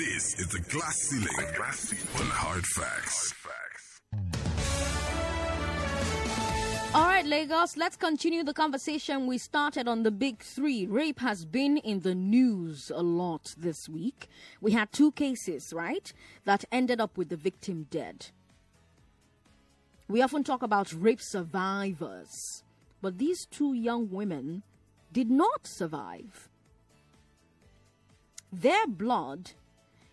This 0.00 0.34
is 0.40 0.46
the 0.46 0.60
glass 0.60 0.96
ceiling, 0.96 1.26
the 1.36 1.52
glass 1.58 1.78
ceiling. 1.80 2.06
on 2.20 2.26
hard 2.30 2.64
facts. 2.68 3.34
All 6.94 7.04
right, 7.04 7.26
Lagos, 7.26 7.76
let's 7.76 7.96
continue 7.96 8.42
the 8.42 8.54
conversation 8.54 9.26
we 9.26 9.36
started 9.36 9.88
on 9.88 10.02
the 10.02 10.10
big 10.10 10.42
three. 10.42 10.86
Rape 10.86 11.20
has 11.20 11.44
been 11.44 11.76
in 11.76 12.00
the 12.00 12.14
news 12.14 12.90
a 12.94 13.02
lot 13.02 13.54
this 13.58 13.90
week. 13.90 14.30
We 14.62 14.72
had 14.72 14.90
two 14.90 15.12
cases, 15.12 15.70
right, 15.74 16.10
that 16.46 16.64
ended 16.72 16.98
up 16.98 17.18
with 17.18 17.28
the 17.28 17.36
victim 17.36 17.86
dead. 17.90 18.28
We 20.08 20.22
often 20.22 20.44
talk 20.44 20.62
about 20.62 20.94
rape 20.94 21.20
survivors, 21.20 22.62
but 23.02 23.18
these 23.18 23.44
two 23.44 23.74
young 23.74 24.08
women 24.08 24.62
did 25.12 25.30
not 25.30 25.66
survive. 25.66 26.48
Their 28.50 28.86
blood 28.86 29.52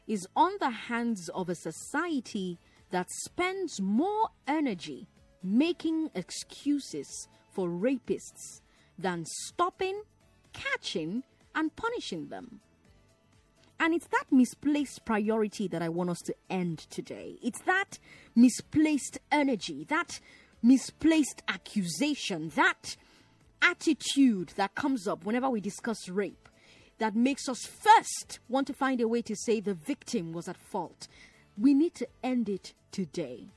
is 0.07 0.27
on 0.35 0.53
the 0.59 0.69
hands 0.69 1.29
of 1.29 1.49
a 1.49 1.55
society 1.55 2.57
that 2.91 3.07
spends 3.09 3.81
more 3.81 4.29
energy 4.47 5.07
making 5.43 6.09
excuses 6.15 7.27
for 7.51 7.69
rapists 7.69 8.61
than 8.97 9.25
stopping, 9.25 10.01
catching, 10.53 11.23
and 11.53 11.75
punishing 11.75 12.29
them. 12.29 12.61
And 13.79 13.93
it's 13.93 14.07
that 14.07 14.25
misplaced 14.31 15.05
priority 15.05 15.67
that 15.67 15.81
I 15.81 15.89
want 15.89 16.09
us 16.09 16.19
to 16.25 16.35
end 16.49 16.79
today. 16.89 17.37
It's 17.43 17.61
that 17.61 17.99
misplaced 18.35 19.19
energy, 19.31 19.85
that 19.89 20.19
misplaced 20.63 21.43
accusation, 21.47 22.49
that 22.55 22.95
attitude 23.61 24.53
that 24.55 24.75
comes 24.75 25.07
up 25.07 25.25
whenever 25.25 25.49
we 25.49 25.61
discuss 25.61 26.09
rape 26.09 26.49
that 26.99 27.15
makes 27.15 27.47
us 27.47 27.65
first 27.65 28.39
want 28.49 28.67
to 28.67 28.73
find 28.73 29.01
a 29.01 29.07
way 29.07 29.21
to 29.21 29.35
say 29.35 29.59
the 29.59 29.73
victim 29.73 30.33
was 30.33 30.47
at 30.47 30.57
fault. 30.57 31.07
We 31.57 31.73
need 31.73 31.93
to 31.95 32.07
end 32.23 32.49
it 32.49 32.73
today. 32.91 33.49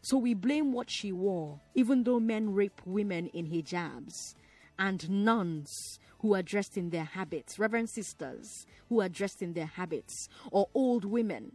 So 0.00 0.16
we 0.16 0.34
blame 0.34 0.72
what 0.72 0.90
she 0.90 1.12
wore, 1.12 1.60
even 1.74 2.04
though 2.04 2.20
men 2.20 2.54
rape 2.54 2.80
women 2.86 3.26
in 3.28 3.46
hijabs, 3.46 4.34
and 4.78 5.10
nuns 5.10 5.98
who 6.20 6.34
are 6.34 6.42
dressed 6.42 6.76
in 6.76 6.90
their 6.90 7.04
habits, 7.04 7.58
reverend 7.58 7.90
sisters 7.90 8.66
who 8.88 9.00
are 9.00 9.08
dressed 9.08 9.42
in 9.42 9.52
their 9.52 9.66
habits, 9.66 10.28
or 10.50 10.68
old 10.72 11.04
women. 11.04 11.52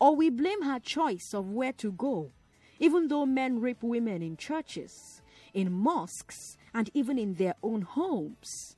Or 0.00 0.16
we 0.16 0.30
blame 0.30 0.62
her 0.62 0.78
choice 0.78 1.32
of 1.34 1.50
where 1.50 1.72
to 1.74 1.92
go, 1.92 2.32
even 2.78 3.08
though 3.08 3.26
men 3.26 3.60
rape 3.60 3.82
women 3.82 4.22
in 4.22 4.36
churches, 4.36 5.20
in 5.52 5.72
mosques, 5.72 6.56
and 6.72 6.90
even 6.94 7.18
in 7.18 7.34
their 7.34 7.54
own 7.62 7.82
homes. 7.82 8.76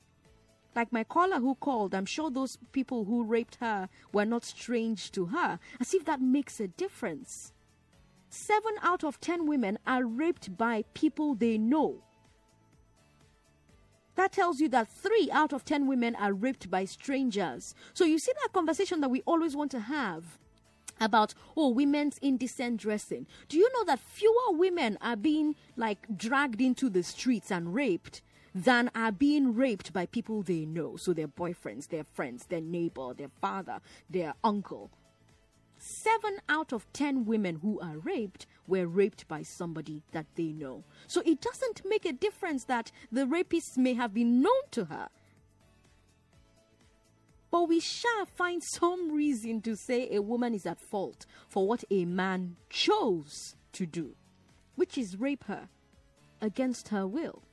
Like 0.75 0.93
my 0.93 1.03
caller 1.03 1.39
who 1.39 1.55
called, 1.55 1.93
I'm 1.93 2.05
sure 2.05 2.29
those 2.29 2.57
people 2.71 3.05
who 3.05 3.23
raped 3.23 3.55
her 3.55 3.89
were 4.13 4.25
not 4.25 4.45
strange 4.45 5.11
to 5.11 5.27
her, 5.27 5.59
as 5.79 5.93
if 5.93 6.05
that 6.05 6.21
makes 6.21 6.59
a 6.59 6.67
difference. 6.67 7.51
Seven 8.29 8.75
out 8.81 9.03
of 9.03 9.19
ten 9.19 9.45
women 9.45 9.77
are 9.85 10.05
raped 10.05 10.57
by 10.57 10.85
people 10.93 11.35
they 11.35 11.57
know. 11.57 12.03
That 14.15 14.31
tells 14.31 14.59
you 14.59 14.69
that 14.69 14.87
three 14.87 15.29
out 15.31 15.51
of 15.51 15.65
ten 15.65 15.87
women 15.87 16.15
are 16.15 16.33
raped 16.33 16.69
by 16.69 16.85
strangers. 16.85 17.75
So 17.93 18.05
you 18.05 18.19
see 18.19 18.31
that 18.41 18.53
conversation 18.53 19.01
that 19.01 19.09
we 19.09 19.21
always 19.25 19.55
want 19.55 19.71
to 19.71 19.79
have 19.81 20.37
about 20.99 21.33
oh 21.57 21.69
women's 21.69 22.17
indecent 22.19 22.77
dressing. 22.77 23.25
Do 23.49 23.57
you 23.57 23.69
know 23.73 23.83
that 23.85 23.99
fewer 23.99 24.51
women 24.51 24.97
are 25.01 25.15
being 25.15 25.55
like 25.75 26.05
dragged 26.15 26.61
into 26.61 26.89
the 26.89 27.03
streets 27.03 27.51
and 27.51 27.73
raped 27.73 28.21
than 28.53 28.91
are 28.93 29.11
being 29.11 29.55
raped 29.55 29.93
by 29.93 30.05
people 30.05 30.41
they 30.43 30.65
know? 30.65 30.95
So 30.97 31.13
their 31.13 31.27
boyfriends, 31.27 31.87
their 31.87 32.03
friends, 32.03 32.45
their 32.47 32.61
neighbor, 32.61 33.13
their 33.13 33.31
father, 33.39 33.79
their 34.09 34.33
uncle 34.43 34.91
seven 35.81 36.37
out 36.47 36.71
of 36.71 36.91
ten 36.93 37.25
women 37.25 37.59
who 37.61 37.79
are 37.79 37.97
raped 37.97 38.45
were 38.67 38.85
raped 38.85 39.27
by 39.27 39.41
somebody 39.41 40.03
that 40.11 40.27
they 40.35 40.51
know. 40.51 40.83
So 41.07 41.21
it 41.25 41.41
doesn't 41.41 41.81
make 41.85 42.05
a 42.05 42.13
difference 42.13 42.65
that 42.65 42.91
the 43.11 43.25
rapists 43.25 43.77
may 43.77 43.95
have 43.95 44.13
been 44.13 44.41
known 44.41 44.61
to 44.71 44.85
her. 44.85 45.09
But 47.49 47.67
we 47.67 47.79
shall 47.79 48.25
find 48.25 48.61
some 48.63 49.11
reason 49.11 49.61
to 49.63 49.75
say 49.75 50.07
a 50.09 50.21
woman 50.21 50.53
is 50.53 50.65
at 50.65 50.79
fault 50.79 51.25
for 51.49 51.67
what 51.67 51.83
a 51.89 52.05
man 52.05 52.55
chose 52.69 53.55
to 53.73 53.85
do, 53.85 54.15
which 54.75 54.97
is 54.97 55.19
rape 55.19 55.43
her 55.45 55.67
against 56.39 56.89
her 56.89 57.05
will. 57.05 57.43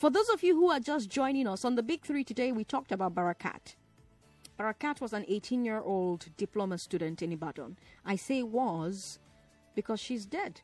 For 0.00 0.08
those 0.08 0.30
of 0.30 0.42
you 0.42 0.56
who 0.56 0.70
are 0.70 0.80
just 0.80 1.10
joining 1.10 1.46
us 1.46 1.62
on 1.62 1.74
the 1.74 1.82
Big 1.82 2.06
Three 2.06 2.24
today, 2.24 2.52
we 2.52 2.64
talked 2.64 2.90
about 2.90 3.14
Barakat. 3.14 3.74
Barakat 4.58 4.98
was 4.98 5.12
an 5.12 5.26
18 5.28 5.62
year 5.62 5.78
old 5.78 6.30
diploma 6.38 6.78
student 6.78 7.20
in 7.20 7.32
Ibadan. 7.32 7.76
I 8.02 8.16
say 8.16 8.42
was 8.42 9.18
because 9.74 10.00
she's 10.00 10.24
dead. 10.24 10.62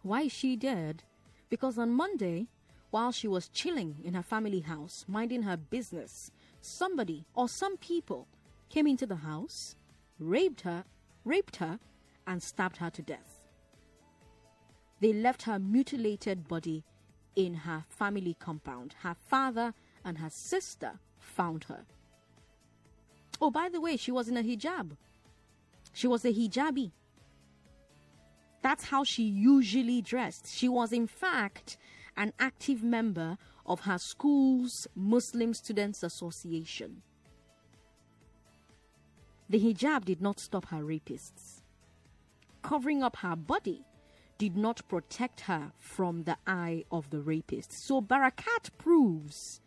Why 0.00 0.22
is 0.22 0.32
she 0.32 0.56
dead? 0.56 1.02
Because 1.50 1.76
on 1.76 1.90
Monday, 1.90 2.46
while 2.90 3.12
she 3.12 3.28
was 3.28 3.50
chilling 3.50 3.96
in 4.02 4.14
her 4.14 4.22
family 4.22 4.60
house, 4.60 5.04
minding 5.06 5.42
her 5.42 5.58
business, 5.58 6.30
somebody 6.62 7.26
or 7.34 7.50
some 7.50 7.76
people 7.76 8.28
came 8.70 8.86
into 8.86 9.04
the 9.04 9.16
house, 9.16 9.76
raped 10.18 10.62
her, 10.62 10.84
raped 11.26 11.56
her, 11.56 11.78
and 12.26 12.42
stabbed 12.42 12.78
her 12.78 12.88
to 12.88 13.02
death. 13.02 13.42
They 15.02 15.12
left 15.12 15.42
her 15.42 15.58
mutilated 15.58 16.48
body 16.48 16.82
in 17.36 17.54
her 17.54 17.84
family 17.88 18.34
compound. 18.40 18.96
Her 19.02 19.14
father 19.14 19.74
and 20.04 20.18
her 20.18 20.30
sister 20.30 20.98
found 21.18 21.64
her. 21.64 21.84
Oh, 23.40 23.50
by 23.50 23.68
the 23.68 23.80
way, 23.80 23.96
she 23.96 24.10
was 24.10 24.28
in 24.28 24.36
a 24.36 24.42
hijab. 24.42 24.96
She 25.92 26.06
was 26.06 26.24
a 26.24 26.32
hijabi. 26.32 26.90
That's 28.62 28.84
how 28.84 29.04
she 29.04 29.22
usually 29.22 30.00
dressed. 30.00 30.52
She 30.52 30.68
was, 30.68 30.92
in 30.92 31.06
fact, 31.06 31.76
an 32.16 32.32
active 32.40 32.82
member 32.82 33.36
of 33.66 33.80
her 33.80 33.98
school's 33.98 34.88
Muslim 34.94 35.52
Students 35.54 36.02
Association. 36.02 37.02
The 39.48 39.60
hijab 39.60 40.04
did 40.04 40.20
not 40.20 40.40
stop 40.40 40.66
her 40.66 40.82
rapists. 40.82 41.60
Covering 42.62 43.02
up 43.02 43.16
her 43.16 43.36
body 43.36 43.84
did 44.38 44.56
not 44.56 44.86
protect 44.88 45.42
her 45.42 45.72
from 45.78 46.24
the 46.24 46.36
eye 46.46 46.84
of 46.90 47.10
the 47.10 47.20
rapist. 47.20 47.72
So 47.72 48.00
Barakat 48.02 48.70
proves 48.78 49.60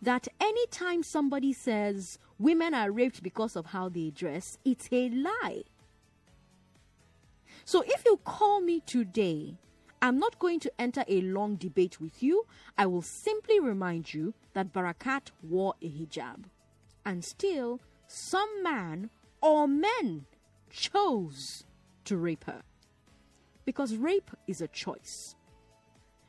that 0.00 0.28
anytime 0.40 1.02
somebody 1.02 1.52
says 1.52 2.18
women 2.38 2.74
are 2.74 2.90
raped 2.90 3.22
because 3.22 3.56
of 3.56 3.66
how 3.66 3.88
they 3.88 4.10
dress, 4.10 4.58
it's 4.64 4.88
a 4.92 5.08
lie. 5.10 5.62
So 7.64 7.82
if 7.86 8.04
you 8.04 8.18
call 8.24 8.60
me 8.60 8.80
today, 8.80 9.56
I'm 10.00 10.18
not 10.18 10.40
going 10.40 10.58
to 10.60 10.72
enter 10.80 11.04
a 11.06 11.20
long 11.20 11.54
debate 11.54 12.00
with 12.00 12.22
you. 12.22 12.44
I 12.76 12.86
will 12.86 13.02
simply 13.02 13.60
remind 13.60 14.12
you 14.12 14.34
that 14.52 14.72
Barakat 14.72 15.30
wore 15.42 15.74
a 15.80 15.88
hijab. 15.88 16.44
And 17.06 17.24
still, 17.24 17.80
some 18.08 18.62
man 18.62 19.10
or 19.40 19.68
men 19.68 20.26
chose 20.70 21.64
to 22.04 22.16
rape 22.16 22.44
her 22.44 22.62
because 23.64 23.96
rape 23.96 24.30
is 24.46 24.60
a 24.60 24.68
choice. 24.68 25.36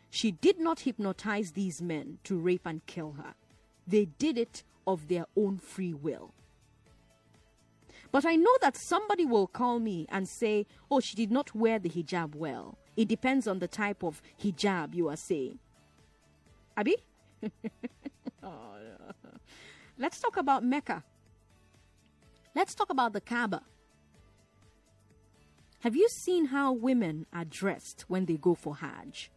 She 0.10 0.32
did 0.32 0.60
not 0.60 0.82
hypnotize 0.82 1.52
these 1.52 1.82
men 1.82 2.20
to 2.26 2.38
rape 2.38 2.66
and 2.66 2.86
kill 2.86 3.14
her, 3.14 3.34
they 3.88 4.06
did 4.06 4.38
it 4.38 4.64
of 4.86 5.08
their 5.08 5.26
own 5.36 5.58
free 5.58 5.94
will. 5.94 6.34
But 8.12 8.26
I 8.26 8.36
know 8.36 8.56
that 8.62 8.78
somebody 8.78 9.26
will 9.26 9.48
call 9.48 9.80
me 9.80 10.06
and 10.10 10.30
say, 10.30 10.68
oh, 10.92 11.00
she 11.00 11.16
did 11.16 11.32
not 11.32 11.56
wear 11.56 11.80
the 11.80 11.90
hijab 11.90 12.36
well. 12.36 12.78
It 12.96 13.08
depends 13.08 13.48
on 13.48 13.58
the 13.58 13.68
type 13.68 14.04
of 14.04 14.22
hijab 14.42 14.94
you 14.94 15.10
are 15.10 15.16
saying. 15.16 15.58
Abi? 16.78 16.96
oh, 18.44 18.76
Let's 19.98 20.20
talk 20.20 20.38
about 20.38 20.64
Mecca. 20.64 21.04
Let's 22.56 22.76
talk 22.76 22.92
about 22.92 23.14
the 23.14 23.22
Kaaba. 23.22 23.62
Have 25.84 25.98
you 25.98 26.08
seen 26.08 26.46
how 26.46 26.72
women 26.72 27.26
are 27.34 27.44
dressed 27.44 28.06
when 28.08 28.26
they 28.26 28.38
go 28.38 28.56
for 28.56 28.78
Hajj? 28.78 29.30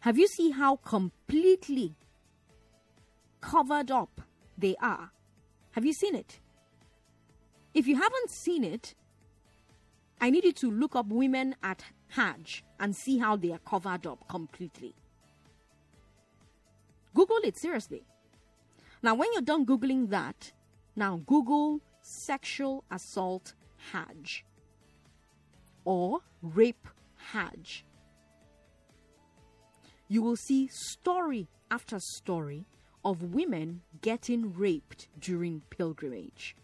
Have 0.00 0.18
you 0.18 0.26
seen 0.26 0.50
how 0.50 0.74
completely 0.74 1.94
covered 3.40 3.92
up 3.92 4.20
they 4.58 4.74
are? 4.82 5.12
Have 5.70 5.86
you 5.86 5.92
seen 5.92 6.16
it? 6.16 6.40
If 7.72 7.86
you 7.86 7.94
haven't 7.94 8.30
seen 8.30 8.64
it, 8.64 8.96
I 10.20 10.28
need 10.28 10.42
you 10.42 10.52
to 10.54 10.72
look 10.72 10.96
up 10.96 11.06
women 11.06 11.54
at 11.62 11.84
Hajj 12.08 12.64
and 12.80 12.96
see 12.96 13.18
how 13.18 13.36
they 13.36 13.52
are 13.52 13.60
covered 13.60 14.08
up 14.08 14.26
completely. 14.26 14.92
Google 17.14 17.38
it 17.44 17.56
seriously. 17.56 18.02
Now, 19.04 19.14
when 19.14 19.28
you're 19.34 19.42
done 19.42 19.64
Googling 19.64 20.10
that, 20.10 20.50
now 20.96 21.20
Google 21.26 21.80
sexual 22.00 22.82
assault 22.90 23.54
Hajj 23.92 24.44
or 25.84 26.20
rape 26.42 26.88
Hajj. 27.32 27.84
you 30.08 30.22
will 30.22 30.36
see 30.36 30.68
story 30.72 31.48
after 31.70 31.98
story 32.00 32.64
of 33.04 33.34
women 33.34 33.82
getting 34.00 34.54
raped 34.54 35.08
during 35.20 35.62
pilgrimage. 35.70 36.56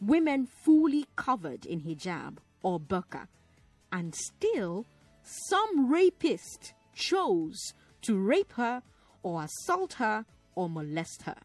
Women 0.00 0.46
fully 0.46 1.06
covered 1.16 1.66
in 1.66 1.80
hijab 1.80 2.36
or 2.62 2.78
burqa, 2.78 3.26
and 3.90 4.14
still 4.14 4.86
some 5.22 5.90
rapist 5.90 6.74
chose 6.94 7.74
to 8.02 8.18
rape 8.18 8.52
her 8.52 8.82
or 9.22 9.44
assault 9.44 9.94
her 9.94 10.24
or 10.54 10.68
molest 10.68 11.22
her. 11.22 11.36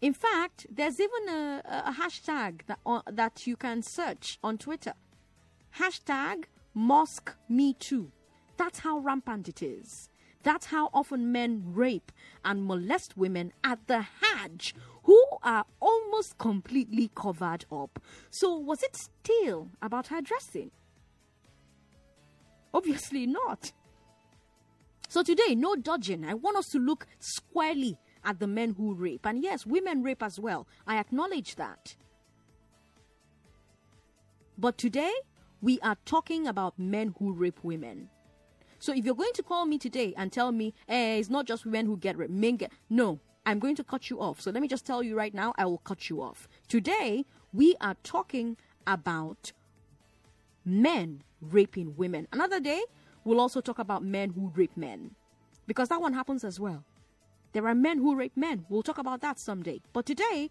In 0.00 0.12
fact, 0.12 0.66
there's 0.70 1.00
even 1.00 1.28
a, 1.28 1.62
a 1.64 1.92
hashtag 1.92 2.60
that, 2.66 2.78
uh, 2.86 3.02
that 3.10 3.46
you 3.46 3.56
can 3.56 3.82
search 3.82 4.38
on 4.44 4.56
Twitter. 4.56 4.94
Hashtag 5.78 6.44
Mosque 6.72 7.34
Me 7.48 7.74
Too. 7.74 8.12
That's 8.56 8.80
how 8.80 8.98
rampant 8.98 9.48
it 9.48 9.62
is. 9.62 10.08
That's 10.44 10.66
how 10.66 10.88
often 10.94 11.32
men 11.32 11.62
rape 11.66 12.12
and 12.44 12.64
molest 12.64 13.16
women 13.16 13.52
at 13.64 13.86
the 13.88 14.06
Hajj 14.22 14.74
who 15.02 15.20
are 15.42 15.64
almost 15.80 16.38
completely 16.38 17.10
covered 17.14 17.64
up. 17.72 18.00
So, 18.30 18.56
was 18.56 18.82
it 18.82 18.94
still 18.94 19.70
about 19.82 20.08
her 20.08 20.20
dressing? 20.20 20.70
Obviously 22.72 23.26
not. 23.26 23.72
So, 25.08 25.22
today, 25.22 25.54
no 25.54 25.74
dodging. 25.74 26.24
I 26.24 26.34
want 26.34 26.56
us 26.56 26.68
to 26.68 26.78
look 26.78 27.06
squarely 27.18 27.98
at 28.28 28.38
the 28.38 28.46
men 28.46 28.74
who 28.76 28.94
rape. 28.94 29.24
And 29.26 29.42
yes, 29.42 29.64
women 29.64 30.02
rape 30.02 30.22
as 30.22 30.38
well. 30.38 30.68
I 30.86 30.98
acknowledge 30.98 31.56
that. 31.56 31.96
But 34.58 34.76
today, 34.76 35.12
we 35.62 35.80
are 35.80 35.96
talking 36.04 36.46
about 36.46 36.78
men 36.78 37.14
who 37.18 37.32
rape 37.32 37.60
women. 37.62 38.10
So 38.78 38.92
if 38.92 39.04
you're 39.04 39.14
going 39.14 39.32
to 39.32 39.42
call 39.42 39.64
me 39.64 39.78
today 39.78 40.12
and 40.16 40.30
tell 40.30 40.52
me, 40.52 40.74
eh, 40.88 41.16
it's 41.16 41.30
not 41.30 41.46
just 41.46 41.64
women 41.64 41.86
who 41.86 41.96
get 41.96 42.18
raped, 42.18 42.30
men 42.30 42.56
get. 42.56 42.70
No, 42.90 43.18
I'm 43.46 43.58
going 43.58 43.76
to 43.76 43.84
cut 43.84 44.10
you 44.10 44.20
off. 44.20 44.42
So 44.42 44.50
let 44.50 44.60
me 44.60 44.68
just 44.68 44.84
tell 44.84 45.02
you 45.02 45.16
right 45.16 45.32
now, 45.32 45.54
I 45.56 45.64
will 45.64 45.78
cut 45.78 46.10
you 46.10 46.20
off. 46.20 46.48
Today, 46.68 47.24
we 47.52 47.76
are 47.80 47.96
talking 48.02 48.58
about 48.86 49.52
men 50.66 51.22
raping 51.40 51.96
women. 51.96 52.28
Another 52.30 52.60
day, 52.60 52.82
we'll 53.24 53.40
also 53.40 53.62
talk 53.62 53.78
about 53.78 54.04
men 54.04 54.30
who 54.30 54.52
rape 54.54 54.76
men. 54.76 55.14
Because 55.66 55.88
that 55.88 56.00
one 56.00 56.12
happens 56.12 56.44
as 56.44 56.60
well. 56.60 56.84
There 57.52 57.66
are 57.66 57.74
men 57.74 57.98
who 57.98 58.14
rape 58.14 58.36
men. 58.36 58.66
We'll 58.68 58.82
talk 58.82 58.98
about 58.98 59.20
that 59.22 59.38
someday. 59.38 59.80
But 59.92 60.06
today, 60.06 60.50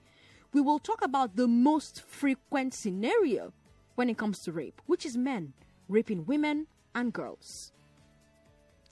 we 0.54 0.62
will 0.62 0.80
talk 0.80 1.04
about 1.04 1.36
the 1.36 1.48
most 1.48 2.02
frequent 2.02 2.74
scenario 2.74 3.54
when 3.96 4.10
it 4.10 4.18
comes 4.18 4.40
to 4.40 4.52
rape, 4.52 4.82
which 4.86 5.06
is 5.06 5.18
men 5.18 5.54
raping 5.90 6.26
women 6.26 6.68
and 6.94 7.14
girls. 7.14 7.72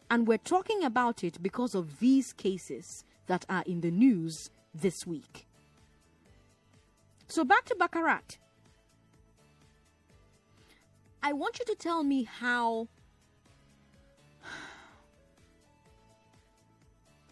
And 0.10 0.28
we're 0.28 0.38
talking 0.38 0.84
about 0.84 1.24
it 1.24 1.42
because 1.42 1.76
of 1.76 2.00
these 2.00 2.32
cases 2.34 3.04
that 3.28 3.46
are 3.50 3.64
in 3.66 3.82
the 3.82 3.92
news 3.92 4.52
this 4.74 5.06
week. 5.08 5.48
So 7.28 7.44
back 7.44 7.66
to 7.66 7.76
Barakat. 7.76 8.38
I 11.24 11.34
want 11.34 11.58
you 11.58 11.66
to 11.66 11.76
tell 11.76 12.04
me 12.04 12.24
how 12.24 12.88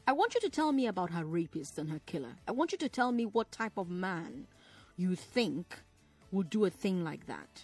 I 0.06 0.12
want 0.12 0.36
you 0.36 0.42
to 0.42 0.50
tell 0.50 0.72
me 0.72 0.88
about 0.88 1.12
her 1.12 1.24
rapist 1.24 1.78
and 1.78 1.90
her 1.90 2.02
killer. 2.06 2.36
I 2.48 2.52
want 2.52 2.72
you 2.74 2.78
to 2.80 2.90
tell 2.90 3.12
me 3.12 3.26
what 3.26 3.52
type 3.52 3.78
of 3.78 3.90
man 3.90 4.48
you 4.98 5.16
think 5.16 5.80
would 6.32 6.50
do 6.50 6.66
a 6.66 6.70
thing 6.70 7.04
like 7.04 7.28
that. 7.28 7.64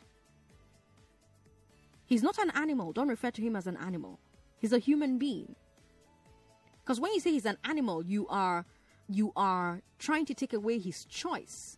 He's 2.06 2.24
not 2.24 2.38
an 2.38 2.52
animal. 2.52 2.94
Don't 2.94 3.10
refer 3.10 3.32
to 3.32 3.42
him 3.42 3.56
as 3.56 3.68
an 3.68 3.78
animal. 3.78 4.20
He's 4.58 4.74
a 4.74 4.80
human 4.80 5.18
being. 5.18 5.56
Because 6.82 7.00
when 7.00 7.14
you 7.14 7.20
say 7.20 7.32
he's 7.32 7.46
an 7.46 7.58
animal, 7.64 8.04
you 8.04 8.28
are 8.30 8.66
you 9.08 9.32
are 9.36 9.82
trying 9.98 10.26
to 10.26 10.34
take 10.34 10.54
away 10.54 10.80
his 10.80 11.06
choice. 11.06 11.78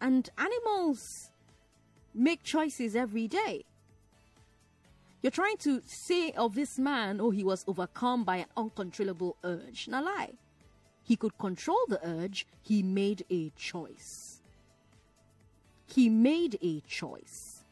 And 0.00 0.28
animals 0.36 1.30
make 2.14 2.42
choices 2.42 2.96
every 2.96 3.28
day. 3.28 3.64
You're 5.22 5.30
trying 5.30 5.56
to 5.58 5.82
say 5.86 6.30
of 6.32 6.54
this 6.54 6.78
man, 6.78 7.20
oh, 7.20 7.30
he 7.30 7.42
was 7.42 7.64
overcome 7.66 8.24
by 8.24 8.36
an 8.36 8.46
uncontrollable 8.56 9.36
urge. 9.42 9.88
Now, 9.88 10.04
lie. 10.04 10.34
He 11.02 11.16
could 11.16 11.38
control 11.38 11.78
the 11.88 12.04
urge, 12.06 12.46
he 12.62 12.82
made 12.82 13.24
a 13.30 13.50
choice. 13.50 14.42
He 15.86 16.08
made 16.08 16.58
a 16.60 16.80
choice. 16.80 17.64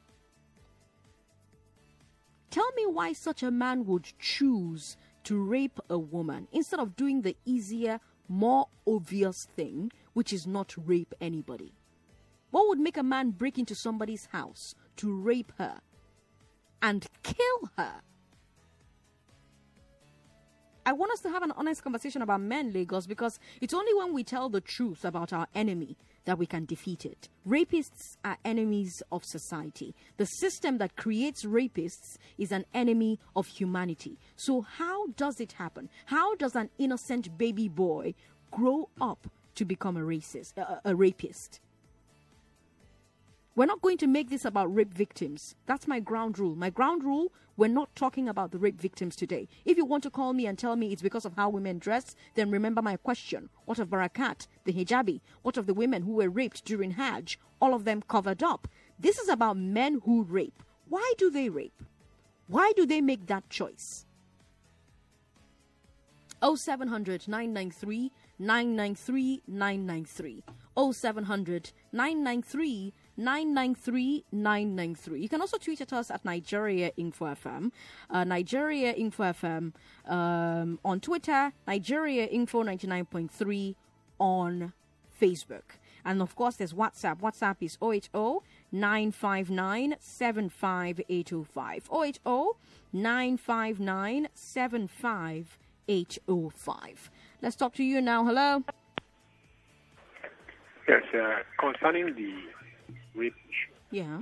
Tell 2.50 2.70
me 2.76 2.86
why 2.86 3.12
such 3.12 3.42
a 3.42 3.50
man 3.50 3.84
would 3.86 4.12
choose 4.20 4.96
to 5.24 5.42
rape 5.42 5.80
a 5.90 5.98
woman 5.98 6.46
instead 6.52 6.78
of 6.78 6.94
doing 6.94 7.22
the 7.22 7.36
easier, 7.44 7.98
more 8.28 8.68
obvious 8.86 9.48
thing, 9.56 9.90
which 10.12 10.32
is 10.32 10.46
not 10.46 10.74
rape 10.86 11.12
anybody. 11.20 11.74
What 12.52 12.68
would 12.68 12.78
make 12.78 12.96
a 12.96 13.02
man 13.02 13.30
break 13.30 13.58
into 13.58 13.74
somebody's 13.74 14.26
house 14.26 14.76
to 14.98 15.12
rape 15.12 15.52
her 15.58 15.80
and 16.84 17.06
kill 17.22 17.70
her. 17.78 18.02
I 20.84 20.92
want 20.92 21.12
us 21.12 21.20
to 21.20 21.30
have 21.30 21.42
an 21.42 21.52
honest 21.56 21.82
conversation 21.82 22.20
about 22.20 22.42
men, 22.42 22.74
Lagos, 22.74 23.06
because 23.06 23.38
it's 23.62 23.72
only 23.72 23.94
when 23.94 24.12
we 24.12 24.22
tell 24.22 24.50
the 24.50 24.60
truth 24.60 25.02
about 25.02 25.32
our 25.32 25.48
enemy 25.54 25.96
that 26.26 26.36
we 26.36 26.44
can 26.44 26.66
defeat 26.66 27.06
it. 27.06 27.30
Rapists 27.48 28.18
are 28.22 28.36
enemies 28.44 29.02
of 29.10 29.24
society. 29.24 29.94
The 30.18 30.26
system 30.26 30.76
that 30.76 30.94
creates 30.94 31.46
rapists 31.46 32.18
is 32.36 32.52
an 32.52 32.66
enemy 32.74 33.18
of 33.34 33.46
humanity. 33.46 34.18
So, 34.36 34.60
how 34.60 35.06
does 35.16 35.40
it 35.40 35.52
happen? 35.52 35.88
How 36.04 36.34
does 36.34 36.54
an 36.54 36.68
innocent 36.76 37.38
baby 37.38 37.68
boy 37.68 38.12
grow 38.50 38.90
up 39.00 39.26
to 39.54 39.64
become 39.64 39.96
a 39.96 40.00
racist, 40.00 40.58
a, 40.58 40.82
a 40.84 40.94
rapist? 40.94 41.60
We're 43.56 43.66
not 43.66 43.82
going 43.82 43.98
to 43.98 44.08
make 44.08 44.30
this 44.30 44.44
about 44.44 44.74
rape 44.74 44.92
victims. 44.92 45.54
That's 45.66 45.86
my 45.86 46.00
ground 46.00 46.40
rule. 46.40 46.56
My 46.56 46.70
ground 46.70 47.04
rule, 47.04 47.32
we're 47.56 47.68
not 47.68 47.94
talking 47.94 48.28
about 48.28 48.50
the 48.50 48.58
rape 48.58 48.80
victims 48.80 49.14
today. 49.14 49.46
If 49.64 49.76
you 49.76 49.84
want 49.84 50.02
to 50.02 50.10
call 50.10 50.32
me 50.32 50.46
and 50.46 50.58
tell 50.58 50.74
me 50.74 50.92
it's 50.92 51.02
because 51.02 51.24
of 51.24 51.36
how 51.36 51.50
women 51.50 51.78
dress, 51.78 52.16
then 52.34 52.50
remember 52.50 52.82
my 52.82 52.96
question. 52.96 53.50
What 53.64 53.78
of 53.78 53.90
Barakat, 53.90 54.48
the 54.64 54.72
hijabi? 54.72 55.20
What 55.42 55.56
of 55.56 55.66
the 55.66 55.74
women 55.74 56.02
who 56.02 56.14
were 56.14 56.28
raped 56.28 56.64
during 56.64 56.92
Hajj? 56.92 57.38
All 57.60 57.74
of 57.74 57.84
them 57.84 58.02
covered 58.02 58.42
up. 58.42 58.66
This 58.98 59.20
is 59.20 59.28
about 59.28 59.56
men 59.56 60.00
who 60.04 60.24
rape. 60.24 60.60
Why 60.88 61.12
do 61.16 61.30
they 61.30 61.48
rape? 61.48 61.80
Why 62.48 62.72
do 62.74 62.84
they 62.84 63.00
make 63.00 63.26
that 63.26 63.48
choice? 63.50 64.04
0700 66.42 67.28
993 67.28 68.10
993 68.40 69.42
993. 69.46 70.42
0700 70.76 71.70
993 71.92 72.92
993 73.16 74.24
993. 74.32 75.20
You 75.20 75.28
can 75.28 75.40
also 75.40 75.56
tweet 75.58 75.80
at 75.80 75.92
us 75.92 76.10
at 76.10 76.24
Nigeria 76.24 76.90
Info 76.96 77.26
FM, 77.26 77.70
uh, 78.10 78.24
Nigeria 78.24 78.90
Info 78.92 79.22
FM 79.24 79.72
um, 80.06 80.80
on 80.84 80.98
Twitter, 81.00 81.52
Nigeria 81.66 82.26
Info 82.26 82.62
99.3 82.64 83.74
on 84.18 84.72
Facebook. 85.20 85.62
And 86.04 86.20
of 86.20 86.34
course, 86.36 86.56
there's 86.56 86.74
WhatsApp. 86.74 87.20
WhatsApp 87.20 87.56
is 87.60 87.78
080 87.82 88.40
959 88.72 89.94
75805. 89.98 91.88
080 91.90 92.20
959 92.92 94.28
75805. 94.34 97.10
Let's 97.40 97.56
talk 97.56 97.72
to 97.74 97.82
you 97.84 98.00
now. 98.02 98.24
Hello. 98.24 98.62
Yes, 100.86 101.02
uh, 101.14 101.36
concerning 101.58 102.14
the 102.14 102.34
rape 103.14 103.34
issue. 103.48 103.74
Yeah. 103.90 104.20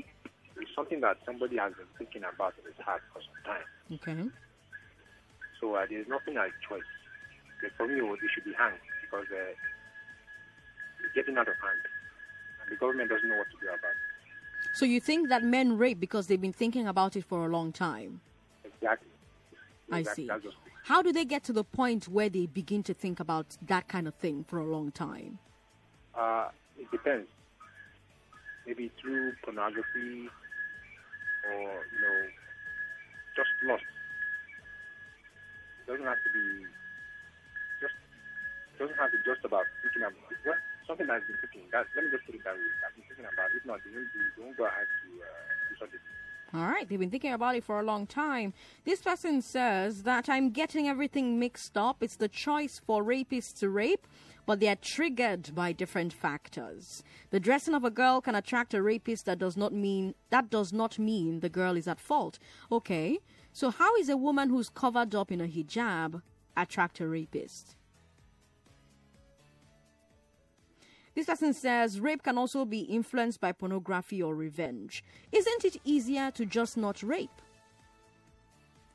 It's 0.60 0.70
something 0.76 1.00
that 1.00 1.16
somebody 1.24 1.56
has 1.56 1.72
been 1.74 1.86
thinking 1.98 2.22
about 2.24 2.54
in 2.58 2.64
his 2.70 2.80
heart 2.84 3.02
for 3.12 3.20
some 3.20 3.40
time. 3.44 3.66
Okay. 3.94 4.30
So 5.60 5.74
uh, 5.74 5.86
there's 5.88 6.08
nothing 6.08 6.34
like 6.34 6.52
choice. 6.68 6.82
For 7.76 7.86
me, 7.86 7.94
it 7.94 8.18
should 8.34 8.44
be 8.44 8.52
hanged 8.58 8.74
because 9.02 9.26
uh, 9.30 9.54
it's 11.04 11.14
getting 11.14 11.38
out 11.38 11.48
of 11.48 11.54
hand. 11.54 11.82
And 12.62 12.72
the 12.72 12.76
government 12.76 13.08
doesn't 13.08 13.28
know 13.28 13.36
what 13.38 13.46
to 13.46 13.56
do 13.60 13.68
about 13.68 13.78
it. 13.78 14.12
So 14.74 14.84
you 14.84 15.00
think 15.00 15.28
that 15.28 15.44
men 15.44 15.78
rape 15.78 16.00
because 16.00 16.26
they've 16.26 16.40
been 16.40 16.52
thinking 16.52 16.88
about 16.88 17.14
it 17.16 17.24
for 17.24 17.46
a 17.46 17.48
long 17.48 17.72
time? 17.72 18.20
Exactly. 18.64 19.08
I 19.90 20.02
see. 20.02 20.26
That's 20.26 20.42
just 20.42 20.56
it. 20.66 20.72
How 20.84 21.02
do 21.02 21.12
they 21.12 21.24
get 21.24 21.44
to 21.44 21.52
the 21.52 21.62
point 21.62 22.08
where 22.08 22.28
they 22.28 22.46
begin 22.46 22.82
to 22.84 22.94
think 22.94 23.20
about 23.20 23.56
that 23.66 23.86
kind 23.86 24.08
of 24.08 24.14
thing 24.14 24.44
for 24.44 24.58
a 24.58 24.64
long 24.64 24.90
time? 24.90 25.38
Uh, 26.14 26.48
it 26.78 26.90
depends. 26.90 27.28
Maybe 28.72 28.90
through 29.02 29.36
pornography 29.44 30.32
or, 31.44 31.60
you 31.92 32.00
know, 32.00 32.20
just 33.36 33.52
lust. 33.68 33.84
It 35.84 35.92
doesn't 35.92 36.06
have 36.08 36.16
to 36.16 36.30
be 36.32 36.64
just 37.84 37.92
it 37.92 38.78
doesn't 38.80 38.96
have 38.96 39.12
to 39.12 39.18
be 39.20 39.24
just 39.28 39.44
about 39.44 39.68
thinking 39.84 40.08
about 40.08 40.16
well, 40.48 40.56
something 40.88 41.04
that's 41.04 41.20
been 41.28 41.36
thinking. 41.44 41.68
That 41.68 41.84
let 41.92 42.00
me 42.00 42.16
just 42.16 42.24
put 42.24 42.32
it 42.32 42.40
that 42.48 42.56
way. 42.56 42.64
I've 42.80 42.96
been 42.96 43.04
thinking 43.04 43.28
about 43.28 43.52
it. 43.52 43.60
If 43.60 43.68
not, 43.68 43.76
they 43.84 43.92
won't, 43.92 44.08
they 44.08 44.40
won't 44.40 44.56
go 44.56 44.64
ahead 44.64 44.88
to 44.88 45.08
uh, 45.20 45.28
do 45.68 45.74
such 45.76 45.92
a 45.92 46.00
thing. 46.00 46.16
All 46.56 46.64
right, 46.64 46.88
they've 46.88 46.98
been 46.98 47.10
thinking 47.10 47.32
about 47.32 47.56
it 47.56 47.64
for 47.64 47.80
a 47.80 47.82
long 47.82 48.06
time. 48.06 48.52
This 48.84 49.00
person 49.00 49.42
says 49.42 50.04
that 50.04 50.28
I'm 50.28 50.48
getting 50.48 50.88
everything 50.88 51.38
mixed 51.38 51.76
up. 51.76 52.02
It's 52.02 52.16
the 52.16 52.28
choice 52.28 52.80
for 52.80 53.04
rapists 53.04 53.58
to 53.60 53.68
rape, 53.68 54.06
but 54.46 54.60
they 54.60 54.68
are 54.68 54.76
triggered 54.76 55.54
by 55.54 55.72
different 55.72 56.12
factors. 56.12 57.02
The 57.30 57.40
dressing 57.40 57.74
of 57.74 57.84
a 57.84 57.90
girl 57.90 58.20
can 58.20 58.34
attract 58.34 58.74
a 58.74 58.82
rapist. 58.82 59.26
That 59.26 59.38
does 59.38 59.56
not 59.56 59.72
mean 59.72 60.14
that 60.30 60.50
does 60.50 60.72
not 60.72 60.98
mean 60.98 61.40
the 61.40 61.48
girl 61.48 61.76
is 61.76 61.88
at 61.88 62.00
fault. 62.00 62.38
Okay, 62.70 63.18
so 63.52 63.70
how 63.70 63.94
is 63.96 64.08
a 64.08 64.16
woman 64.16 64.50
who's 64.50 64.68
covered 64.68 65.14
up 65.14 65.30
in 65.30 65.40
a 65.40 65.46
hijab 65.46 66.22
attract 66.56 67.00
a 67.00 67.06
rapist? 67.06 67.76
This 71.14 71.26
person 71.26 71.52
says 71.52 72.00
rape 72.00 72.22
can 72.22 72.38
also 72.38 72.64
be 72.64 72.80
influenced 72.80 73.40
by 73.40 73.52
pornography 73.52 74.22
or 74.22 74.34
revenge. 74.34 75.04
Isn't 75.30 75.64
it 75.64 75.76
easier 75.84 76.30
to 76.30 76.46
just 76.46 76.76
not 76.76 77.02
rape? 77.02 77.42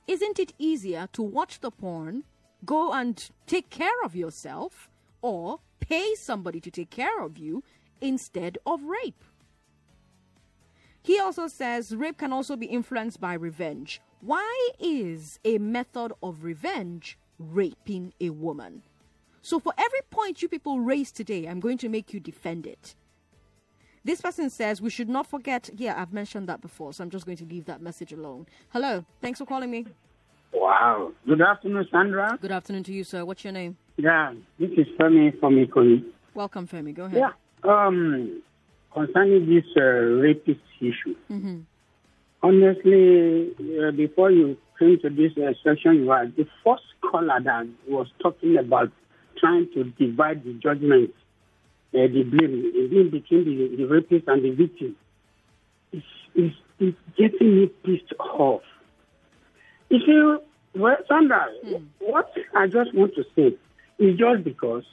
Isn't 0.08 0.40
it 0.40 0.54
easier 0.58 1.08
to 1.14 1.22
watch 1.22 1.60
the 1.60 1.70
porn, 1.70 2.24
go 2.66 2.92
and 2.92 3.30
take 3.46 3.70
care 3.70 4.02
of 4.04 4.16
yourself, 4.16 4.90
or 5.22 5.60
pay 5.80 6.16
somebody 6.16 6.60
to 6.62 6.72
take 6.72 6.90
care 6.90 7.22
of 7.22 7.38
you 7.38 7.64
instead 8.02 8.58
of 8.66 8.84
rape? 8.84 9.24
He 11.02 11.20
also 11.20 11.48
says 11.48 11.96
rape 11.96 12.18
can 12.18 12.34
also 12.34 12.56
be 12.56 12.66
influenced 12.66 13.22
by 13.22 13.34
revenge. 13.34 14.02
Why 14.20 14.70
is 14.80 15.40
a 15.46 15.58
method 15.58 16.12
of 16.22 16.44
revenge 16.44 17.18
raping 17.40 18.14
a 18.20 18.32
woman? 18.32 18.84
So 19.42 19.60
for 19.60 19.74
every 19.78 20.02
point 20.10 20.42
you 20.42 20.50
people 20.50 20.82
raise 20.82 21.12
today, 21.12 21.46
I'm 21.46 21.62
going 21.62 21.78
to 21.78 21.88
make 21.88 22.14
you 22.14 22.20
defend 22.20 22.68
it. 22.68 22.96
This 24.04 24.22
person 24.22 24.50
says 24.50 24.82
we 24.82 24.90
should 24.90 25.10
not 25.10 25.28
forget. 25.28 25.70
Yeah, 25.76 26.02
I've 26.02 26.14
mentioned 26.14 26.50
that 26.50 26.62
before, 26.62 26.94
so 26.94 27.04
I'm 27.04 27.10
just 27.10 27.26
going 27.26 27.38
to 27.38 27.46
leave 27.46 27.66
that 27.66 27.82
message 27.82 28.12
alone. 28.12 28.48
Hello, 28.70 29.06
thanks 29.22 29.40
for 29.40 29.46
calling 29.46 29.72
me. 29.72 29.86
Wow. 30.54 31.12
Good 31.28 31.42
afternoon, 31.42 31.88
Sandra. 31.92 32.38
Good 32.42 32.52
afternoon 32.52 32.84
to 32.86 32.94
you, 32.94 33.04
sir. 33.04 33.26
What's 33.26 33.44
your 33.44 33.54
name? 33.54 33.78
Yeah, 33.98 34.34
this 34.60 34.70
is 34.78 34.88
Femi 35.00 35.38
from 35.40 35.56
Ikoyi. 35.56 36.04
Welcome, 36.34 36.68
Femi. 36.68 36.94
Go 36.94 37.06
ahead. 37.06 37.20
Yeah. 37.20 37.32
Um, 37.70 38.42
concerning 38.94 39.50
this 39.54 39.66
uh, 39.76 39.82
rapist 39.82 40.60
issue, 40.80 41.16
Mm-hmm. 41.32 41.60
honestly, 42.44 43.52
uh, 43.84 43.92
before 43.92 44.32
you 44.32 44.58
came 44.80 45.00
to 45.02 45.10
this 45.10 45.32
uh, 45.38 45.54
section, 45.64 45.96
you 45.96 46.06
were 46.06 46.28
the 46.38 46.48
first 46.64 46.84
caller 47.10 47.40
that 47.44 47.68
was 47.88 48.08
talking 48.22 48.58
about 48.58 48.92
trying 49.38 49.68
to 49.74 49.84
divide 49.86 50.44
the 50.44 50.54
judgment, 50.54 51.12
uh, 51.94 52.08
the 52.08 52.24
blame 52.24 52.72
in 52.92 53.10
between 53.12 53.46
the, 53.46 53.76
the 53.78 53.86
rapist 53.86 54.28
and 54.28 54.44
the 54.44 54.52
victim. 54.52 54.96
It's, 55.92 56.06
it's, 56.36 56.56
it's 56.80 56.98
getting 57.18 57.56
me 57.56 57.68
pissed 57.84 58.14
off. 58.20 58.62
If 59.90 60.02
you 60.08 60.40
well, 60.76 60.98
Sandra, 61.08 61.48
hmm. 61.66 61.86
what 62.00 62.32
I 62.56 62.68
just 62.68 62.94
want 62.94 63.14
to 63.16 63.24
say 63.36 63.58
is 63.98 64.18
just 64.18 64.44
because 64.44 64.84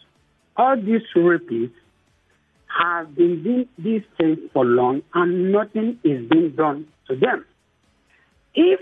all 0.56 0.76
these 0.76 1.02
rapists 1.14 1.72
have 2.80 3.14
been 3.14 3.42
doing 3.42 3.68
these 3.78 4.02
things 4.18 4.38
for 4.52 4.64
long 4.64 5.02
and 5.12 5.52
nothing 5.52 5.98
is 6.02 6.28
being 6.28 6.54
done 6.56 6.86
to 7.08 7.16
them. 7.16 7.44
If 8.54 8.80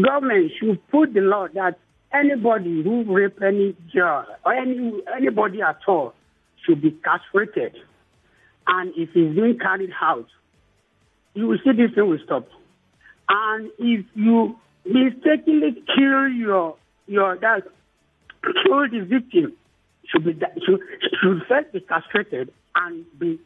government 0.00 0.52
should 0.60 0.86
put 0.88 1.12
the 1.12 1.20
law 1.20 1.48
that 1.54 1.78
anybody 2.12 2.82
who 2.82 3.04
rape 3.12 3.42
any 3.42 3.76
girl 3.92 4.26
or 4.44 4.54
any 4.54 4.92
anybody 5.16 5.60
at 5.60 5.78
all 5.88 6.14
should 6.64 6.80
be 6.80 6.92
castrated, 7.04 7.74
and 8.66 8.92
if 8.96 9.10
it's 9.14 9.34
being 9.34 9.58
carried 9.58 9.90
out, 10.00 10.26
you 11.34 11.48
will 11.48 11.58
see 11.64 11.72
this 11.72 11.94
thing 11.94 12.08
will 12.08 12.18
stop. 12.24 12.46
And 13.28 13.70
if 13.78 14.06
you 14.14 14.56
mistakenly 14.84 15.82
kill 15.94 16.28
your 16.28 16.76
your 17.06 17.36
that 17.36 17.62
kill 18.42 18.88
the 18.90 19.00
victim, 19.00 19.52
should 20.06 20.24
be 20.24 20.32
should, 20.64 20.80
should 21.20 21.42
first 21.48 21.72
be 21.72 21.80
castrated 21.80 22.52
and 22.76 23.04
be 23.18 23.38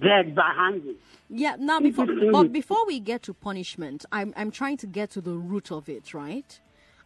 dead 0.00 0.34
by 0.34 0.52
hanging. 0.56 0.96
Yeah. 1.28 1.56
Now, 1.58 1.80
before 1.80 2.06
but 2.32 2.52
before 2.52 2.86
we 2.86 3.00
get 3.00 3.22
to 3.24 3.34
punishment, 3.34 4.04
I'm 4.10 4.32
I'm 4.36 4.50
trying 4.50 4.76
to 4.78 4.86
get 4.86 5.10
to 5.10 5.20
the 5.20 5.32
root 5.32 5.70
of 5.70 5.88
it, 5.88 6.14
right? 6.14 6.58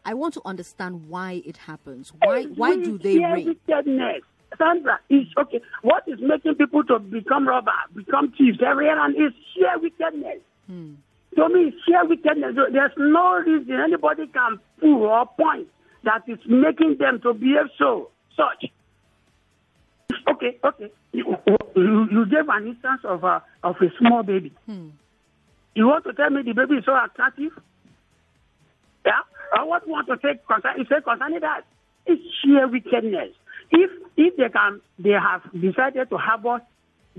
I 0.07 0.15
want 0.15 0.35
to 0.35 0.43
understand 0.45 1.09
why 1.09 1.43
it 1.47 1.57
happens. 1.57 2.13
Why 2.23 2.41
It's 2.41 2.59
why 2.59 2.77
do 2.77 2.99
they 2.99 3.19
rape? 3.19 3.61
Sandra, 4.59 5.01
is 5.11 5.27
okay. 5.37 5.61
What 5.83 6.05
is 6.07 6.21
making 6.21 6.55
people 6.55 6.85
to 6.85 6.99
become 6.99 7.49
robber, 7.49 7.73
become 7.95 8.33
thieves 8.39 8.59
every 8.65 8.87
year, 8.87 8.99
and 8.99 9.15
it's 9.17 9.35
sheer 9.53 9.79
wickedness. 9.79 10.41
Hmm. 10.67 10.93
To 11.37 11.49
me, 11.49 11.73
sheer 11.85 12.05
wickedness. 12.07 12.55
There's 12.73 12.93
no 12.97 13.35
reason 13.39 13.81
anybody 13.81 14.27
can 14.29 14.61
prove 14.79 15.03
or 15.03 15.27
point 15.27 15.69
that 16.05 16.23
is 16.29 16.39
making 16.47 16.97
them 16.99 17.21
to 17.23 17.33
behave 17.35 17.71
so 17.79 18.11
such. 18.37 18.71
Okay, 20.31 20.59
okay. 20.65 20.91
You, 21.13 21.37
you, 21.75 22.07
you 22.11 22.27
gave 22.27 22.49
an 22.49 22.69
instance 22.69 23.01
of 23.05 23.25
a 23.25 23.43
of 23.63 23.77
a 23.81 23.87
small 23.99 24.23
baby. 24.23 24.53
Hmm. 24.67 24.91
You 25.75 25.89
want 25.89 26.05
to 26.05 26.13
tell 26.13 26.31
me 26.31 26.43
the 26.43 26.53
baby 26.53 26.77
is 26.77 26.85
so 26.85 26.93
attractive? 26.93 27.53
Yeah? 29.05 29.13
Or 29.59 29.69
what 29.69 29.87
you 29.87 29.93
want 29.93 30.07
to 30.07 30.17
say 30.23 30.41
concern, 30.47 30.87
say 30.89 31.03
concerning 31.05 31.41
that? 31.41 31.63
It's 32.07 32.23
sheer 32.43 32.69
wickedness. 32.69 33.31
If 33.71 33.91
if 34.17 34.37
they 34.37 34.49
can 34.49 34.81
they 34.99 35.11
have 35.11 35.43
decided 35.53 36.11
to 36.11 36.17
harbor 36.17 36.61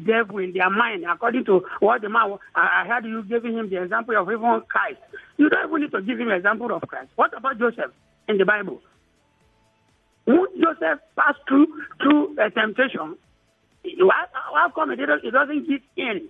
devil 0.04 0.40
in 0.40 0.54
their 0.54 0.70
mind, 0.70 1.06
according 1.10 1.46
to 1.46 1.66
what 1.80 2.02
the 2.02 2.10
man 2.10 2.38
I, 2.56 2.86
heard 2.88 3.06
you 3.06 3.24
giving 3.24 3.58
him 3.58 3.70
the 3.70 3.82
example 3.82 4.16
of 4.18 4.28
even 4.28 4.62
Christ. 4.68 5.00
You 5.38 5.50
don't 5.50 5.70
even 5.70 5.82
need 5.82 5.92
to 5.92 6.02
give 6.02 6.20
him 6.20 6.30
an 6.30 6.36
example 6.36 6.74
of 6.74 6.82
Christ. 6.84 7.10
What 7.16 7.36
about 7.38 7.60
Joseph 7.60 7.92
in 8.28 8.38
the 8.38 8.46
Bible? 8.46 8.82
Would 10.28 10.50
Joseph 10.62 11.00
pass 11.16 11.36
through 11.48 11.68
through 12.02 12.36
a 12.40 12.50
temptation? 12.50 13.18
How, 14.54 14.70
come 14.74 14.92
it 14.92 14.96
doesn't, 14.98 15.25
it 15.25 15.32
doesn't 15.32 15.68
give 15.68 15.82
in? 15.96 16.28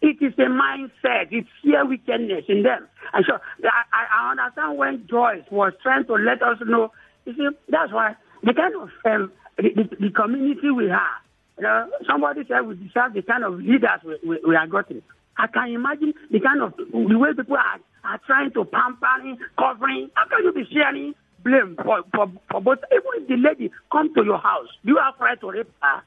It 0.00 0.16
is 0.20 0.34
a 0.38 0.42
mindset. 0.42 1.28
It's 1.30 1.48
sheer 1.62 1.84
wickedness 1.84 2.44
in 2.48 2.62
them. 2.62 2.86
And 3.12 3.24
so 3.26 3.38
I, 3.64 4.04
I 4.12 4.30
understand 4.30 4.78
when 4.78 5.06
Joyce 5.08 5.44
was 5.50 5.72
trying 5.82 6.06
to 6.06 6.14
let 6.14 6.42
us 6.42 6.58
know. 6.64 6.92
You 7.24 7.34
see, 7.34 7.48
that's 7.68 7.92
why 7.92 8.16
the 8.42 8.54
kind 8.54 8.74
of 8.76 8.90
um, 9.04 9.32
the, 9.56 9.70
the, 9.74 9.96
the 9.96 10.10
community 10.10 10.70
we 10.70 10.88
have. 10.88 11.22
You 11.58 11.64
know, 11.64 11.90
somebody 12.06 12.42
said 12.48 12.62
we 12.62 12.76
deserve 12.76 13.14
the 13.14 13.22
kind 13.22 13.44
of 13.44 13.58
leaders 13.58 14.00
we, 14.04 14.18
we, 14.26 14.40
we 14.48 14.56
are 14.56 14.66
getting. 14.66 15.02
I 15.36 15.46
can 15.46 15.70
imagine 15.72 16.14
the 16.30 16.40
kind 16.40 16.62
of 16.62 16.74
the 16.76 17.18
way 17.18 17.30
people 17.36 17.56
are, 17.56 17.80
are 18.04 18.20
trying 18.26 18.52
to 18.52 18.64
pampering, 18.64 19.38
covering. 19.58 20.10
How 20.14 20.26
can 20.28 20.44
you 20.44 20.52
be 20.52 20.66
sharing 20.72 21.14
blame 21.44 21.76
for, 21.82 22.02
for, 22.14 22.30
for 22.50 22.60
both? 22.60 22.78
Even 22.92 23.22
if 23.22 23.28
the 23.28 23.36
lady 23.36 23.70
come 23.92 24.12
to 24.14 24.24
your 24.24 24.38
house, 24.38 24.68
you 24.82 24.98
have 24.98 25.14
right 25.20 25.40
to 25.40 25.50
rape 25.50 25.70
her? 25.80 26.02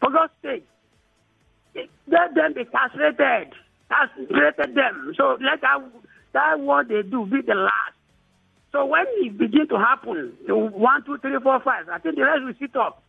For 0.00 0.10
God's 0.10 0.32
sake, 0.42 0.66
let 2.08 2.34
them 2.34 2.54
be 2.54 2.64
castrated. 2.64 3.54
Castrated 3.88 4.74
them. 4.74 5.14
So 5.16 5.38
let 5.40 5.60
that, 5.60 5.78
that 6.32 6.60
what 6.60 6.88
they 6.88 7.02
do 7.02 7.26
be 7.26 7.42
the 7.42 7.54
last. 7.54 7.94
So 8.72 8.86
when 8.86 9.04
it 9.22 9.38
begin 9.38 9.68
to 9.68 9.78
happen, 9.78 10.32
one, 10.48 11.04
two, 11.04 11.18
three, 11.18 11.38
four, 11.40 11.60
five, 11.60 11.88
I 11.88 11.98
think 11.98 12.16
the 12.16 12.24
rest 12.24 12.42
will 12.44 12.54
sit 12.58 12.74
up. 12.74 13.03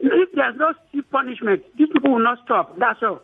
If 0.00 0.28
there's 0.34 0.56
no 0.56 0.74
punishment, 1.10 1.64
these 1.76 1.88
people 1.92 2.12
will 2.12 2.22
not 2.22 2.38
stop. 2.44 2.78
That's 2.78 3.02
all. 3.02 3.20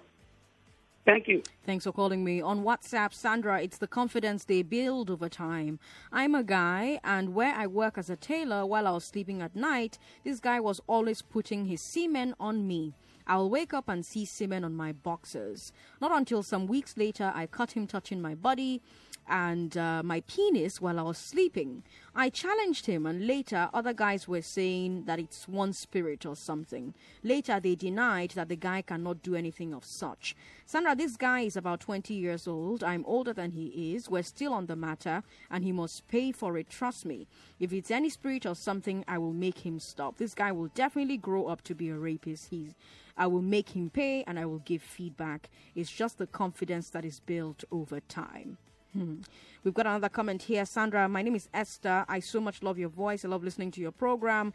Thank 1.05 1.29
you. 1.29 1.43
Thanks 1.67 1.85
for 1.85 1.93
calling 1.93 2.25
me 2.25 2.41
on 2.41 2.65
WhatsApp, 2.65 3.13
Sandra. 3.13 3.61
It's 3.61 3.77
the 3.77 3.87
confidence 3.87 4.45
they 4.45 4.63
build 4.63 5.11
over 5.11 5.29
time. 5.29 5.79
I'm 6.11 6.35
a 6.35 6.43
guy, 6.43 6.99
and 7.05 7.35
where 7.35 7.55
I 7.55 7.67
work 7.67 7.99
as 7.99 8.09
a 8.09 8.17
tailor 8.17 8.65
while 8.65 8.87
I 8.87 8.93
was 8.93 9.05
sleeping 9.05 9.43
at 9.43 9.55
night, 9.55 9.99
this 10.25 10.41
guy 10.41 10.61
was 10.61 10.81
always 10.87 11.21
putting 11.21 11.67
his 11.67 11.83
semen 11.83 12.35
on 12.41 12.67
me. 12.67 12.95
I'll 13.27 13.49
wake 13.49 13.73
up 13.73 13.89
and 13.89 14.05
see 14.05 14.25
semen 14.25 14.65
on 14.65 14.75
my 14.75 14.93
boxers. 14.93 15.73
Not 16.01 16.13
until 16.13 16.43
some 16.43 16.67
weeks 16.67 16.97
later, 16.97 17.33
I 17.35 17.47
caught 17.47 17.73
him 17.73 17.87
touching 17.87 18.21
my 18.21 18.35
body 18.35 18.83
and 19.29 19.77
uh, 19.77 20.03
my 20.05 20.21
penis 20.21 20.81
while 20.81 20.99
I 20.99 21.03
was 21.03 21.19
sleeping. 21.19 21.83
I 22.15 22.29
challenged 22.29 22.87
him, 22.87 23.07
and 23.07 23.27
later 23.27 23.71
other 23.73 23.93
guys 23.93 24.29
were 24.29 24.43
saying 24.43 25.05
that 25.07 25.19
it's 25.19 25.49
one 25.49 25.73
spirit 25.73 26.27
or 26.27 26.37
something. 26.37 26.95
Later, 27.23 27.59
they 27.59 27.75
denied 27.75 28.31
that 28.33 28.49
the 28.49 28.57
guy 28.57 28.83
cannot 28.83 29.23
do 29.23 29.35
anything 29.35 29.73
of 29.73 29.85
such. 29.85 30.37
Sandra, 30.67 30.97
this 30.97 31.17
guy 31.17 31.41
is 31.41 31.57
about 31.57 31.81
20 31.81 32.15
years 32.15 32.49
old. 32.49 32.83
I'm 32.83 33.05
older 33.07 33.35
than 33.35 33.51
he 33.51 33.95
is. 33.95 34.09
We're 34.09 34.23
still 34.23 34.55
on 34.55 34.67
the 34.67 34.77
matter, 34.77 35.23
and 35.51 35.63
he 35.63 35.73
must 35.73 36.09
pay 36.09 36.33
for 36.33 36.57
it. 36.57 36.71
Trust 36.71 37.05
me. 37.05 37.29
If 37.61 37.73
it's 37.73 37.91
any 37.91 38.09
spirit 38.09 38.47
or 38.47 38.55
something, 38.55 39.05
I 39.07 39.19
will 39.19 39.35
make 39.35 39.59
him 39.59 39.79
stop. 39.79 40.17
This 40.17 40.35
guy 40.35 40.53
will 40.53 40.69
definitely 40.69 41.19
grow 41.19 41.47
up 41.47 41.63
to 41.65 41.75
be 41.75 41.91
a 41.91 41.97
rapist. 41.97 42.49
He's 42.49 42.75
I 43.17 43.27
will 43.27 43.43
make 43.43 43.71
him 43.71 43.91
pay 43.91 44.25
and 44.27 44.39
I 44.39 44.47
will 44.47 44.59
give 44.59 44.83
feedback. 44.83 45.49
It's 45.75 45.91
just 45.91 46.19
the 46.19 46.27
confidence 46.27 46.91
that 46.91 47.05
is 47.05 47.21
built 47.21 47.63
over 47.71 48.01
time. 48.01 48.59
Hmm. 48.93 49.17
We've 49.63 49.75
got 49.75 49.87
another 49.87 50.09
comment 50.09 50.43
here. 50.43 50.65
Sandra, 50.67 51.09
my 51.09 51.23
name 51.23 51.37
is 51.37 51.49
Esther. 51.55 52.05
I 52.09 52.21
so 52.21 52.41
much 52.41 52.63
love 52.63 52.79
your 52.79 52.89
voice. 52.89 53.25
I 53.25 53.29
love 53.29 53.45
listening 53.45 53.71
to 53.73 53.81
your 53.81 53.93
program. 53.93 54.53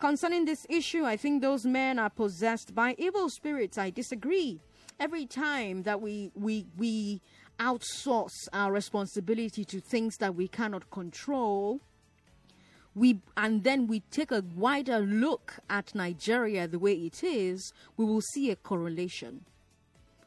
Concerning 0.00 0.44
this 0.44 0.66
issue, 0.68 1.04
I 1.04 1.16
think 1.16 1.42
those 1.42 1.64
men 1.64 1.98
are 1.98 2.10
possessed 2.10 2.74
by 2.74 2.96
evil 2.98 3.28
spirits. 3.30 3.78
I 3.78 3.90
disagree. 3.90 4.60
Every 4.98 5.26
time 5.26 5.82
that 5.82 6.00
we 6.00 6.30
we 6.34 6.66
we 6.76 7.20
outsource 7.58 8.48
our 8.52 8.72
responsibility 8.72 9.64
to 9.64 9.80
things 9.80 10.16
that 10.18 10.34
we 10.34 10.48
cannot 10.48 10.90
control, 10.90 11.80
we 12.94 13.20
and 13.36 13.64
then 13.64 13.86
we 13.86 14.00
take 14.10 14.30
a 14.30 14.44
wider 14.54 14.98
look 15.00 15.58
at 15.68 15.94
Nigeria 15.94 16.68
the 16.68 16.78
way 16.78 16.94
it 16.94 17.22
is, 17.24 17.72
we 17.96 18.04
will 18.04 18.20
see 18.20 18.50
a 18.50 18.56
correlation. 18.56 19.44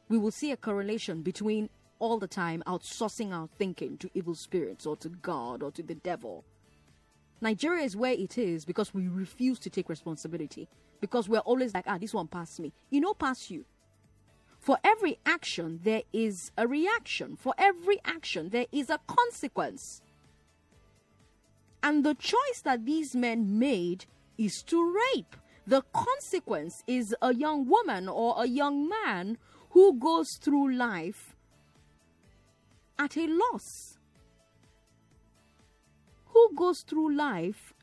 We 0.07 0.17
will 0.17 0.31
see 0.31 0.51
a 0.51 0.57
correlation 0.57 1.21
between 1.21 1.69
all 1.99 2.19
the 2.19 2.27
time 2.27 2.61
outsourcing 2.67 3.33
our 3.33 3.47
thinking 3.57 3.97
to 3.97 4.09
evil 4.13 4.35
spirits 4.35 4.85
or 4.85 4.95
to 4.97 5.09
God 5.09 5.63
or 5.63 5.71
to 5.71 5.81
the 5.81 5.95
devil. 5.95 6.43
Nigeria 7.41 7.83
is 7.83 7.95
where 7.95 8.13
it 8.13 8.37
is 8.37 8.65
because 8.65 8.93
we 8.93 9.07
refuse 9.07 9.59
to 9.59 9.69
take 9.69 9.89
responsibility. 9.89 10.67
Because 11.01 11.27
we're 11.27 11.39
always 11.39 11.73
like, 11.73 11.85
ah, 11.87 11.97
this 11.97 12.13
one 12.13 12.27
passed 12.27 12.59
me. 12.59 12.71
You 12.89 13.01
know, 13.01 13.13
pass 13.13 13.49
you. 13.49 13.65
For 14.65 14.79
every 14.83 15.19
action, 15.27 15.81
there 15.83 16.01
is 16.11 16.51
a 16.57 16.67
reaction. 16.67 17.35
For 17.35 17.53
every 17.55 17.99
action, 18.03 18.49
there 18.49 18.65
is 18.71 18.89
a 18.89 18.99
consequence. 19.05 20.01
And 21.83 22.03
the 22.03 22.15
choice 22.15 22.61
that 22.63 22.83
these 22.83 23.15
men 23.15 23.59
made 23.59 24.07
is 24.39 24.63
to 24.65 24.99
rape. 25.13 25.35
The 25.67 25.83
consequence 25.93 26.83
is 26.87 27.15
a 27.21 27.35
young 27.35 27.69
woman 27.69 28.09
or 28.09 28.41
a 28.41 28.47
young 28.47 28.89
man 28.89 29.37
who 29.69 29.99
goes 29.99 30.29
through 30.41 30.73
life 30.73 31.35
at 32.97 33.15
a 33.17 33.27
loss. 33.27 33.99
Who 36.33 36.55
goes 36.55 36.81
through 36.87 37.15
life 37.15 37.75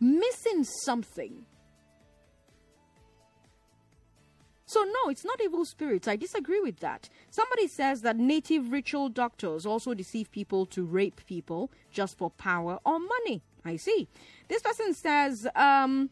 missing 0.00 0.64
something. 0.64 1.44
So, 4.68 4.84
no, 4.84 5.08
it's 5.08 5.24
not 5.24 5.40
evil 5.42 5.64
spirits. 5.64 6.06
I 6.06 6.16
disagree 6.16 6.60
with 6.60 6.80
that. 6.80 7.08
Somebody 7.30 7.68
says 7.68 8.02
that 8.02 8.18
native 8.18 8.70
ritual 8.70 9.08
doctors 9.08 9.64
also 9.64 9.94
deceive 9.94 10.30
people 10.30 10.66
to 10.66 10.84
rape 10.84 11.22
people 11.24 11.70
just 11.90 12.18
for 12.18 12.28
power 12.28 12.78
or 12.84 12.98
money. 12.98 13.40
I 13.64 13.76
see. 13.76 14.08
This 14.48 14.60
person 14.60 14.92
says, 14.92 15.48
um, 15.56 16.10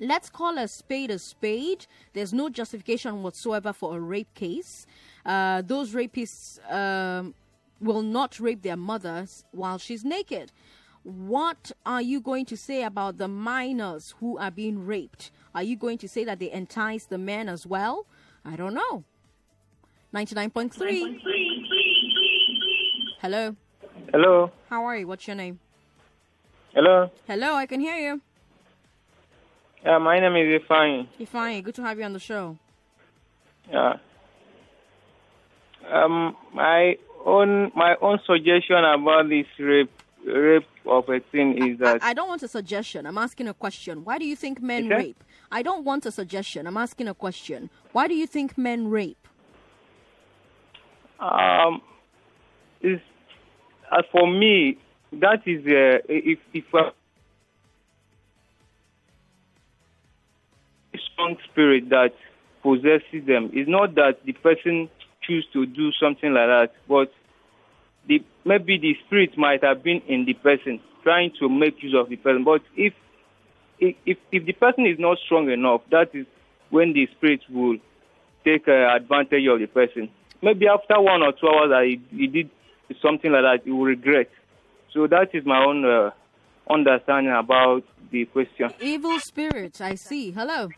let's 0.00 0.30
call 0.30 0.56
a 0.56 0.68
spade 0.68 1.10
a 1.10 1.18
spade. 1.18 1.84
There's 2.14 2.32
no 2.32 2.48
justification 2.48 3.22
whatsoever 3.22 3.74
for 3.74 3.94
a 3.98 4.00
rape 4.00 4.32
case. 4.32 4.86
Uh, 5.26 5.60
those 5.60 5.92
rapists 5.92 6.58
um, 6.72 7.34
will 7.78 8.00
not 8.00 8.40
rape 8.40 8.62
their 8.62 8.78
mothers 8.78 9.44
while 9.50 9.76
she's 9.76 10.02
naked. 10.02 10.50
What 11.04 11.72
are 11.84 12.00
you 12.02 12.20
going 12.20 12.44
to 12.46 12.56
say 12.56 12.84
about 12.84 13.18
the 13.18 13.26
minors 13.28 14.14
who 14.20 14.38
are 14.38 14.50
being 14.50 14.86
raped? 14.86 15.30
Are 15.54 15.62
you 15.62 15.76
going 15.76 15.98
to 15.98 16.08
say 16.08 16.24
that 16.24 16.38
they 16.38 16.50
entice 16.50 17.06
the 17.06 17.18
men 17.18 17.48
as 17.48 17.66
well? 17.66 18.06
I 18.44 18.56
don't 18.56 18.74
know. 18.74 19.04
99.3. 20.14 21.18
Hello. 23.20 23.56
Hello. 24.12 24.50
How 24.68 24.84
are 24.84 24.96
you? 24.96 25.06
What's 25.06 25.26
your 25.26 25.36
name? 25.36 25.58
Hello. 26.74 27.10
Hello, 27.26 27.54
I 27.54 27.66
can 27.66 27.80
hear 27.80 27.96
you. 27.96 28.20
Yeah, 29.84 29.98
my 29.98 30.20
name 30.20 30.36
is 30.36 30.62
Ifeanyi. 30.62 31.08
Ifeanyi, 31.20 31.64
good 31.64 31.74
to 31.74 31.82
have 31.82 31.98
you 31.98 32.04
on 32.04 32.12
the 32.12 32.20
show. 32.20 32.56
Yeah. 33.70 33.94
Um, 35.90 36.36
my 36.54 36.96
own 37.24 37.72
my 37.74 37.96
own 38.00 38.20
suggestion 38.26 38.84
about 38.84 39.28
this 39.28 39.46
rape 39.58 39.90
rape 40.26 40.66
of 40.86 41.08
a 41.08 41.20
thing 41.20 41.56
is 41.72 41.78
that 41.78 41.98
I, 42.02 42.10
I 42.10 42.14
don't 42.14 42.28
want 42.28 42.42
a 42.42 42.48
suggestion. 42.48 43.06
I'm 43.06 43.18
asking 43.18 43.48
a 43.48 43.54
question. 43.54 44.04
Why 44.04 44.18
do 44.18 44.24
you 44.24 44.36
think 44.36 44.60
men 44.62 44.86
Okay. 44.86 44.94
rape? 44.94 45.24
I 45.50 45.62
don't 45.62 45.84
want 45.84 46.06
a 46.06 46.12
suggestion. 46.12 46.66
I'm 46.66 46.76
asking 46.76 47.08
a 47.08 47.14
question. 47.14 47.70
Why 47.92 48.08
do 48.08 48.14
you 48.14 48.26
think 48.26 48.56
men 48.56 48.88
rape? 48.88 49.16
um 51.20 51.80
is 52.80 52.98
as 53.96 54.04
for 54.10 54.26
me 54.26 54.76
that 55.12 55.46
is 55.46 55.64
uh, 55.66 55.98
if 56.08 56.38
if 56.52 56.64
uh, 56.74 56.90
strong 61.12 61.36
spirit 61.50 61.88
that 61.90 62.12
possesses 62.62 63.26
them. 63.26 63.50
It's 63.52 63.68
not 63.68 63.94
that 63.96 64.24
the 64.24 64.32
person 64.32 64.88
choose 65.22 65.46
to 65.52 65.66
do 65.66 65.90
something 65.92 66.32
like 66.32 66.48
that, 66.48 66.72
but 66.88 67.12
the 68.06 68.22
maybe 68.44 68.78
the 68.78 68.96
spirit 69.06 69.36
might 69.36 69.62
have 69.62 69.82
been 69.82 70.02
in 70.08 70.24
the 70.24 70.34
person 70.34 70.80
trying 71.02 71.32
to 71.38 71.48
make 71.48 71.82
use 71.82 71.94
of 71.98 72.08
the 72.08 72.16
person. 72.16 72.44
But 72.44 72.62
if 72.76 72.94
if 73.78 73.96
if, 74.06 74.18
if 74.30 74.44
the 74.46 74.52
person 74.52 74.86
is 74.86 74.98
not 74.98 75.18
strong 75.24 75.50
enough, 75.50 75.82
that 75.90 76.14
is 76.14 76.26
when 76.70 76.92
the 76.92 77.06
spirit 77.16 77.40
will 77.50 77.78
take 78.44 78.66
uh, 78.68 78.94
advantage 78.94 79.46
of 79.46 79.60
the 79.60 79.66
person. 79.66 80.08
Maybe 80.40 80.66
after 80.66 81.00
one 81.00 81.22
or 81.22 81.32
two 81.32 81.46
hours 81.46 81.70
that 81.70 81.84
he, 81.84 82.00
he 82.16 82.26
did 82.26 82.50
something 83.00 83.30
like 83.30 83.42
that, 83.42 83.64
he 83.64 83.70
will 83.70 83.84
regret. 83.84 84.28
So 84.92 85.06
that 85.06 85.28
is 85.32 85.44
my 85.46 85.64
own 85.64 85.84
uh, 85.84 86.10
understanding 86.68 87.32
about 87.32 87.84
the 88.10 88.24
question. 88.26 88.72
Evil 88.80 89.18
spirits, 89.20 89.80
I 89.80 89.94
see. 89.94 90.32
Hello. 90.32 90.68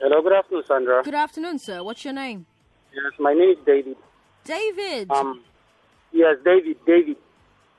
Hello, 0.00 0.22
good 0.22 0.32
afternoon, 0.32 0.64
Sandra. 0.66 1.02
Good 1.04 1.14
afternoon, 1.14 1.58
sir. 1.60 1.82
What's 1.82 2.04
your 2.04 2.14
name? 2.14 2.46
Yes, 2.92 3.12
my 3.20 3.32
name 3.32 3.50
is 3.50 3.58
David. 3.64 3.96
David. 4.44 5.10
Um, 5.10 5.42
yes, 6.12 6.36
David. 6.44 6.76
David. 6.86 7.16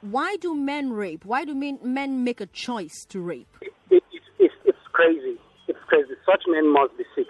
why 0.01 0.35
do 0.37 0.55
men 0.55 0.91
rape? 0.93 1.25
Why 1.25 1.45
do 1.45 1.55
men, 1.55 1.79
men 1.83 2.23
make 2.23 2.41
a 2.41 2.47
choice 2.47 3.05
to 3.09 3.19
rape? 3.21 3.47
It, 3.61 3.73
it, 3.89 4.03
it's, 4.39 4.53
it's 4.65 4.85
crazy. 4.91 5.37
It's 5.67 5.79
crazy. 5.87 6.13
Such 6.25 6.43
men 6.47 6.71
must 6.71 6.97
be 6.97 7.05
sick. 7.15 7.27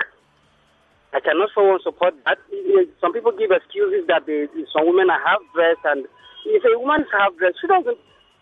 I 1.14 1.20
cannot 1.22 1.50
for 1.54 1.70
one 1.70 1.80
support 1.84 2.16
that. 2.26 2.42
Some 3.00 3.14
people 3.14 3.32
give 3.38 3.52
excuses 3.54 4.08
that 4.10 4.26
they, 4.26 4.50
some 4.74 4.90
women 4.90 5.14
are 5.14 5.22
half 5.22 5.46
dressed, 5.54 5.86
and 5.86 6.10
if 6.50 6.66
a 6.66 6.74
woman 6.80 7.06
is 7.06 7.12
half 7.14 7.38
dressed, 7.38 7.62
she 7.62 7.68
doesn't. 7.68 7.98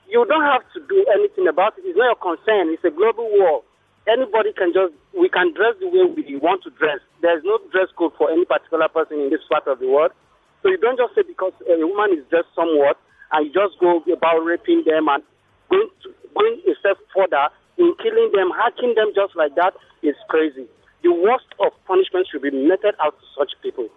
You 0.08 0.24
don't 0.28 0.44
have 0.44 0.64
to 0.76 0.80
do 0.88 1.04
anything 1.12 1.48
about 1.48 1.76
it. 1.78 1.84
It's 1.84 2.00
not 2.00 2.16
your 2.16 2.20
concern. 2.20 2.72
It's 2.72 2.84
a 2.84 2.92
global 2.92 3.28
war. 3.28 3.64
Anybody 4.08 4.56
can 4.56 4.72
just. 4.72 4.96
We 5.12 5.28
can 5.28 5.52
dress 5.52 5.76
the 5.84 5.92
way 5.92 6.08
we 6.08 6.40
want 6.40 6.64
to 6.64 6.72
dress. 6.72 7.04
There's 7.22 7.44
no 7.44 7.60
dress 7.76 7.92
code 8.00 8.16
for 8.18 8.32
any 8.32 8.48
particular 8.48 8.88
person 8.88 9.20
in 9.20 9.30
this 9.30 9.44
part 9.52 9.68
of 9.68 9.84
the 9.84 9.92
world. 9.92 10.16
So 10.62 10.70
you 10.70 10.78
don't 10.78 10.98
just 10.98 11.16
say 11.16 11.24
because 11.28 11.54
a 11.68 11.86
woman 11.86 12.18
is 12.18 12.26
just 12.30 12.48
somewhat, 12.56 12.98
and 13.32 13.48
you 13.48 13.54
just 13.54 13.80
go 13.80 14.04
about 14.12 14.40
raping 14.46 14.84
them 14.86 15.08
and 15.08 15.24
going 15.70 15.90
to, 16.04 16.14
going 16.38 16.62
a 16.68 16.74
step 16.80 16.98
further 17.16 17.50
in 17.78 17.96
killing 18.02 18.32
them, 18.34 18.52
hacking 18.52 18.94
them 18.96 19.12
just 19.16 19.36
like 19.36 19.56
that 19.56 19.74
is 20.04 20.16
crazy. 20.30 20.68
The 21.04 21.12
worst 21.12 21.48
of 21.60 21.72
punishment 21.88 22.28
should 22.32 22.44
be 22.44 22.52
meted 22.52 22.94
out 23.02 23.18
to 23.18 23.26
such 23.38 23.52
people. 23.64 23.88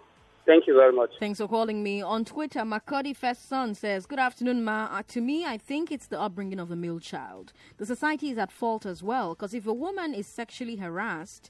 Thank 0.45 0.67
you 0.67 0.75
very 0.75 0.93
much. 0.93 1.09
Thanks 1.19 1.39
for 1.39 1.47
calling 1.47 1.81
me. 1.81 2.01
On 2.01 2.23
Twitter, 2.23 2.59
Makodi 2.59 3.15
First 3.15 3.49
Son 3.49 3.73
says, 3.73 4.05
Good 4.05 4.19
afternoon, 4.19 4.63
Ma. 4.63 4.85
Uh, 4.91 5.01
to 5.07 5.21
me, 5.21 5.43
I 5.43 5.57
think 5.57 5.91
it's 5.91 6.05
the 6.05 6.19
upbringing 6.19 6.59
of 6.59 6.69
the 6.69 6.75
male 6.75 6.99
child. 6.99 7.51
The 7.77 7.85
society 7.85 8.29
is 8.29 8.37
at 8.37 8.51
fault 8.51 8.85
as 8.85 9.01
well, 9.01 9.33
because 9.33 9.55
if 9.55 9.65
a 9.65 9.73
woman 9.73 10.13
is 10.13 10.27
sexually 10.27 10.75
harassed, 10.75 11.49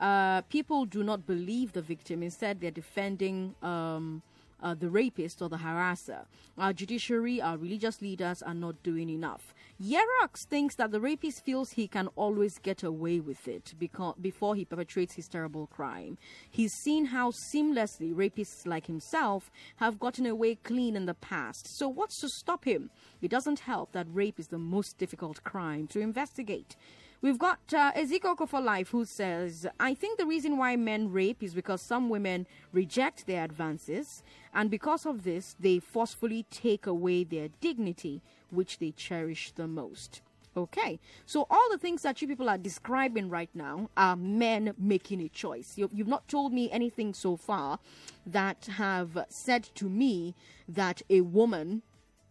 uh, 0.00 0.42
people 0.42 0.86
do 0.86 1.04
not 1.04 1.24
believe 1.24 1.72
the 1.72 1.82
victim. 1.82 2.22
Instead, 2.22 2.60
they're 2.60 2.72
defending 2.72 3.54
um, 3.62 4.22
uh, 4.62 4.74
the 4.74 4.88
rapist 4.88 5.42
or 5.42 5.48
the 5.48 5.58
harasser. 5.58 6.26
Our 6.56 6.72
judiciary, 6.72 7.40
our 7.40 7.56
religious 7.56 8.00
leaders 8.00 8.42
are 8.42 8.54
not 8.54 8.82
doing 8.82 9.10
enough. 9.10 9.54
Yerox 9.82 10.46
thinks 10.48 10.76
that 10.76 10.92
the 10.92 11.00
rapist 11.00 11.44
feels 11.44 11.70
he 11.70 11.88
can 11.88 12.08
always 12.14 12.58
get 12.58 12.82
away 12.82 13.18
with 13.18 13.48
it 13.48 13.74
because, 13.78 14.14
before 14.20 14.54
he 14.54 14.64
perpetrates 14.64 15.14
his 15.14 15.26
terrible 15.26 15.66
crime. 15.66 16.18
He's 16.48 16.72
seen 16.72 17.06
how 17.06 17.32
seamlessly 17.32 18.14
rapists 18.14 18.64
like 18.64 18.86
himself 18.86 19.50
have 19.76 19.98
gotten 19.98 20.26
away 20.26 20.54
clean 20.54 20.94
in 20.94 21.06
the 21.06 21.14
past. 21.14 21.66
So, 21.76 21.88
what's 21.88 22.20
to 22.20 22.28
stop 22.28 22.64
him? 22.64 22.90
It 23.20 23.30
doesn't 23.30 23.60
help 23.60 23.92
that 23.92 24.06
rape 24.12 24.38
is 24.38 24.48
the 24.48 24.58
most 24.58 24.98
difficult 24.98 25.42
crime 25.42 25.88
to 25.88 26.00
investigate. 26.00 26.76
We've 27.22 27.38
got 27.38 27.60
uh, 27.72 27.92
Ezekiel 27.94 28.34
for 28.34 28.60
Life 28.60 28.88
who 28.88 29.04
says, 29.04 29.64
I 29.78 29.94
think 29.94 30.18
the 30.18 30.26
reason 30.26 30.56
why 30.56 30.74
men 30.74 31.12
rape 31.12 31.40
is 31.40 31.54
because 31.54 31.80
some 31.80 32.08
women 32.08 32.48
reject 32.72 33.28
their 33.28 33.44
advances, 33.44 34.24
and 34.52 34.68
because 34.68 35.06
of 35.06 35.22
this, 35.22 35.54
they 35.60 35.78
forcefully 35.78 36.46
take 36.50 36.84
away 36.84 37.22
their 37.22 37.46
dignity, 37.60 38.22
which 38.50 38.80
they 38.80 38.90
cherish 38.90 39.52
the 39.52 39.68
most. 39.68 40.20
Okay, 40.56 40.98
so 41.24 41.46
all 41.48 41.68
the 41.70 41.78
things 41.78 42.02
that 42.02 42.20
you 42.20 42.26
people 42.26 42.50
are 42.50 42.58
describing 42.58 43.30
right 43.30 43.48
now 43.54 43.88
are 43.96 44.16
men 44.16 44.74
making 44.76 45.20
a 45.22 45.28
choice. 45.28 45.74
You, 45.76 45.88
you've 45.94 46.08
not 46.08 46.26
told 46.26 46.52
me 46.52 46.72
anything 46.72 47.14
so 47.14 47.36
far 47.36 47.78
that 48.26 48.66
have 48.78 49.26
said 49.28 49.62
to 49.76 49.88
me 49.88 50.34
that 50.68 51.02
a 51.08 51.20
woman 51.20 51.82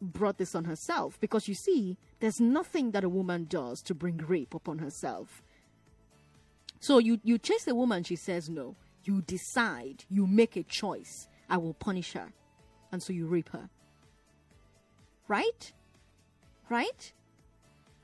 brought 0.01 0.37
this 0.37 0.53
on 0.53 0.65
herself 0.65 1.17
because 1.21 1.47
you 1.47 1.55
see, 1.55 1.97
there's 2.21 2.39
nothing 2.39 2.91
that 2.91 3.03
a 3.03 3.09
woman 3.09 3.45
does 3.49 3.81
to 3.81 3.95
bring 3.95 4.17
rape 4.17 4.53
upon 4.53 4.77
herself. 4.77 5.43
So 6.79 6.99
you, 6.99 7.19
you 7.23 7.37
chase 7.37 7.67
a 7.67 7.75
woman, 7.75 8.03
she 8.03 8.15
says 8.15 8.47
no. 8.47 8.75
You 9.03 9.23
decide, 9.23 10.05
you 10.09 10.27
make 10.27 10.55
a 10.55 10.63
choice. 10.63 11.27
I 11.49 11.57
will 11.57 11.73
punish 11.73 12.13
her. 12.13 12.31
And 12.91 13.01
so 13.01 13.11
you 13.11 13.27
rape 13.27 13.49
her. 13.49 13.69
Right? 15.27 15.73
Right? 16.69 17.11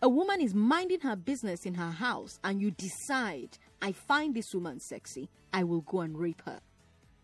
A 0.02 0.10
woman 0.10 0.42
is 0.42 0.54
minding 0.54 1.02
her 1.02 1.16
business 1.16 1.66
in 1.66 1.76
her 1.76 1.92
house 1.92 2.40
and 2.44 2.60
you 2.62 2.72
decide, 2.72 3.58
I 3.82 3.92
find 3.92 4.34
this 4.36 4.54
woman 4.54 4.80
sexy. 4.80 5.30
I 5.54 5.64
will 5.64 5.82
go 5.82 6.02
and 6.02 6.18
rape 6.18 6.42
her. 6.46 6.60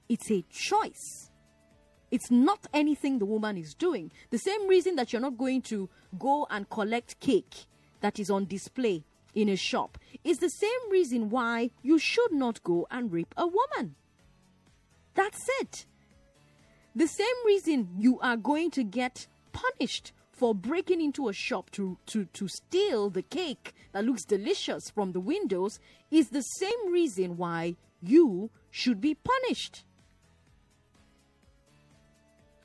It's 0.10 0.30
a 0.32 0.44
choice. 0.52 1.32
It's 2.14 2.30
not 2.30 2.68
anything 2.76 3.18
the 3.18 3.26
woman 3.26 3.58
is 3.58 3.74
doing. 3.74 4.12
The 4.30 4.38
same 4.38 4.68
reason 4.68 4.98
that 4.98 5.12
you're 5.12 5.20
not 5.20 5.36
going 5.36 5.64
to 5.64 5.90
go 6.20 6.46
and 6.52 6.70
collect 6.70 7.20
cake 7.20 7.66
that 8.02 8.20
is 8.20 8.30
on 8.30 8.46
display 8.46 9.04
in 9.34 9.50
a 9.50 9.56
shop 9.56 9.98
is 10.24 10.38
the 10.38 10.50
same 10.50 10.92
reason 10.92 11.32
why 11.32 11.72
you 11.82 11.98
should 11.98 12.32
not 12.32 12.62
go 12.62 12.86
and 12.92 13.12
rape 13.12 13.34
a 13.36 13.48
woman. 13.48 13.96
That's 15.16 15.44
it. 15.62 15.88
The 16.96 17.08
same 17.08 17.26
reason 17.48 17.90
you 17.98 18.20
are 18.20 18.38
going 18.38 18.70
to 18.78 18.84
get 18.84 19.26
punished 19.52 20.12
for 20.32 20.54
breaking 20.54 21.02
into 21.02 21.30
a 21.30 21.34
shop 21.34 21.72
to, 21.72 21.98
to, 22.06 22.26
to 22.26 22.48
steal 22.48 23.10
the 23.10 23.24
cake 23.24 23.74
that 23.92 24.06
looks 24.06 24.24
delicious 24.24 24.92
from 24.92 25.14
the 25.14 25.20
windows 25.20 25.80
is 26.12 26.30
the 26.30 26.42
same 26.42 26.92
reason 26.92 27.38
why 27.38 27.76
you 28.04 28.52
should 28.70 29.02
be 29.02 29.16
punished. 29.16 29.84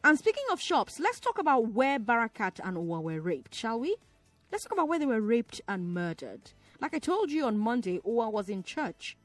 And 0.05 0.19
speaking 0.19 0.45
of 0.53 0.61
shops, 0.61 1.01
let's 1.01 1.21
talk 1.21 1.39
about 1.39 1.73
where 1.73 1.99
Barakat 1.99 2.61
and 2.63 2.77
Owa 2.77 3.03
were 3.03 3.21
raped, 3.21 3.55
shall 3.55 3.81
we? 3.81 3.97
Let's 4.51 4.65
talk 4.65 4.73
about 4.73 4.89
where 4.89 4.99
they 4.99 5.07
were 5.07 5.21
raped 5.21 5.61
and 5.69 5.93
murdered. 5.93 6.53
Like 6.81 6.95
I 6.95 6.99
told 6.99 7.31
you 7.31 7.45
on 7.45 7.59
Monday, 7.59 7.99
Owa 8.07 8.33
was 8.33 8.49
in 8.49 8.63
church. 8.63 9.17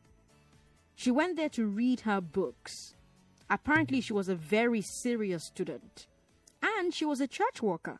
She 0.96 1.12
went 1.12 1.38
there 1.38 1.50
to 1.50 1.66
read 1.66 2.02
her 2.02 2.22
books. 2.22 2.96
Apparently, 3.50 4.02
she 4.02 4.14
was 4.14 4.30
a 4.30 4.36
very 4.36 4.82
serious 4.82 5.44
student. 5.44 6.08
And 6.62 6.94
she 6.94 7.06
was 7.06 7.22
a 7.22 7.28
church 7.28 7.62
worker. 7.62 8.00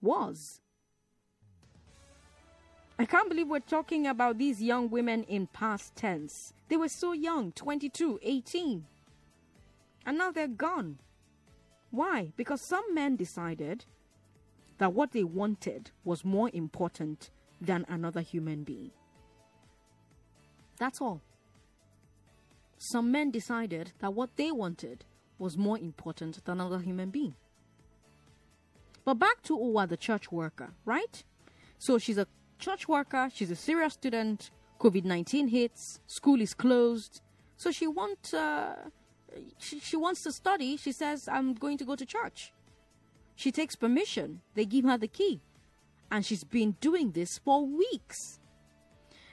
Was. 0.00 0.60
I 2.98 3.06
can't 3.06 3.28
believe 3.28 3.48
we're 3.48 3.60
talking 3.60 4.06
about 4.06 4.38
these 4.38 4.62
young 4.62 4.88
women 4.88 5.24
in 5.24 5.48
past 5.48 5.96
tense. 5.96 6.52
They 6.68 6.76
were 6.76 6.88
so 6.88 7.12
young 7.12 7.50
22, 7.52 8.20
18. 8.22 8.86
And 10.06 10.18
now 10.18 10.30
they're 10.30 10.46
gone. 10.46 10.98
Why? 11.94 12.32
Because 12.36 12.66
some 12.66 12.92
men 12.92 13.14
decided 13.14 13.84
that 14.78 14.92
what 14.92 15.12
they 15.12 15.22
wanted 15.22 15.92
was 16.04 16.24
more 16.24 16.50
important 16.52 17.30
than 17.60 17.86
another 17.88 18.20
human 18.20 18.64
being. 18.64 18.90
That's 20.76 21.00
all. 21.00 21.22
Some 22.78 23.12
men 23.12 23.30
decided 23.30 23.92
that 24.00 24.12
what 24.12 24.36
they 24.36 24.50
wanted 24.50 25.04
was 25.38 25.56
more 25.56 25.78
important 25.78 26.44
than 26.44 26.60
another 26.60 26.80
human 26.80 27.10
being. 27.10 27.36
But 29.04 29.14
back 29.14 29.42
to 29.44 29.56
Owa, 29.56 29.88
the 29.88 29.96
church 29.96 30.32
worker, 30.32 30.72
right? 30.84 31.22
So 31.78 31.98
she's 31.98 32.18
a 32.18 32.26
church 32.58 32.88
worker, 32.88 33.30
she's 33.32 33.52
a 33.52 33.56
serious 33.56 33.94
student, 33.94 34.50
COVID 34.80 35.04
19 35.04 35.46
hits, 35.48 36.00
school 36.06 36.40
is 36.40 36.54
closed. 36.54 37.20
So 37.56 37.70
she, 37.70 37.86
wants. 37.86 38.34
uh, 38.34 38.74
she, 39.58 39.80
she 39.80 39.96
wants 39.96 40.22
to 40.22 40.32
study. 40.32 40.76
She 40.76 40.92
says, 40.92 41.28
I'm 41.28 41.54
going 41.54 41.78
to 41.78 41.84
go 41.84 41.96
to 41.96 42.06
church. 42.06 42.52
She 43.36 43.50
takes 43.50 43.74
permission, 43.74 44.40
they 44.54 44.64
give 44.64 44.84
her 44.84 44.98
the 44.98 45.08
key. 45.08 45.40
And 46.10 46.24
she's 46.24 46.44
been 46.44 46.76
doing 46.80 47.10
this 47.10 47.38
for 47.38 47.66
weeks. 47.66 48.38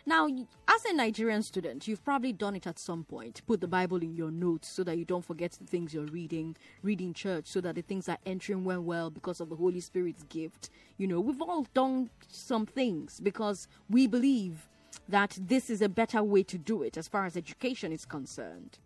Now, 0.03 0.27
as 0.67 0.85
a 0.85 0.93
Nigerian 0.93 1.43
student, 1.43 1.87
you've 1.87 2.03
probably 2.03 2.33
done 2.33 2.55
it 2.55 2.65
at 2.65 2.79
some 2.79 3.03
point. 3.03 3.43
Put 3.45 3.61
the 3.61 3.67
Bible 3.67 3.97
in 3.97 4.15
your 4.15 4.31
notes 4.31 4.67
so 4.67 4.83
that 4.85 4.97
you 4.97 5.05
don't 5.05 5.23
forget 5.23 5.51
the 5.51 5.65
things 5.65 5.93
you're 5.93 6.05
reading, 6.05 6.57
reading 6.81 7.13
church 7.13 7.45
so 7.45 7.61
that 7.61 7.75
the 7.75 7.83
things 7.83 8.09
are 8.09 8.17
entering 8.25 8.63
well, 8.63 8.81
well 8.81 9.11
because 9.11 9.39
of 9.39 9.49
the 9.49 9.55
Holy 9.55 9.79
Spirit's 9.79 10.23
gift. 10.23 10.71
You 10.97 11.07
know, 11.07 11.19
we've 11.19 11.41
all 11.41 11.67
done 11.75 12.09
some 12.27 12.65
things 12.65 13.19
because 13.19 13.67
we 13.89 14.07
believe 14.07 14.67
that 15.07 15.37
this 15.39 15.69
is 15.69 15.83
a 15.83 15.89
better 15.89 16.23
way 16.23 16.41
to 16.43 16.57
do 16.57 16.81
it 16.81 16.97
as 16.97 17.07
far 17.07 17.25
as 17.25 17.37
education 17.37 17.91
is 17.91 18.05
concerned. 18.05 18.79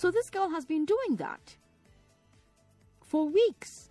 So 0.00 0.10
this 0.10 0.30
girl 0.30 0.48
has 0.48 0.64
been 0.64 0.86
doing 0.86 1.16
that 1.16 1.58
for 3.04 3.28
weeks. 3.28 3.90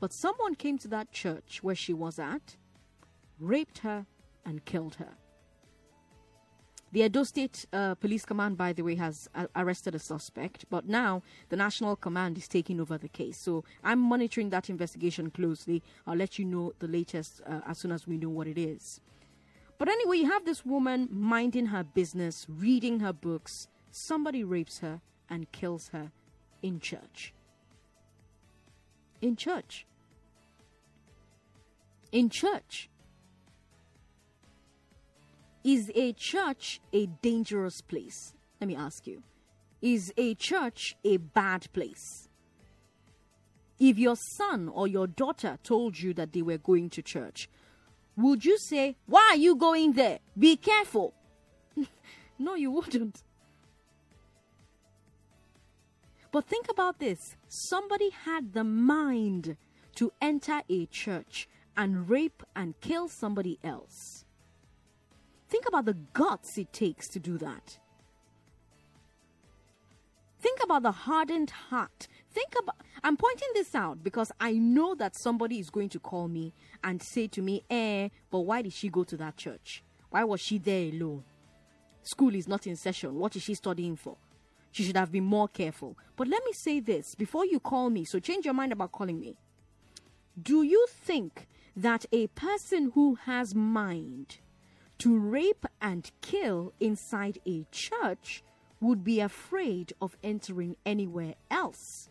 But 0.00 0.12
someone 0.12 0.56
came 0.56 0.76
to 0.78 0.88
that 0.88 1.12
church 1.12 1.60
where 1.62 1.76
she 1.76 1.92
was 1.92 2.18
at, 2.18 2.56
raped 3.38 3.78
her, 3.78 4.06
and 4.44 4.64
killed 4.64 4.96
her. 4.96 5.12
The 6.90 7.02
Edo 7.02 7.22
State 7.22 7.64
uh, 7.72 7.94
Police 7.94 8.24
Command, 8.24 8.56
by 8.56 8.72
the 8.72 8.82
way, 8.82 8.96
has 8.96 9.28
uh, 9.36 9.46
arrested 9.54 9.94
a 9.94 10.00
suspect, 10.00 10.64
but 10.68 10.88
now 10.88 11.22
the 11.48 11.56
National 11.56 11.94
Command 11.94 12.36
is 12.36 12.48
taking 12.48 12.80
over 12.80 12.98
the 12.98 13.08
case. 13.08 13.38
So 13.38 13.62
I'm 13.84 14.00
monitoring 14.00 14.50
that 14.50 14.68
investigation 14.68 15.30
closely. 15.30 15.80
I'll 16.08 16.16
let 16.16 16.40
you 16.40 16.44
know 16.44 16.72
the 16.80 16.88
latest 16.88 17.40
uh, 17.46 17.60
as 17.68 17.78
soon 17.78 17.92
as 17.92 18.08
we 18.08 18.18
know 18.18 18.30
what 18.30 18.48
it 18.48 18.58
is. 18.58 19.00
But 19.78 19.88
anyway, 19.88 20.16
you 20.16 20.28
have 20.28 20.44
this 20.44 20.66
woman 20.66 21.08
minding 21.12 21.66
her 21.66 21.84
business, 21.84 22.46
reading 22.48 22.98
her 22.98 23.12
books. 23.12 23.68
Somebody 23.98 24.44
rapes 24.44 24.80
her 24.80 25.00
and 25.30 25.50
kills 25.52 25.88
her 25.88 26.12
in 26.62 26.80
church 26.80 27.32
in 29.20 29.36
church. 29.36 29.86
In 32.12 32.30
church. 32.30 32.88
Is 35.64 35.90
a 35.94 36.12
church 36.12 36.80
a 36.92 37.06
dangerous 37.06 37.80
place? 37.80 38.34
Let 38.60 38.68
me 38.68 38.76
ask 38.76 39.06
you. 39.06 39.22
Is 39.82 40.12
a 40.16 40.34
church 40.34 40.96
a 41.04 41.16
bad 41.16 41.66
place? 41.72 42.28
If 43.78 43.98
your 43.98 44.16
son 44.16 44.68
or 44.68 44.86
your 44.86 45.06
daughter 45.06 45.58
told 45.62 45.98
you 45.98 46.14
that 46.14 46.32
they 46.32 46.40
were 46.40 46.56
going 46.56 46.88
to 46.90 47.02
church, 47.02 47.50
would 48.16 48.44
you 48.44 48.58
say, 48.58 48.96
Why 49.06 49.30
are 49.32 49.36
you 49.36 49.56
going 49.56 49.92
there? 49.92 50.20
Be 50.38 50.56
careful. 50.56 51.12
no, 52.38 52.54
you 52.54 52.70
wouldn't. 52.70 53.22
But 56.32 56.44
think 56.44 56.68
about 56.70 56.98
this 56.98 57.36
somebody 57.48 58.10
had 58.10 58.52
the 58.52 58.64
mind 58.64 59.56
to 59.96 60.12
enter 60.20 60.62
a 60.68 60.86
church 60.86 61.48
and 61.76 62.08
rape 62.08 62.42
and 62.54 62.80
kill 62.80 63.08
somebody 63.08 63.58
else. 63.62 64.24
Think 65.48 65.66
about 65.68 65.84
the 65.84 65.94
guts 66.12 66.58
it 66.58 66.72
takes 66.72 67.08
to 67.08 67.18
do 67.20 67.38
that. 67.38 67.78
Think 70.40 70.60
about 70.62 70.82
the 70.82 70.92
hardened 70.92 71.50
heart. 71.50 72.08
Think 72.30 72.54
about, 72.60 72.76
I'm 73.02 73.16
pointing 73.16 73.48
this 73.54 73.74
out 73.74 74.02
because 74.02 74.30
I 74.38 74.52
know 74.52 74.94
that 74.94 75.16
somebody 75.16 75.58
is 75.58 75.70
going 75.70 75.88
to 75.90 75.98
call 75.98 76.28
me 76.28 76.52
and 76.84 77.02
say 77.02 77.26
to 77.28 77.42
me, 77.42 77.62
eh, 77.70 78.10
but 78.30 78.40
why 78.40 78.62
did 78.62 78.72
she 78.72 78.88
go 78.88 79.02
to 79.04 79.16
that 79.16 79.36
church? 79.36 79.82
Why 80.10 80.24
was 80.24 80.40
she 80.40 80.58
there 80.58 80.90
alone? 80.90 81.24
School 82.02 82.34
is 82.34 82.46
not 82.46 82.66
in 82.66 82.76
session. 82.76 83.14
What 83.14 83.34
is 83.34 83.42
she 83.42 83.54
studying 83.54 83.96
for? 83.96 84.16
She 84.76 84.82
should 84.82 84.98
have 84.98 85.10
been 85.10 85.24
more 85.24 85.48
careful. 85.48 85.96
But 86.16 86.28
let 86.28 86.44
me 86.44 86.52
say 86.52 86.80
this 86.80 87.14
before 87.14 87.46
you 87.46 87.58
call 87.58 87.88
me, 87.88 88.04
so 88.04 88.20
change 88.20 88.44
your 88.44 88.52
mind 88.52 88.72
about 88.72 88.92
calling 88.92 89.18
me. 89.18 89.38
Do 90.40 90.62
you 90.62 90.86
think 90.90 91.48
that 91.74 92.04
a 92.12 92.26
person 92.26 92.92
who 92.94 93.14
has 93.24 93.54
mind 93.54 94.36
to 94.98 95.18
rape 95.18 95.64
and 95.80 96.10
kill 96.20 96.74
inside 96.78 97.38
a 97.46 97.64
church 97.72 98.44
would 98.78 99.02
be 99.02 99.18
afraid 99.18 99.94
of 99.98 100.18
entering 100.22 100.76
anywhere 100.84 101.36
else? 101.50 102.10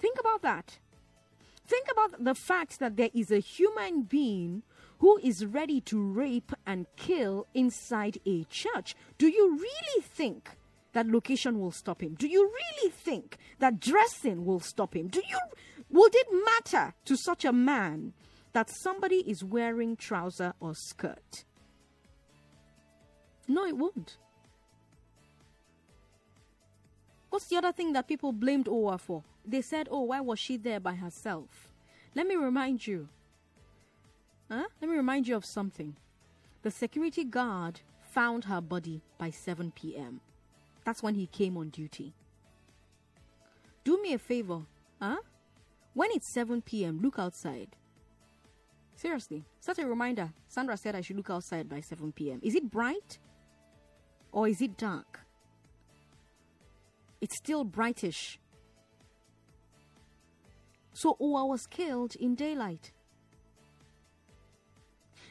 Think 0.00 0.18
about 0.18 0.42
that. 0.42 0.78
Think 1.64 1.86
about 1.88 2.24
the 2.24 2.34
fact 2.34 2.80
that 2.80 2.96
there 2.96 3.10
is 3.14 3.30
a 3.30 3.38
human 3.38 4.02
being 4.02 4.64
who 4.98 5.18
is 5.22 5.46
ready 5.46 5.80
to 5.82 6.00
rape 6.00 6.52
and 6.66 6.86
kill 6.96 7.46
inside 7.54 8.18
a 8.26 8.44
church. 8.44 8.94
Do 9.16 9.28
you 9.28 9.56
really 9.56 10.02
think 10.02 10.50
that 10.92 11.06
location 11.06 11.60
will 11.60 11.70
stop 11.70 12.02
him? 12.02 12.14
Do 12.14 12.26
you 12.26 12.44
really 12.44 12.90
think 12.90 13.36
that 13.58 13.80
dressing 13.80 14.44
will 14.44 14.60
stop 14.60 14.94
him? 14.94 15.08
Do 15.08 15.22
you 15.28 15.38
would 15.90 16.14
it 16.14 16.26
matter 16.44 16.94
to 17.06 17.16
such 17.16 17.44
a 17.44 17.52
man 17.52 18.12
that 18.52 18.68
somebody 18.68 19.18
is 19.26 19.42
wearing 19.42 19.96
trouser 19.96 20.52
or 20.60 20.74
skirt? 20.74 21.44
No, 23.46 23.64
it 23.64 23.76
won't. 23.76 24.18
What's 27.30 27.46
the 27.46 27.56
other 27.56 27.72
thing 27.72 27.92
that 27.92 28.08
people 28.08 28.32
blamed 28.32 28.66
Owa 28.66 29.00
for? 29.00 29.22
They 29.46 29.62
said, 29.62 29.88
oh, 29.90 30.02
why 30.02 30.20
was 30.20 30.38
she 30.38 30.56
there 30.56 30.80
by 30.80 30.94
herself? 30.94 31.72
Let 32.14 32.26
me 32.26 32.36
remind 32.36 32.86
you 32.86 33.08
Huh? 34.50 34.64
Let 34.80 34.90
me 34.90 34.96
remind 34.96 35.28
you 35.28 35.36
of 35.36 35.44
something. 35.44 35.96
The 36.62 36.70
security 36.70 37.24
guard 37.24 37.80
found 38.00 38.44
her 38.44 38.60
body 38.60 39.02
by 39.18 39.30
7 39.30 39.72
p.m. 39.72 40.20
That's 40.84 41.02
when 41.02 41.14
he 41.14 41.26
came 41.26 41.56
on 41.56 41.68
duty. 41.68 42.14
Do 43.84 44.00
me 44.02 44.14
a 44.14 44.18
favor, 44.18 44.62
huh? 45.00 45.18
When 45.94 46.10
it's 46.12 46.32
7 46.32 46.62
p.m., 46.62 47.00
look 47.02 47.18
outside. 47.18 47.76
Seriously, 48.94 49.44
such 49.60 49.78
a 49.78 49.86
reminder. 49.86 50.32
Sandra 50.48 50.76
said 50.76 50.96
I 50.96 51.02
should 51.02 51.16
look 51.16 51.30
outside 51.30 51.68
by 51.68 51.80
7 51.80 52.12
p.m. 52.12 52.40
Is 52.42 52.54
it 52.54 52.70
bright? 52.70 53.18
Or 54.32 54.48
is 54.48 54.60
it 54.60 54.76
dark? 54.76 55.20
It's 57.20 57.36
still 57.36 57.64
brightish. 57.64 58.38
So 60.92 61.16
oh, 61.20 61.34
Owa 61.34 61.48
was 61.48 61.66
killed 61.66 62.16
in 62.16 62.34
daylight. 62.34 62.92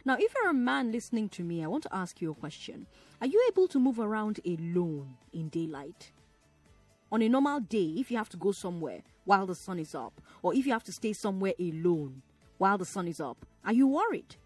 Now, 0.08 0.16
if 0.18 0.34
you're 0.34 0.52
a 0.52 0.54
man 0.54 0.94
listening 0.94 1.28
to 1.32 1.44
me, 1.44 1.62
I 1.62 1.68
want 1.68 1.84
to 1.84 1.94
ask 1.94 2.22
you 2.22 2.32
a 2.32 2.34
question. 2.34 2.88
Are 3.20 3.28
you 3.28 3.46
able 3.52 3.68
to 3.68 3.78
move 3.78 4.00
around 4.00 4.40
alone 4.46 5.18
in 5.34 5.50
daylight? 5.50 6.14
On 7.12 7.22
a 7.22 7.28
normal 7.28 7.60
day, 7.60 7.94
if 7.98 8.10
you 8.10 8.16
have 8.16 8.30
to 8.30 8.38
go 8.38 8.54
somewhere 8.54 9.02
while 9.26 9.46
the 9.46 9.54
sun 9.54 9.80
is 9.80 9.94
up, 9.94 10.22
or 10.42 10.54
if 10.54 10.66
you 10.66 10.72
have 10.72 10.86
to 10.86 10.94
stay 10.94 11.12
somewhere 11.12 11.52
alone 11.60 12.22
while 12.58 12.78
the 12.78 12.86
sun 12.86 13.10
is 13.10 13.20
up, 13.20 13.46
are 13.66 13.74
you 13.74 13.86
worried? 13.86 14.38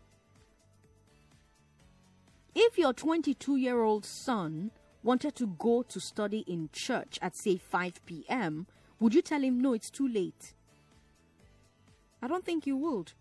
If 2.56 2.80
your 2.80 2.94
22 2.94 3.58
year 3.58 3.84
old 3.84 4.04
son 4.04 4.72
wanted 5.04 5.36
to 5.36 5.46
go 5.60 5.84
to 5.84 6.00
study 6.00 6.40
in 6.48 6.72
church 6.74 7.20
at, 7.22 7.38
say, 7.38 7.58
5 7.58 8.04
p.m., 8.08 8.66
would 9.00 9.14
you 9.14 9.22
tell 9.22 9.44
him, 9.44 9.62
no, 9.62 9.74
it's 9.74 9.92
too 9.92 10.08
late? 10.08 10.56
I 12.20 12.28
don't 12.28 12.44
think 12.44 12.66
you 12.66 12.78
would, 12.78 13.14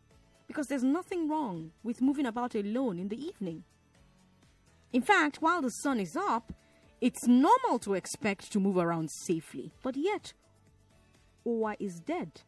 because 0.51 0.67
there's 0.67 0.83
nothing 0.83 1.29
wrong 1.29 1.71
with 1.85 2.03
moving 2.03 2.27
about 2.27 2.57
alone 2.57 2.99
in 2.99 3.07
the 3.07 3.25
evening. 3.25 3.63
In 4.93 5.01
fact, 5.01 5.41
while 5.41 5.63
the 5.63 5.69
sun 5.69 6.01
is 6.01 6.17
up, 6.17 6.53
it's 7.01 7.29
normal 7.29 7.79
to 7.79 7.95
expect 7.95 8.51
to 8.51 8.59
move 8.59 8.77
around 8.77 9.11
safely, 9.13 9.71
but 9.81 9.97
yet, 9.97 10.33
Owa 11.47 11.77
is 11.79 12.01
dead. 12.01 12.43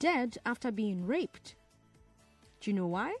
Dead 0.00 0.38
after 0.44 0.72
being 0.72 1.06
raped. 1.06 1.54
Do 2.60 2.72
you 2.72 2.76
know 2.76 2.88
why? 2.88 3.14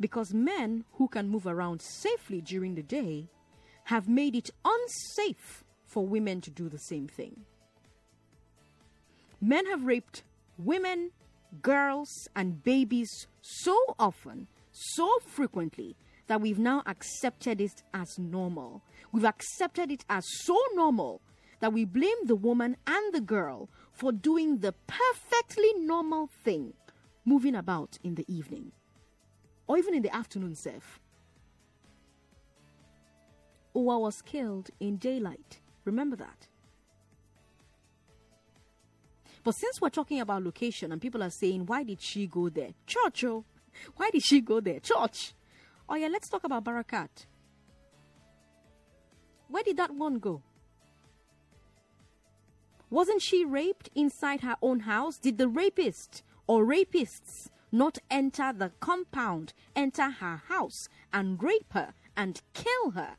Because 0.00 0.32
men 0.32 0.86
who 0.94 1.06
can 1.06 1.28
move 1.28 1.46
around 1.46 1.82
safely 1.82 2.40
during 2.40 2.76
the 2.76 2.82
day 2.82 3.28
have 3.84 4.08
made 4.08 4.34
it 4.34 4.48
unsafe 4.64 5.64
for 5.84 6.06
women 6.06 6.40
to 6.40 6.50
do 6.50 6.70
the 6.70 6.78
same 6.78 7.08
thing. 7.08 7.44
Men 9.38 9.66
have 9.66 9.84
raped 9.84 10.22
women, 10.58 11.12
girls, 11.62 12.28
and 12.36 12.62
babies 12.62 13.26
so 13.40 13.76
often, 13.98 14.48
so 14.70 15.08
frequently, 15.24 15.96
that 16.26 16.40
we've 16.40 16.58
now 16.58 16.82
accepted 16.86 17.60
it 17.60 17.82
as 17.94 18.18
normal. 18.18 18.82
We've 19.12 19.24
accepted 19.24 19.90
it 19.90 20.04
as 20.10 20.24
so 20.44 20.58
normal 20.74 21.22
that 21.60 21.72
we 21.72 21.86
blame 21.86 22.26
the 22.26 22.36
woman 22.36 22.76
and 22.86 23.14
the 23.14 23.20
girl 23.20 23.70
for 23.92 24.12
doing 24.12 24.58
the 24.58 24.74
perfectly 24.86 25.72
normal 25.78 26.28
thing, 26.44 26.74
moving 27.24 27.54
about 27.54 27.98
in 28.04 28.14
the 28.14 28.26
evening 28.28 28.72
or 29.68 29.76
even 29.76 29.94
in 29.94 30.02
the 30.02 30.14
afternoon, 30.14 30.56
Seth. 30.56 30.98
Owa 33.76 34.00
was 34.00 34.22
killed 34.22 34.70
in 34.80 34.96
daylight. 34.96 35.60
Remember 35.84 36.16
that. 36.16 36.47
But 39.48 39.54
since 39.54 39.80
we're 39.80 39.88
talking 39.88 40.20
about 40.20 40.44
location 40.44 40.92
and 40.92 41.00
people 41.00 41.22
are 41.22 41.30
saying, 41.30 41.64
why 41.64 41.82
did 41.82 42.02
she 42.02 42.26
go 42.26 42.50
there? 42.50 42.72
Church, 42.86 43.24
oh. 43.24 43.46
Why 43.96 44.10
did 44.10 44.22
she 44.22 44.42
go 44.42 44.60
there? 44.60 44.78
Church. 44.78 45.32
Oh, 45.88 45.94
yeah, 45.94 46.08
let's 46.08 46.28
talk 46.28 46.44
about 46.44 46.64
Barakat. 46.64 47.08
Where 49.48 49.62
did 49.62 49.78
that 49.78 49.94
one 49.94 50.18
go? 50.18 50.42
Wasn't 52.90 53.22
she 53.22 53.42
raped 53.42 53.88
inside 53.94 54.42
her 54.42 54.56
own 54.60 54.80
house? 54.80 55.16
Did 55.16 55.38
the 55.38 55.48
rapist 55.48 56.22
or 56.46 56.66
rapists 56.66 57.48
not 57.72 57.96
enter 58.10 58.52
the 58.52 58.72
compound, 58.80 59.54
enter 59.74 60.10
her 60.10 60.42
house, 60.48 60.90
and 61.10 61.42
rape 61.42 61.72
her 61.72 61.94
and 62.14 62.42
kill 62.52 62.90
her 62.90 63.16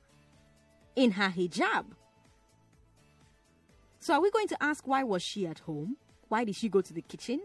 in 0.96 1.14
her 1.14 1.30
hijab? 1.30 1.86
So 3.98 4.14
are 4.14 4.22
we 4.22 4.30
going 4.30 4.50
to 4.50 4.64
ask 4.64 4.88
why 4.88 5.02
was 5.02 5.24
she 5.24 5.48
at 5.48 5.62
home? 5.62 5.98
Why 6.30 6.46
did 6.46 6.56
she 6.56 6.70
go 6.70 6.82
to 6.82 6.94
the 6.94 7.02
kitchen? 7.02 7.42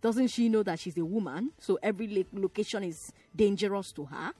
Doesn't 0.00 0.28
she 0.28 0.48
know 0.48 0.62
that 0.62 0.80
she's 0.80 0.98
a 0.98 1.04
woman, 1.04 1.52
so 1.58 1.78
every 1.82 2.26
location 2.32 2.82
is 2.82 3.12
dangerous 3.34 3.92
to 3.92 4.06
her? 4.06 4.32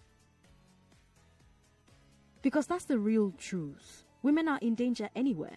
Because 2.43 2.67
that's 2.67 2.85
the 2.85 2.99
real 2.99 3.33
truth. 3.39 4.05
Women 4.23 4.49
are 4.49 4.59
in 4.61 4.75
danger 4.75 5.09
anywhere. 5.15 5.57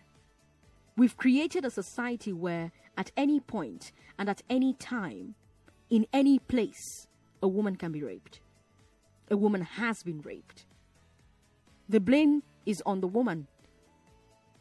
We've 0.95 1.17
created 1.17 1.65
a 1.65 1.71
society 1.71 2.32
where, 2.32 2.71
at 2.97 3.12
any 3.17 3.39
point 3.39 3.91
and 4.17 4.30
at 4.30 4.41
any 4.50 4.73
time, 4.73 5.36
in 5.89 6.08
any 6.13 6.39
place, 6.39 7.08
a 7.41 7.47
woman 7.47 7.76
can 7.76 7.91
be 7.91 8.04
raped. 8.04 8.39
A 9.30 9.38
woman 9.38 9.62
has 9.62 10.04
been 10.04 10.21
raped. 10.21 10.65
The 11.89 12.00
blame 12.00 12.43
is 12.65 12.82
on 12.86 13.02
the 13.02 13.08
woman, 13.08 13.47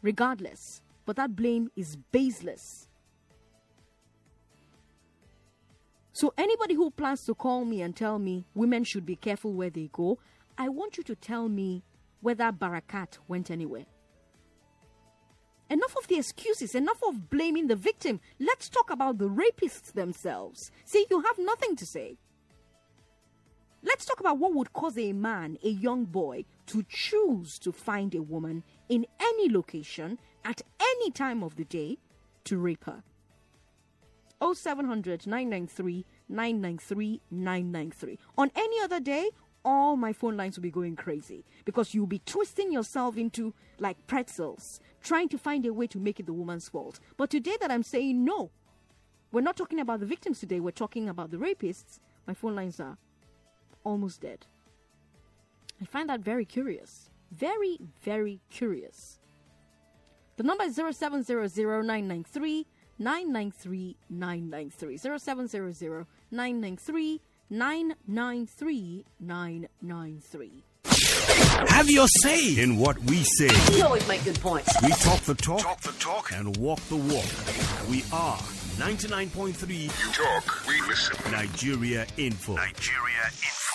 regardless, 0.02 0.82
but 1.04 1.16
that 1.16 1.34
blame 1.34 1.70
is 1.76 1.96
baseless. 2.12 2.88
So, 6.16 6.33
anybody 6.38 6.72
who 6.72 6.90
plans 6.90 7.26
to 7.26 7.35
call 7.35 7.66
me 7.66 7.83
and 7.83 7.94
tell 7.94 8.18
me 8.18 8.46
women 8.55 8.85
should 8.85 9.05
be 9.05 9.16
careful 9.16 9.52
where 9.52 9.68
they 9.68 9.90
go, 9.92 10.18
I 10.57 10.70
want 10.70 10.96
you 10.96 11.02
to 11.02 11.14
tell 11.14 11.46
me 11.46 11.83
whether 12.22 12.50
Barakat 12.50 13.18
went 13.29 13.50
anywhere. 13.50 13.85
Enough 15.68 15.94
of 15.98 16.09
the 16.09 16.16
excuses, 16.16 16.74
enough 16.74 17.02
of 17.07 17.29
blaming 17.29 17.66
the 17.66 17.76
victim. 17.76 18.20
Let's 18.40 18.70
talk 18.70 18.90
about 18.90 19.18
the 19.18 19.29
rapists 19.29 19.92
themselves. 19.92 20.70
See, 20.87 21.05
you 21.11 21.20
have 21.20 21.38
nothing 21.38 21.76
to 21.76 21.85
say. 21.85 22.16
Let's 23.83 24.07
talk 24.07 24.18
about 24.18 24.38
what 24.38 24.55
would 24.55 24.72
cause 24.72 24.96
a 24.96 25.12
man, 25.12 25.59
a 25.62 25.68
young 25.68 26.07
boy, 26.07 26.46
to 26.68 26.83
choose 26.88 27.59
to 27.59 27.72
find 27.72 28.14
a 28.14 28.22
woman 28.22 28.64
in 28.88 29.05
any 29.20 29.50
location 29.50 30.18
at 30.46 30.62
any 30.81 31.11
time 31.11 31.42
of 31.42 31.57
the 31.57 31.66
day 31.66 31.98
to 32.44 32.57
rape 32.57 32.85
her. 32.85 33.02
0700 34.40 35.27
993 35.27 36.05
993 36.29 37.20
993. 37.31 38.18
On 38.37 38.51
any 38.55 38.81
other 38.83 39.01
day, 39.01 39.31
all 39.64 39.96
my 39.96 40.12
phone 40.12 40.37
lines 40.37 40.57
will 40.57 40.62
be 40.62 40.70
going 40.70 40.94
crazy 40.94 41.44
because 41.64 41.92
you'll 41.92 42.07
be 42.07 42.20
twisting 42.20 42.70
yourself 42.72 43.16
into 43.16 43.53
like 43.79 44.07
pretzels, 44.07 44.81
trying 45.03 45.29
to 45.29 45.38
find 45.38 45.66
a 45.66 45.72
way 45.72 45.87
to 45.88 45.99
make 45.99 46.20
it 46.20 46.27
the 46.27 46.33
woman's 46.33 46.68
fault. 46.68 47.01
But 47.16 47.31
today 47.31 47.57
that 47.61 47.70
I'm 47.70 47.83
saying 47.83 48.25
no, 48.25 48.51
we're 49.33 49.40
not 49.40 49.57
talking 49.57 49.81
about 49.81 50.01
the 50.01 50.07
victims 50.07 50.38
today, 50.38 50.61
we're 50.61 50.70
talking 50.70 51.09
about 51.09 51.31
the 51.31 51.37
rapists. 51.37 51.99
My 52.27 52.35
phone 52.35 52.55
lines 52.55 52.79
are 52.79 52.96
almost 53.85 54.20
dead. 54.20 54.46
I 55.81 55.85
find 55.85 56.09
that 56.09 56.20
very 56.20 56.44
curious. 56.44 57.11
Very, 57.33 57.79
very 58.03 58.40
curious. 58.51 59.18
The 60.37 60.42
number 60.42 60.64
is 60.64 60.77
0700 60.77 62.66
993 62.98 63.96
993 64.09 64.98
993 64.98 65.18
0700 65.18 66.06
993 66.30 67.20
993 67.50 69.04
993. 69.20 70.62
Have 71.68 71.90
your 71.90 72.06
say 72.22 72.56
in 72.62 72.78
what 72.78 72.98
we 73.04 73.22
say. 73.24 73.50
You 73.76 73.85
always 73.85 74.06
make 74.09 74.24
good 74.24 74.40
points. 74.40 74.72
We 74.82 74.90
talk 74.90 75.20
the 75.20 75.35
talk, 75.35 75.61
talk 75.61 75.80
the 75.80 75.92
talk, 75.98 76.32
and 76.32 76.56
walk 76.56 76.80
the 76.88 76.96
walk. 76.96 77.90
We 77.90 78.04
are 78.12 78.38
99.3 78.78 79.82
You 79.82 80.12
talk, 80.12 80.66
we 80.68 80.80
listen. 80.82 81.32
Nigeria 81.32 82.06
Info. 82.16 82.54
Nigeria 82.54 83.24
Info. 83.26 83.65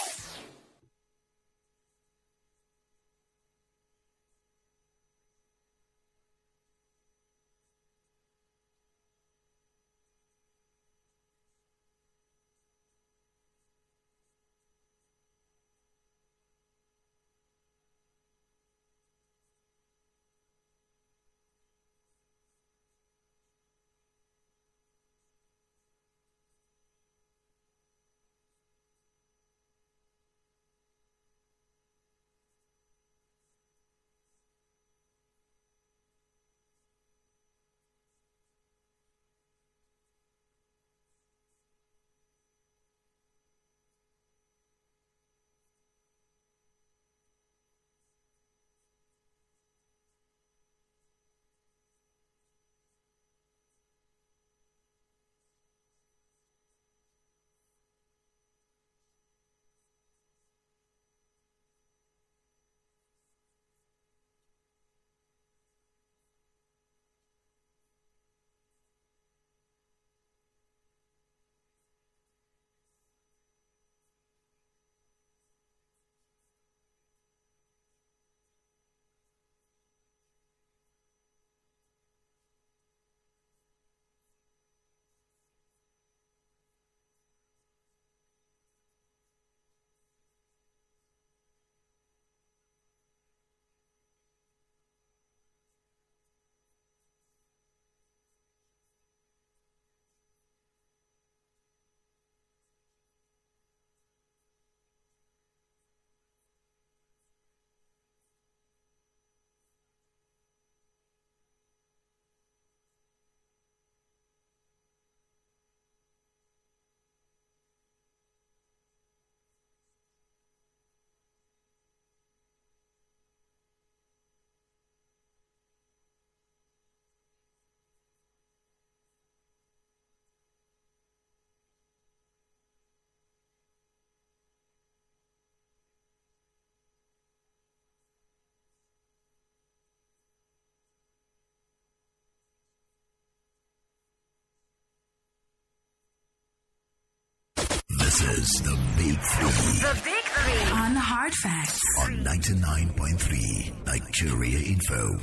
Is 148.31 148.47
the 148.63 148.77
Big 148.97 149.19
Three 149.19 149.89
The 149.89 150.01
Big 150.03 150.23
Three. 150.23 150.71
On 150.71 150.95
Hard 150.95 151.33
Facts. 151.33 151.79
on 151.99 152.23
99.3 152.23 153.85
Nigeria 153.85 154.59
Info. 154.59 155.17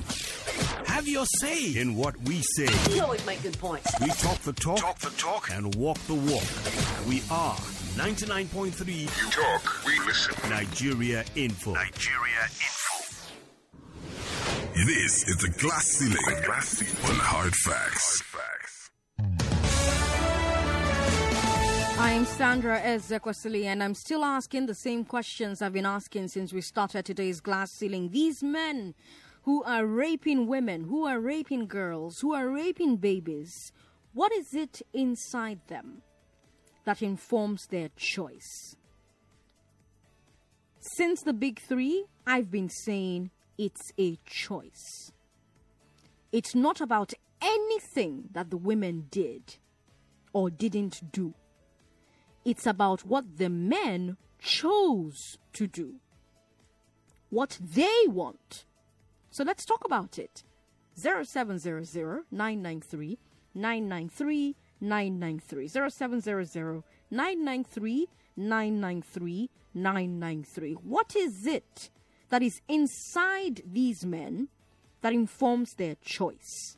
Have 0.87 1.09
your 1.09 1.25
say 1.41 1.75
in 1.81 1.95
what 1.95 2.17
we 2.23 2.43
say. 2.57 2.69
You 2.95 3.03
always 3.03 3.25
make 3.27 3.43
good 3.43 3.59
points. 3.59 3.91
We 4.01 4.09
talk 4.09 4.39
the 4.41 4.53
talk, 4.53 4.79
talk 4.79 4.99
the 4.99 5.11
talk, 5.11 5.51
and 5.53 5.75
walk 5.77 5.99
the 6.07 6.15
walk. 6.15 6.45
We 7.09 7.23
are 7.31 7.57
99.3 7.97 8.87
You 8.89 9.31
talk, 9.31 9.85
we 9.87 9.99
listen. 10.07 10.51
Nigeria 10.51 11.25
Info. 11.35 11.73
Nigeria 11.75 12.43
Info. 12.45 12.85
This 14.75 15.29
is 15.29 15.37
the 15.39 15.49
glass 15.61 15.85
ceiling. 15.87 16.43
Glass 16.45 16.69
ceiling. 16.69 17.11
On 17.11 17.17
hard 17.17 17.55
facts. 17.55 18.23
I'm 22.01 22.27
Sandra 22.27 22.81
Ezekwesili, 22.81 23.65
and 23.65 23.83
I'm 23.83 23.95
still 23.95 24.25
asking 24.25 24.67
the 24.67 24.75
same 24.75 25.05
questions 25.05 25.61
I've 25.61 25.73
been 25.73 25.85
asking 25.85 26.29
since 26.29 26.53
we 26.53 26.61
started 26.61 27.05
today's 27.05 27.41
glass 27.41 27.73
ceiling. 27.73 28.11
These 28.11 28.41
men 28.41 28.95
who 29.43 29.65
are 29.65 29.85
raping 29.85 30.47
women, 30.47 30.85
who 30.85 31.07
are 31.07 31.19
raping 31.19 31.67
girls, 31.67 32.21
who 32.21 32.33
are 32.33 32.49
raping 32.49 32.99
babies, 32.99 33.73
what 34.15 34.31
is 34.31 34.55
it 34.55 34.81
inside 34.93 35.59
them 35.67 36.03
that 36.85 37.03
informs 37.03 37.67
their 37.67 37.89
choice? 37.97 38.77
Since 40.79 41.23
the 41.23 41.33
big 41.33 41.59
three, 41.59 42.05
I've 42.25 42.51
been 42.51 42.69
saying 42.69 43.33
it's 43.59 43.91
a 43.99 44.19
choice. 44.25 45.11
It's 46.31 46.55
not 46.55 46.81
about 46.81 47.13
anything 47.43 48.29
that 48.33 48.51
the 48.51 48.57
women 48.57 49.07
did 49.11 49.57
or 50.33 50.49
didn't 50.49 51.11
do. 51.11 51.35
It's 52.45 52.67
about 52.67 53.05
what 53.05 53.37
the 53.37 53.49
men 53.49 54.17
chose 54.39 55.39
to 55.53 55.67
do, 55.67 55.97
what 57.31 57.59
they 57.61 58.05
want. 58.07 58.65
So 59.31 59.45
let's 59.45 59.65
talk 59.65 59.85
about 59.85 60.19
it. 60.19 60.45
0700 60.97 62.25
993 62.31 63.19
993 63.55 64.57
993. 64.81 65.69
0700 65.69 66.83
993 67.11 68.09
993 68.37 69.51
993. 69.75 70.73
What 70.75 71.15
is 71.17 71.47
it 71.47 71.91
that 72.31 72.43
is 72.43 72.61
inside 72.69 73.63
these 73.65 74.05
men 74.05 74.49
that 75.03 75.13
informs 75.13 75.75
their 75.75 75.97
choice? 75.97 76.77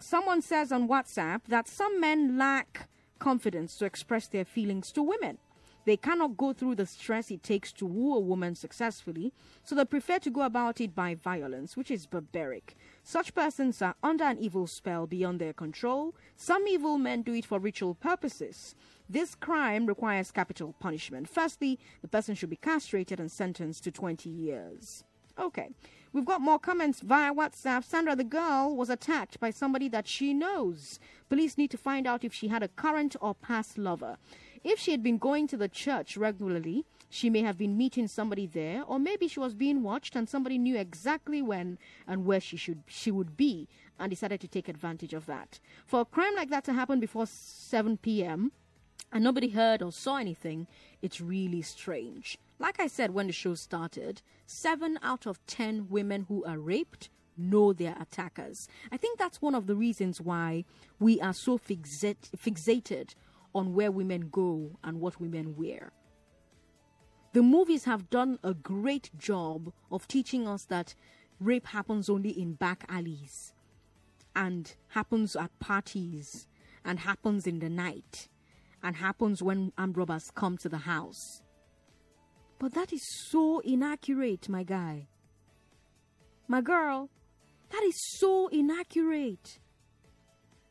Someone 0.00 0.42
says 0.42 0.72
on 0.72 0.88
WhatsApp 0.88 1.42
that 1.48 1.68
some 1.68 2.00
men 2.00 2.36
lack 2.36 2.88
confidence 3.18 3.76
to 3.76 3.84
express 3.84 4.26
their 4.26 4.44
feelings 4.44 4.92
to 4.92 5.02
women. 5.02 5.38
They 5.84 5.96
cannot 5.98 6.38
go 6.38 6.52
through 6.52 6.76
the 6.76 6.86
stress 6.86 7.30
it 7.30 7.42
takes 7.42 7.70
to 7.74 7.86
woo 7.86 8.14
a 8.14 8.20
woman 8.20 8.54
successfully, 8.54 9.32
so 9.62 9.74
they 9.74 9.84
prefer 9.84 10.18
to 10.20 10.30
go 10.30 10.42
about 10.42 10.80
it 10.80 10.94
by 10.94 11.14
violence, 11.14 11.76
which 11.76 11.90
is 11.90 12.06
barbaric. 12.06 12.74
Such 13.02 13.34
persons 13.34 13.82
are 13.82 13.94
under 14.02 14.24
an 14.24 14.38
evil 14.38 14.66
spell 14.66 15.06
beyond 15.06 15.40
their 15.40 15.52
control. 15.52 16.14
Some 16.36 16.66
evil 16.66 16.96
men 16.96 17.22
do 17.22 17.34
it 17.34 17.44
for 17.44 17.58
ritual 17.58 17.94
purposes. 17.94 18.74
This 19.08 19.34
crime 19.34 19.84
requires 19.84 20.30
capital 20.30 20.74
punishment. 20.80 21.28
Firstly, 21.28 21.78
the 22.00 22.08
person 22.08 22.34
should 22.34 22.50
be 22.50 22.56
castrated 22.56 23.20
and 23.20 23.30
sentenced 23.30 23.84
to 23.84 23.90
20 23.90 24.30
years. 24.30 25.04
Okay. 25.38 25.68
We've 26.14 26.24
got 26.24 26.40
more 26.40 26.60
comments 26.60 27.00
via 27.00 27.34
WhatsApp. 27.34 27.82
Sandra, 27.82 28.14
the 28.14 28.22
girl, 28.22 28.76
was 28.76 28.88
attacked 28.88 29.40
by 29.40 29.50
somebody 29.50 29.88
that 29.88 30.06
she 30.06 30.32
knows. 30.32 31.00
Police 31.28 31.58
need 31.58 31.72
to 31.72 31.76
find 31.76 32.06
out 32.06 32.22
if 32.22 32.32
she 32.32 32.46
had 32.46 32.62
a 32.62 32.68
current 32.68 33.16
or 33.20 33.34
past 33.34 33.76
lover. 33.76 34.16
If 34.62 34.78
she 34.78 34.92
had 34.92 35.02
been 35.02 35.18
going 35.18 35.48
to 35.48 35.56
the 35.56 35.68
church 35.68 36.16
regularly, 36.16 36.84
she 37.10 37.30
may 37.30 37.42
have 37.42 37.58
been 37.58 37.76
meeting 37.76 38.06
somebody 38.06 38.46
there, 38.46 38.84
or 38.84 39.00
maybe 39.00 39.26
she 39.26 39.40
was 39.40 39.54
being 39.54 39.82
watched 39.82 40.14
and 40.14 40.28
somebody 40.28 40.56
knew 40.56 40.76
exactly 40.76 41.42
when 41.42 41.78
and 42.06 42.24
where 42.24 42.40
she 42.40 42.56
should 42.56 42.84
she 42.86 43.10
would 43.10 43.36
be 43.36 43.66
and 43.98 44.08
decided 44.08 44.40
to 44.42 44.46
take 44.46 44.68
advantage 44.68 45.14
of 45.14 45.26
that. 45.26 45.58
For 45.84 46.02
a 46.02 46.04
crime 46.04 46.36
like 46.36 46.50
that 46.50 46.62
to 46.66 46.74
happen 46.74 47.00
before 47.00 47.26
7 47.26 47.96
p.m., 47.96 48.52
and 49.12 49.24
nobody 49.24 49.48
heard 49.48 49.82
or 49.82 49.90
saw 49.90 50.18
anything, 50.18 50.68
it's 51.02 51.20
really 51.20 51.62
strange. 51.62 52.38
Like 52.58 52.80
I 52.80 52.86
said 52.86 53.12
when 53.12 53.26
the 53.26 53.32
show 53.32 53.54
started, 53.54 54.22
seven 54.46 54.98
out 55.02 55.26
of 55.26 55.44
ten 55.46 55.88
women 55.88 56.26
who 56.28 56.44
are 56.44 56.58
raped 56.58 57.10
know 57.36 57.72
their 57.72 57.96
attackers. 58.00 58.68
I 58.92 58.96
think 58.96 59.18
that's 59.18 59.42
one 59.42 59.54
of 59.54 59.66
the 59.66 59.74
reasons 59.74 60.20
why 60.20 60.64
we 61.00 61.20
are 61.20 61.34
so 61.34 61.58
fixate, 61.58 62.30
fixated 62.36 63.14
on 63.54 63.74
where 63.74 63.90
women 63.90 64.28
go 64.30 64.78
and 64.82 65.00
what 65.00 65.20
women 65.20 65.56
wear. 65.56 65.92
The 67.32 67.42
movies 67.42 67.84
have 67.84 68.10
done 68.10 68.38
a 68.44 68.54
great 68.54 69.10
job 69.18 69.72
of 69.90 70.06
teaching 70.06 70.46
us 70.46 70.64
that 70.66 70.94
rape 71.40 71.66
happens 71.66 72.08
only 72.08 72.30
in 72.30 72.52
back 72.52 72.84
alleys 72.88 73.52
and 74.36 74.72
happens 74.88 75.34
at 75.34 75.58
parties 75.58 76.46
and 76.84 77.00
happens 77.00 77.46
in 77.46 77.58
the 77.58 77.68
night 77.68 78.28
and 78.82 78.96
happens 78.96 79.42
when 79.42 79.72
armed 79.76 79.96
robbers 79.96 80.30
come 80.34 80.56
to 80.58 80.68
the 80.68 80.78
house. 80.78 81.42
But 82.64 82.72
that 82.72 82.94
is 82.94 83.06
so 83.06 83.58
inaccurate, 83.58 84.48
my 84.48 84.62
guy. 84.62 85.08
My 86.48 86.62
girl, 86.62 87.10
that 87.68 87.82
is 87.82 87.94
so 88.18 88.48
inaccurate. 88.48 89.58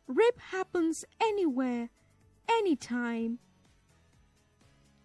Rape 0.08 0.40
happens 0.50 1.06
anywhere, 1.22 1.92
anytime, 2.50 3.38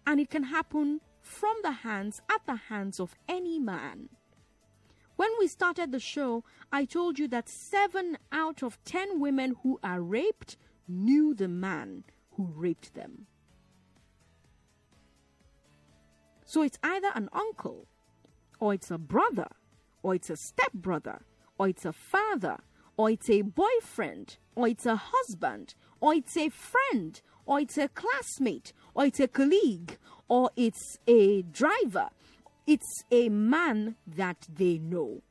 and 0.07 0.19
it 0.19 0.31
can 0.31 0.45
happen 0.45 1.01
from 1.21 1.57
the 1.61 1.73
hands, 1.85 2.23
at 2.27 2.43
the 2.47 2.55
hands 2.55 2.99
of 2.99 3.13
any 3.27 3.59
man. 3.59 4.09
When 5.15 5.29
we 5.37 5.47
started 5.47 5.91
the 5.91 5.99
show, 5.99 6.43
I 6.71 6.85
told 6.85 7.19
you 7.19 7.27
that 7.27 7.49
seven 7.49 8.17
out 8.31 8.63
of 8.63 8.83
ten 8.83 9.19
women 9.19 9.57
who 9.61 9.79
are 9.83 10.01
raped 10.01 10.57
knew 10.87 11.35
the 11.35 11.47
man 11.47 12.05
who 12.31 12.47
raped 12.47 12.95
them. 12.95 13.27
So 16.49 16.63
it's 16.63 16.79
either 16.81 17.11
an 17.13 17.29
uncle, 17.31 17.85
or 18.59 18.73
it's 18.73 18.89
a 18.89 18.97
brother, 18.97 19.49
or 20.01 20.15
it's 20.15 20.31
a 20.31 20.35
stepbrother, 20.35 21.21
or 21.59 21.69
it's 21.69 21.85
a 21.85 21.93
father, 21.93 22.57
or 22.97 23.11
it's 23.11 23.29
a 23.29 23.43
boyfriend, 23.43 24.37
or 24.55 24.67
it's 24.67 24.87
a 24.87 24.95
husband, 24.95 25.75
or 26.01 26.15
it's 26.15 26.35
a 26.35 26.49
friend, 26.49 27.21
or 27.45 27.59
it's 27.59 27.77
a 27.77 27.87
classmate, 27.89 28.73
or 28.95 29.05
it's 29.05 29.19
a 29.19 29.27
colleague, 29.27 29.99
or 30.27 30.49
it's 30.55 30.97
a 31.05 31.43
driver. 31.43 32.09
It's 32.65 33.03
a 33.11 33.29
man 33.29 33.97
that 34.07 34.47
they 34.51 34.79
know. 34.79 35.21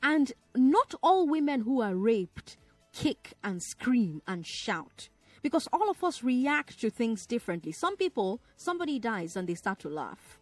And 0.00 0.32
not 0.54 0.94
all 1.02 1.26
women 1.26 1.62
who 1.62 1.82
are 1.82 1.96
raped 1.96 2.56
kick 2.92 3.32
and 3.42 3.60
scream 3.60 4.22
and 4.28 4.46
shout 4.46 5.08
because 5.42 5.68
all 5.72 5.90
of 5.90 6.02
us 6.04 6.22
react 6.22 6.80
to 6.80 6.90
things 6.90 7.26
differently. 7.26 7.72
Some 7.72 7.96
people, 7.96 8.40
somebody 8.56 8.98
dies 8.98 9.36
and 9.36 9.48
they 9.48 9.54
start 9.54 9.78
to 9.80 9.88
laugh. 9.88 10.38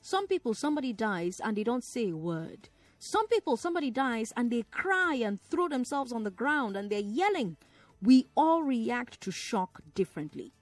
Some 0.00 0.26
people, 0.26 0.54
somebody 0.54 0.92
dies 0.92 1.40
and 1.42 1.56
they 1.56 1.64
don't 1.64 1.84
say 1.84 2.10
a 2.10 2.16
word. 2.16 2.68
Some 2.98 3.28
people, 3.28 3.56
somebody 3.56 3.90
dies 3.90 4.32
and 4.36 4.50
they 4.50 4.62
cry 4.70 5.14
and 5.14 5.40
throw 5.40 5.68
themselves 5.68 6.12
on 6.12 6.24
the 6.24 6.30
ground 6.30 6.76
and 6.76 6.90
they're 6.90 7.00
yelling. 7.00 7.56
We 8.02 8.28
all 8.36 8.62
react 8.62 9.20
to 9.22 9.30
shock 9.30 9.80
differently. 9.94 10.52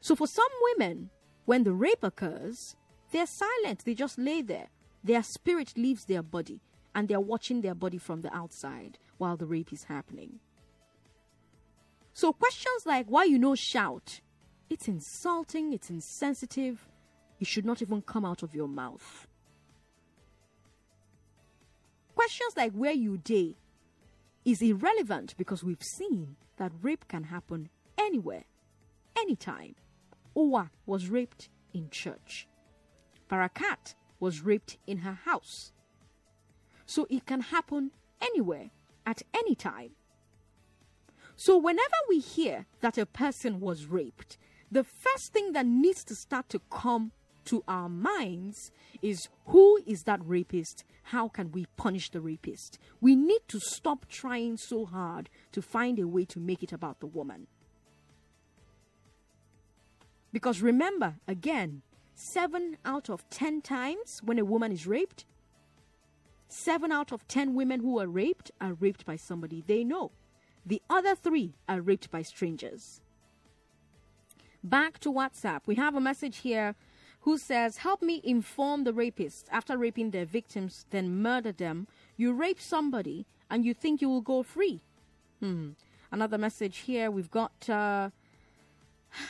So 0.00 0.14
for 0.14 0.26
some 0.26 0.48
women, 0.62 1.10
when 1.46 1.64
the 1.64 1.72
rape 1.72 2.02
occurs, 2.02 2.76
they're 3.10 3.26
silent. 3.26 3.84
They 3.84 3.94
just 3.94 4.18
lay 4.18 4.42
there. 4.42 4.68
Their 5.02 5.22
spirit 5.22 5.72
leaves 5.76 6.04
their 6.04 6.22
body 6.22 6.60
and 6.94 7.08
they're 7.08 7.20
watching 7.20 7.60
their 7.60 7.74
body 7.74 7.98
from 7.98 8.20
the 8.20 8.34
outside 8.34 8.98
while 9.16 9.36
the 9.36 9.46
rape 9.46 9.72
is 9.72 9.84
happening. 9.84 10.40
So 12.18 12.32
questions 12.32 12.84
like 12.84 13.06
why 13.06 13.22
you 13.26 13.38
no 13.38 13.54
shout, 13.54 14.22
it's 14.68 14.88
insulting, 14.88 15.72
it's 15.72 15.88
insensitive. 15.88 16.88
It 17.38 17.46
should 17.46 17.64
not 17.64 17.80
even 17.80 18.02
come 18.02 18.24
out 18.24 18.42
of 18.42 18.56
your 18.56 18.66
mouth. 18.66 19.28
Questions 22.16 22.54
like 22.56 22.72
where 22.72 22.90
you 22.90 23.18
day 23.18 23.54
is 24.44 24.60
irrelevant 24.60 25.36
because 25.38 25.62
we've 25.62 25.80
seen 25.80 26.34
that 26.56 26.72
rape 26.82 27.06
can 27.06 27.22
happen 27.22 27.68
anywhere, 27.96 28.46
anytime. 29.16 29.76
Uwa 30.34 30.70
was 30.86 31.08
raped 31.08 31.48
in 31.72 31.88
church. 31.88 32.48
Barakat 33.30 33.94
was 34.18 34.40
raped 34.40 34.76
in 34.88 34.98
her 34.98 35.20
house. 35.24 35.70
So 36.84 37.06
it 37.10 37.26
can 37.26 37.42
happen 37.42 37.92
anywhere, 38.20 38.70
at 39.06 39.22
any 39.32 39.54
time. 39.54 39.92
So, 41.40 41.56
whenever 41.56 41.94
we 42.08 42.18
hear 42.18 42.66
that 42.80 42.98
a 42.98 43.06
person 43.06 43.60
was 43.60 43.86
raped, 43.86 44.38
the 44.72 44.82
first 44.82 45.32
thing 45.32 45.52
that 45.52 45.66
needs 45.66 46.02
to 46.06 46.16
start 46.16 46.48
to 46.48 46.60
come 46.68 47.12
to 47.44 47.62
our 47.68 47.88
minds 47.88 48.72
is 49.02 49.28
who 49.46 49.78
is 49.86 50.02
that 50.02 50.18
rapist? 50.24 50.82
How 51.04 51.28
can 51.28 51.52
we 51.52 51.66
punish 51.76 52.10
the 52.10 52.20
rapist? 52.20 52.80
We 53.00 53.14
need 53.14 53.42
to 53.46 53.60
stop 53.60 54.08
trying 54.08 54.56
so 54.56 54.84
hard 54.84 55.30
to 55.52 55.62
find 55.62 56.00
a 56.00 56.08
way 56.08 56.24
to 56.24 56.40
make 56.40 56.64
it 56.64 56.72
about 56.72 56.98
the 56.98 57.06
woman. 57.06 57.46
Because 60.32 60.60
remember, 60.60 61.20
again, 61.28 61.82
seven 62.16 62.78
out 62.84 63.08
of 63.08 63.30
ten 63.30 63.62
times 63.62 64.20
when 64.24 64.40
a 64.40 64.44
woman 64.44 64.72
is 64.72 64.88
raped, 64.88 65.24
seven 66.48 66.90
out 66.90 67.12
of 67.12 67.28
ten 67.28 67.54
women 67.54 67.78
who 67.78 68.00
are 68.00 68.08
raped 68.08 68.50
are 68.60 68.74
raped 68.74 69.06
by 69.06 69.14
somebody 69.14 69.62
they 69.64 69.84
know. 69.84 70.10
The 70.68 70.82
other 70.90 71.14
three 71.14 71.54
are 71.66 71.80
raped 71.80 72.10
by 72.10 72.20
strangers. 72.20 73.00
Back 74.62 74.98
to 74.98 75.10
WhatsApp. 75.10 75.62
We 75.64 75.76
have 75.76 75.94
a 75.94 76.00
message 76.00 76.38
here 76.38 76.74
who 77.20 77.38
says, 77.38 77.78
Help 77.78 78.02
me 78.02 78.20
inform 78.22 78.84
the 78.84 78.92
rapists 78.92 79.44
after 79.50 79.78
raping 79.78 80.10
their 80.10 80.26
victims, 80.26 80.84
then 80.90 81.22
murder 81.22 81.52
them. 81.52 81.86
You 82.18 82.34
rape 82.34 82.60
somebody 82.60 83.24
and 83.48 83.64
you 83.64 83.72
think 83.72 84.02
you 84.02 84.10
will 84.10 84.20
go 84.20 84.42
free. 84.42 84.82
Hmm. 85.40 85.70
Another 86.12 86.36
message 86.36 86.78
here. 86.78 87.10
We've 87.10 87.30
got 87.30 87.70
uh, 87.70 88.10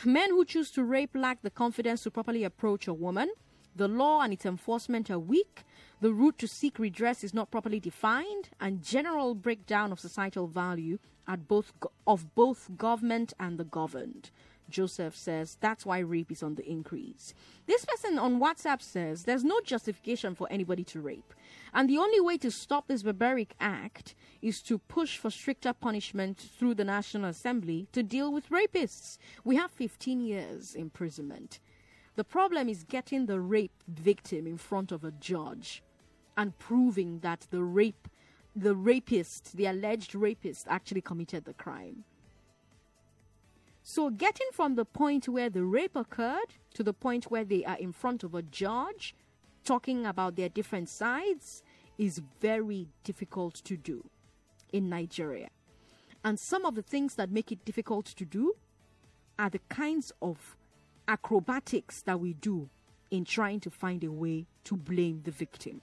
men 0.03 0.31
who 0.31 0.43
choose 0.43 0.69
to 0.71 0.83
rape 0.83 1.11
lack 1.13 1.41
the 1.41 1.49
confidence 1.49 2.03
to 2.03 2.11
properly 2.11 2.43
approach 2.43 2.85
a 2.85 2.93
woman. 2.93 3.31
The 3.77 3.87
law 3.87 4.19
and 4.19 4.33
its 4.33 4.45
enforcement 4.45 5.09
are 5.09 5.19
weak. 5.19 5.63
The 6.01 6.11
route 6.11 6.37
to 6.39 6.49
seek 6.49 6.79
redress 6.79 7.23
is 7.23 7.33
not 7.33 7.49
properly 7.49 7.79
defined, 7.79 8.49
and 8.59 8.83
general 8.83 9.35
breakdown 9.35 9.93
of 9.93 10.01
societal 10.01 10.47
value 10.47 10.99
at 11.29 11.47
both 11.47 11.71
of 12.07 12.35
both 12.35 12.75
government 12.75 13.31
and 13.39 13.57
the 13.57 13.63
governed. 13.63 14.31
Joseph 14.69 15.15
says 15.15 15.57
that's 15.61 15.85
why 15.85 15.99
rape 15.99 16.31
is 16.31 16.43
on 16.43 16.55
the 16.55 16.69
increase. 16.69 17.33
This 17.67 17.85
person 17.85 18.19
on 18.19 18.39
WhatsApp 18.39 18.81
says 18.81 19.23
there's 19.23 19.43
no 19.43 19.61
justification 19.61 20.35
for 20.35 20.47
anybody 20.51 20.83
to 20.85 20.99
rape. 20.99 21.33
And 21.73 21.89
the 21.89 21.97
only 21.97 22.19
way 22.19 22.37
to 22.39 22.51
stop 22.51 22.87
this 22.87 23.03
barbaric 23.03 23.55
act 23.59 24.15
is 24.41 24.61
to 24.63 24.77
push 24.77 25.17
for 25.17 25.29
stricter 25.29 25.73
punishment 25.73 26.37
through 26.37 26.75
the 26.75 26.83
National 26.83 27.29
Assembly 27.29 27.87
to 27.91 28.03
deal 28.03 28.31
with 28.31 28.49
rapists. 28.49 29.17
We 29.43 29.55
have 29.55 29.71
15 29.71 30.21
years 30.21 30.75
imprisonment. 30.75 31.59
The 32.15 32.23
problem 32.23 32.67
is 32.67 32.83
getting 32.83 33.25
the 33.25 33.39
rape 33.39 33.83
victim 33.87 34.45
in 34.45 34.57
front 34.57 34.91
of 34.91 35.03
a 35.03 35.11
judge 35.11 35.83
and 36.35 36.57
proving 36.57 37.19
that 37.19 37.47
the 37.49 37.63
rape 37.63 38.07
the 38.55 38.75
rapist, 38.75 39.55
the 39.55 39.65
alleged 39.65 40.15
rapist 40.15 40.65
actually 40.69 41.01
committed 41.01 41.45
the 41.45 41.53
crime. 41.53 42.03
So, 43.83 44.09
getting 44.09 44.47
from 44.53 44.75
the 44.75 44.85
point 44.85 45.27
where 45.27 45.49
the 45.49 45.63
rape 45.63 45.95
occurred 45.95 46.53
to 46.73 46.83
the 46.83 46.93
point 46.93 47.31
where 47.31 47.43
they 47.43 47.63
are 47.65 47.77
in 47.77 47.91
front 47.91 48.23
of 48.23 48.35
a 48.35 48.41
judge 48.41 49.15
talking 49.63 50.05
about 50.05 50.35
their 50.35 50.49
different 50.49 50.89
sides 50.89 51.63
is 51.97 52.21
very 52.39 52.87
difficult 53.03 53.55
to 53.55 53.77
do 53.77 54.09
in 54.71 54.89
Nigeria. 54.89 55.49
And 56.23 56.39
some 56.39 56.65
of 56.65 56.75
the 56.75 56.81
things 56.81 57.15
that 57.15 57.31
make 57.31 57.51
it 57.51 57.65
difficult 57.65 58.05
to 58.05 58.25
do 58.25 58.55
are 59.37 59.49
the 59.49 59.61
kinds 59.69 60.11
of 60.21 60.57
acrobatics 61.07 62.01
that 62.03 62.19
we 62.19 62.33
do 62.33 62.69
in 63.09 63.25
trying 63.25 63.59
to 63.61 63.69
find 63.69 64.03
a 64.03 64.11
way 64.11 64.45
to 64.65 64.75
blame 64.75 65.21
the 65.23 65.31
victim. 65.31 65.81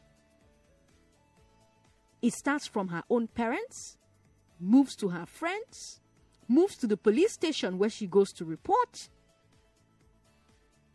It 2.23 2.33
starts 2.33 2.67
from 2.67 2.89
her 2.89 3.03
own 3.11 3.29
parents, 3.29 3.99
moves 4.59 4.97
to 4.97 5.09
her 5.11 5.27
friends, 5.27 6.01
moves 6.49 6.77
to 6.77 6.87
the 6.87 6.97
police 6.97 7.33
station 7.33 7.79
where 7.79 7.91
she 7.91 8.07
goes 8.07 8.33
to 8.33 8.45
report. 8.45 9.09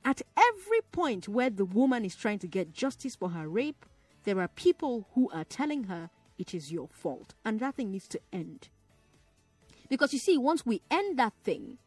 At 0.04 0.22
every 0.36 0.82
point 0.92 1.28
where 1.28 1.50
the 1.50 1.66
woman 1.66 2.06
is 2.06 2.16
trying 2.16 2.40
to 2.40 2.48
get 2.48 2.74
justice 2.74 3.16
for 3.16 3.30
her 3.30 3.48
rape, 3.48 3.86
there 4.24 4.40
are 4.40 4.48
people 4.48 5.08
who 5.14 5.30
are 5.32 5.44
telling 5.44 5.86
her 5.86 6.10
it 6.38 6.54
is 6.54 6.72
your 6.72 6.88
fault. 6.92 7.36
And 7.46 7.60
that 7.60 7.76
thing 7.76 7.92
needs 7.92 8.08
to 8.10 8.20
end. 8.34 8.70
Because 9.90 10.14
you 10.14 10.20
see, 10.20 10.38
once 10.38 10.66
we 10.66 10.82
end 10.90 11.20
that 11.20 11.34
thing, 11.44 11.78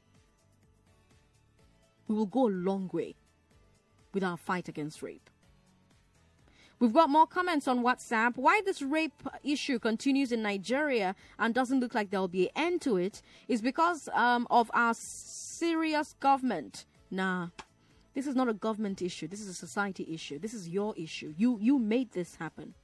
we 2.07 2.14
will 2.14 2.26
go 2.26 2.49
a 2.49 2.51
long 2.51 2.89
way 2.93 3.16
with 4.12 4.22
our 4.22 4.37
fight 4.37 4.68
against 4.68 5.03
rape. 5.03 5.30
We've 6.85 6.93
got 6.93 7.09
more 7.09 7.26
comments 7.26 7.66
on 7.66 7.82
WhatsApp. 7.82 8.37
Why 8.37 8.61
this 8.66 8.82
rape 8.82 9.22
issue 9.43 9.78
continues 9.78 10.32
in 10.32 10.43
Nigeria 10.43 11.16
and 11.39 11.55
doesn't 11.55 11.80
look 11.80 11.95
like 11.95 12.11
there'll 12.11 12.28
be 12.28 12.49
an 12.49 12.53
end 12.57 12.82
to 12.82 12.99
it 12.99 13.22
is 13.49 13.62
because 13.62 14.07
um, 14.12 14.47
of 14.51 14.70
our 14.74 14.93
serious 14.93 16.14
government. 16.20 16.85
Nah, 17.11 17.49
this 18.12 18.26
is 18.26 18.37
not 18.37 18.51
a 18.51 18.53
government 18.53 19.01
issue. 19.01 19.26
This 19.26 19.41
is 19.41 19.49
a 19.49 19.55
society 19.55 20.07
issue. 20.12 20.39
This 20.39 20.53
is 20.53 20.68
your 20.68 20.93
issue. 20.99 21.32
You 21.39 21.57
you 21.59 21.78
made 21.78 22.12
this 22.12 22.37
happen. 22.37 22.74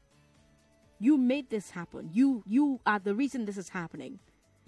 You 0.99 1.19
made 1.19 1.51
this 1.51 1.69
happen. 1.69 2.09
You 2.11 2.43
you 2.47 2.81
are 2.87 3.01
the 3.01 3.15
reason 3.15 3.45
this 3.45 3.59
is 3.59 3.69
happening. 3.69 4.19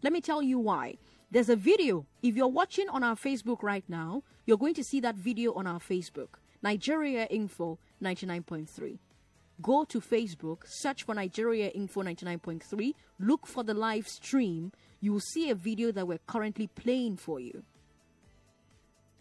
Let 0.03 0.13
me 0.13 0.21
tell 0.21 0.43
you 0.43 0.59
why. 0.59 0.99
There's 1.31 1.49
a 1.49 1.57
video. 1.57 2.05
If 2.23 2.37
you're 2.37 2.49
watching 2.49 2.91
on 2.91 3.03
our 3.03 3.17
Facebook 3.17 3.63
right 3.63 3.85
now, 3.89 4.25
you're 4.45 4.59
going 4.59 4.75
to 4.75 4.85
see 4.85 5.01
that 5.01 5.15
video 5.15 5.55
on 5.55 5.67
our 5.67 5.81
Facebook. 5.81 6.35
Nigeria 6.63 7.25
Info 7.31 7.79
99.3 8.03 8.99
go 9.63 9.85
to 9.85 10.01
Facebook, 10.01 10.67
search 10.67 11.05
for 11.05 11.15
Nigeria 11.15 11.69
Info 11.69 12.03
99.3, 12.03 12.95
look 13.21 13.47
for 13.47 13.63
the 13.63 13.75
live 13.75 14.09
stream. 14.09 14.73
You 15.01 15.13
will 15.13 15.21
see 15.21 15.51
a 15.51 15.55
video 15.55 15.93
that 15.93 16.07
we're 16.07 16.19
currently 16.27 16.67
playing 16.67 17.17
for 17.17 17.41
you. 17.41 17.63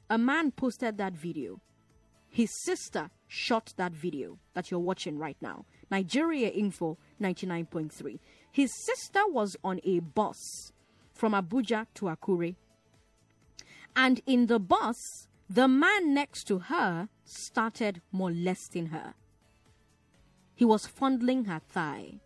A 0.09 0.17
man 0.17 0.51
posted 0.51 0.97
that 0.97 1.13
video. 1.13 1.61
His 2.29 2.49
sister 2.63 3.09
shot 3.27 3.73
that 3.77 3.91
video 3.91 4.37
that 4.53 4.71
you're 4.71 4.79
watching 4.79 5.17
right 5.17 5.37
now. 5.41 5.65
Nigeria 5.89 6.49
Info 6.49 6.97
99.3. 7.21 8.19
His 8.51 8.71
sister 8.85 9.21
was 9.27 9.55
on 9.63 9.79
a 9.83 9.99
bus 9.99 10.71
from 11.13 11.33
Abuja 11.33 11.87
to 11.95 12.05
Akure. 12.05 12.55
And 13.95 14.21
in 14.25 14.47
the 14.47 14.59
bus, 14.59 15.27
the 15.49 15.67
man 15.67 16.13
next 16.13 16.45
to 16.45 16.59
her 16.59 17.09
started 17.25 18.01
molesting 18.11 18.87
her. 18.87 19.13
He 20.61 20.65
was 20.65 20.85
fondling 20.85 21.45
her 21.45 21.57
thigh. 21.57 22.19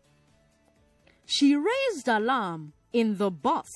She 1.25 1.55
raised 1.55 2.09
alarm 2.09 2.73
in 2.91 3.15
the 3.15 3.31
bus, 3.31 3.69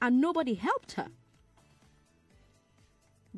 and 0.00 0.20
nobody 0.20 0.54
helped 0.54 0.92
her. 0.92 1.08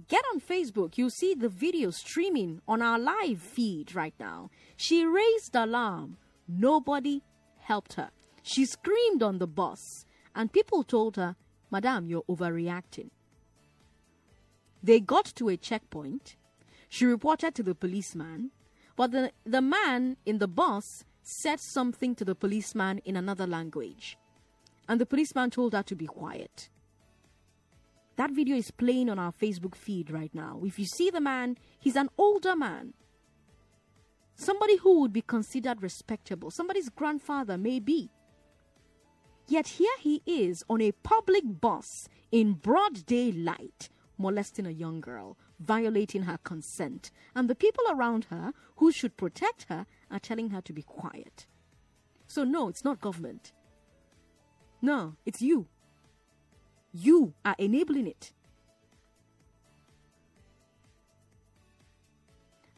Get 0.06 0.22
on 0.34 0.42
Facebook, 0.42 0.98
you'll 0.98 1.08
see 1.08 1.32
the 1.32 1.48
video 1.48 1.88
streaming 1.92 2.60
on 2.68 2.82
our 2.82 2.98
live 2.98 3.40
feed 3.40 3.94
right 3.94 4.12
now. 4.20 4.50
She 4.76 5.06
raised 5.06 5.56
alarm, 5.56 6.18
nobody 6.46 7.22
helped 7.60 7.94
her. 7.94 8.10
She 8.42 8.66
screamed 8.66 9.22
on 9.22 9.38
the 9.38 9.46
bus, 9.46 10.04
and 10.34 10.52
people 10.52 10.84
told 10.84 11.16
her, 11.16 11.36
Madam, 11.70 12.06
you're 12.06 12.24
overreacting. 12.28 13.08
They 14.82 15.00
got 15.00 15.24
to 15.36 15.48
a 15.48 15.56
checkpoint. 15.56 16.36
She 16.90 17.06
reported 17.06 17.54
to 17.54 17.62
the 17.62 17.74
policeman. 17.74 18.50
But 19.00 19.12
the, 19.12 19.32
the 19.46 19.62
man 19.62 20.18
in 20.26 20.40
the 20.40 20.46
bus 20.46 21.04
said 21.22 21.58
something 21.58 22.14
to 22.16 22.22
the 22.22 22.34
policeman 22.34 22.98
in 23.06 23.16
another 23.16 23.46
language. 23.46 24.18
And 24.90 25.00
the 25.00 25.06
policeman 25.06 25.48
told 25.48 25.72
her 25.72 25.82
to 25.84 25.96
be 25.96 26.04
quiet. 26.04 26.68
That 28.16 28.30
video 28.30 28.56
is 28.56 28.70
playing 28.70 29.08
on 29.08 29.18
our 29.18 29.32
Facebook 29.32 29.74
feed 29.74 30.10
right 30.10 30.34
now. 30.34 30.60
If 30.62 30.78
you 30.78 30.84
see 30.84 31.08
the 31.08 31.18
man, 31.18 31.56
he's 31.78 31.96
an 31.96 32.10
older 32.18 32.54
man. 32.54 32.92
Somebody 34.34 34.76
who 34.76 35.00
would 35.00 35.14
be 35.14 35.22
considered 35.22 35.82
respectable. 35.82 36.50
Somebody's 36.50 36.90
grandfather, 36.90 37.56
maybe. 37.56 38.10
Yet 39.48 39.66
here 39.66 39.96
he 40.00 40.20
is 40.26 40.62
on 40.68 40.82
a 40.82 40.92
public 40.92 41.44
bus 41.46 42.06
in 42.30 42.52
broad 42.52 43.06
daylight 43.06 43.88
molesting 44.18 44.66
a 44.66 44.70
young 44.70 45.00
girl, 45.00 45.38
violating 45.60 46.22
her 46.22 46.38
consent, 46.42 47.10
and 47.34 47.48
the 47.48 47.54
people 47.54 47.84
around 47.90 48.26
her 48.30 48.52
who 48.76 48.90
should 48.90 49.16
protect 49.16 49.66
her 49.68 49.86
are 50.10 50.18
telling 50.18 50.50
her 50.50 50.60
to 50.62 50.72
be 50.72 50.82
quiet. 50.82 51.46
So, 52.26 52.44
no, 52.44 52.68
it's 52.68 52.84
not 52.84 53.00
government. 53.00 53.52
No, 54.82 55.16
it's 55.26 55.42
you. 55.42 55.66
You 56.92 57.34
are 57.44 57.54
enabling 57.58 58.06
it. 58.06 58.32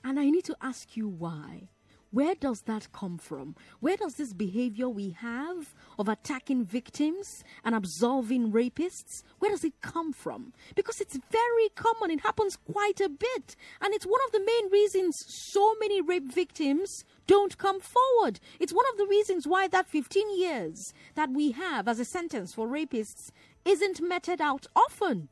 And 0.05 0.19
I 0.19 0.29
need 0.31 0.45
to 0.47 0.57
ask 0.61 0.97
you 0.97 1.09
why. 1.09 1.69
Where 2.13 2.35
does 2.35 2.61
that 2.63 2.93
come 2.93 3.17
from? 3.17 3.57
Where 3.81 3.97
does 3.97 4.17
this 4.17 4.35
behavior 4.35 4.87
we 4.87 5.17
have 5.21 5.75
of 5.99 6.11
attacking 6.11 6.67
victims 6.67 7.43
and 7.65 7.75
absolving 7.75 8.53
rapists, 8.53 9.23
where 9.39 9.51
does 9.51 9.65
it 9.65 9.81
come 9.81 10.13
from? 10.13 10.53
Because 10.77 11.01
it's 11.01 11.19
very 11.31 11.71
common. 11.75 12.11
It 12.11 12.21
happens 12.21 12.57
quite 12.71 13.01
a 13.01 13.09
bit. 13.09 13.57
And 13.81 13.95
it's 13.95 14.05
one 14.05 14.21
of 14.27 14.33
the 14.33 14.45
main 14.45 14.71
reasons 14.71 15.25
so 15.27 15.75
many 15.81 16.03
rape 16.03 16.31
victims 16.31 17.07
don't 17.27 17.57
come 17.57 17.81
forward. 17.81 18.41
It's 18.61 18.75
one 18.75 18.87
of 18.93 18.99
the 18.99 19.07
reasons 19.07 19.47
why 19.47 19.67
that 19.69 19.89
15 19.89 20.39
years 20.39 20.93
that 21.15 21.31
we 21.31 21.53
have 21.53 21.89
as 21.89 21.99
a 21.99 22.05
sentence 22.05 22.53
for 22.53 22.69
rapists 22.69 23.31
isn't 23.65 24.03
meted 24.03 24.43
out 24.43 24.67
often. 24.77 25.31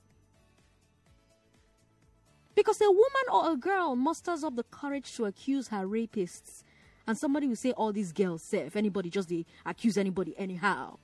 Because 2.55 2.81
a 2.81 2.91
woman 2.91 3.27
or 3.31 3.53
a 3.53 3.57
girl 3.57 3.97
musters 3.97 4.43
up 4.43 4.57
the 4.57 4.65
courage 4.65 5.15
to 5.17 5.27
accuse 5.27 5.69
her 5.69 5.87
rapists 5.87 6.63
and 7.11 7.19
somebody 7.19 7.49
will 7.49 7.57
say, 7.57 7.73
all 7.73 7.93
these 7.93 8.13
girls 8.13 8.41
say, 8.41 8.59
if 8.59 8.77
anybody 8.77 9.11
just 9.11 9.29
they 9.29 9.45
accuse 9.67 9.99
anybody 9.99 10.33
anyhow. 10.39 10.97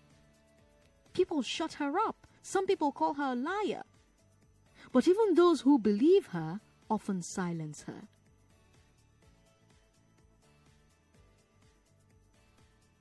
People 1.12 1.42
shut 1.42 1.72
her 1.74 1.98
up. 1.98 2.28
Some 2.42 2.64
people 2.64 2.92
call 2.92 3.14
her 3.14 3.32
a 3.32 3.34
liar. 3.34 3.82
But 4.92 5.08
even 5.08 5.34
those 5.34 5.62
who 5.62 5.80
believe 5.80 6.26
her 6.26 6.60
often 6.88 7.22
silence 7.22 7.82
her. 7.88 8.06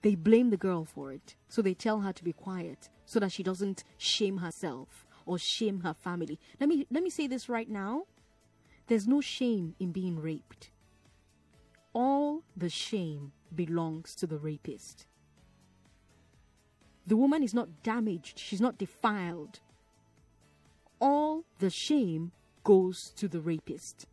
They 0.02 0.16
blame 0.16 0.50
the 0.50 0.58
girl 0.58 0.84
for 0.84 1.14
it, 1.14 1.36
so 1.48 1.62
they 1.62 1.76
tell 1.76 2.00
her 2.00 2.12
to 2.12 2.24
be 2.24 2.34
quiet 2.34 2.90
so 3.06 3.20
that 3.20 3.32
she 3.32 3.44
doesn't 3.44 3.84
shame 4.00 4.38
herself 4.38 5.06
or 5.28 5.38
shame 5.38 5.82
her 5.82 5.94
family. 5.94 6.40
Let 6.60 6.70
me 6.70 6.88
let 6.90 7.04
me 7.04 7.12
say 7.12 7.28
this 7.28 7.50
right 7.50 7.70
now. 7.70 8.06
There's 8.88 9.08
no 9.08 9.22
shame 9.22 9.76
in 9.80 9.92
being 9.92 10.20
raped. 10.20 10.72
All 11.96 12.44
the 12.58 12.70
shame 12.70 13.32
belongs 13.56 14.14
to 14.16 14.28
the 14.28 14.38
rapist. 14.38 15.06
The 17.08 17.16
woman 17.16 17.42
is 17.42 17.54
not 17.54 17.84
damaged, 17.84 18.38
she's 18.38 18.60
not 18.60 18.78
defiled. 18.78 19.62
All 21.00 21.46
the 21.60 21.70
shame 21.70 22.34
goes 22.66 23.14
to 23.16 23.30
the 23.30 23.40
rapist. 23.40 24.08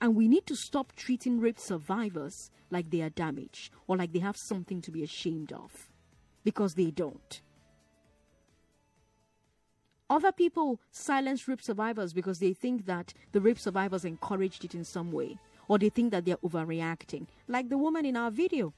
And 0.00 0.14
we 0.14 0.28
need 0.28 0.46
to 0.46 0.54
stop 0.54 0.94
treating 0.94 1.40
rape 1.40 1.58
survivors 1.58 2.52
like 2.70 2.90
they 2.90 3.02
are 3.02 3.10
damaged 3.10 3.72
or 3.88 3.96
like 3.96 4.12
they 4.12 4.20
have 4.20 4.36
something 4.36 4.80
to 4.82 4.92
be 4.92 5.02
ashamed 5.02 5.52
of. 5.52 5.88
Because 6.44 6.74
they 6.74 6.92
don't. 6.92 7.40
Other 10.08 10.30
people 10.30 10.80
silence 10.92 11.48
rape 11.48 11.62
survivors 11.62 12.12
because 12.12 12.38
they 12.38 12.52
think 12.52 12.86
that 12.86 13.12
the 13.32 13.40
rape 13.40 13.58
survivors 13.58 14.04
encouraged 14.04 14.64
it 14.64 14.74
in 14.74 14.84
some 14.84 15.10
way, 15.10 15.38
or 15.68 15.78
they 15.78 15.90
think 15.90 16.10
that 16.10 16.24
they're 16.24 16.38
overreacting, 16.38 17.26
like 17.46 17.68
the 17.68 17.78
woman 17.78 18.04
in 18.04 18.16
our 18.16 18.30
video. 18.30 18.72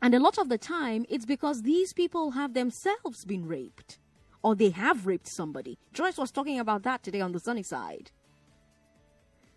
And 0.00 0.14
a 0.14 0.20
lot 0.20 0.38
of 0.38 0.48
the 0.48 0.58
time, 0.58 1.06
it's 1.08 1.24
because 1.24 1.62
these 1.62 1.92
people 1.92 2.32
have 2.32 2.54
themselves 2.54 3.24
been 3.24 3.46
raped, 3.46 3.98
or 4.42 4.54
they 4.54 4.70
have 4.70 5.06
raped 5.06 5.28
somebody. 5.28 5.78
Joyce 5.92 6.18
was 6.18 6.30
talking 6.30 6.58
about 6.58 6.82
that 6.82 7.02
today 7.02 7.20
on 7.20 7.32
the 7.32 7.40
sunny 7.40 7.62
side. 7.62 8.10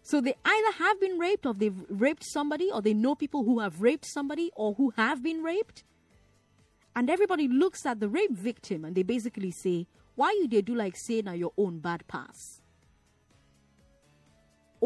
So 0.03 0.21
they 0.21 0.35
either 0.45 0.77
have 0.77 0.99
been 1.01 1.17
raped, 1.17 1.45
or 1.45 1.53
they've 1.53 1.83
raped 1.89 2.23
somebody, 2.23 2.69
or 2.71 2.81
they 2.81 2.93
know 2.93 3.15
people 3.15 3.43
who 3.43 3.59
have 3.59 3.81
raped 3.81 4.05
somebody, 4.05 4.51
or 4.55 4.75
who 4.75 4.93
have 4.95 5.23
been 5.23 5.41
raped. 5.41 5.83
And 6.95 7.09
everybody 7.09 7.47
looks 7.47 7.85
at 7.85 7.99
the 7.99 8.07
rape 8.07 8.31
victim 8.31 8.85
and 8.85 8.95
they 8.95 9.03
basically 9.03 9.51
say, 9.51 9.87
Why 10.15 10.31
you 10.39 10.47
they 10.47 10.61
do 10.61 10.75
like 10.75 10.95
say 10.95 11.21
now 11.21 11.33
your 11.33 11.51
own 11.57 11.79
bad 11.79 12.07
pass? 12.07 12.61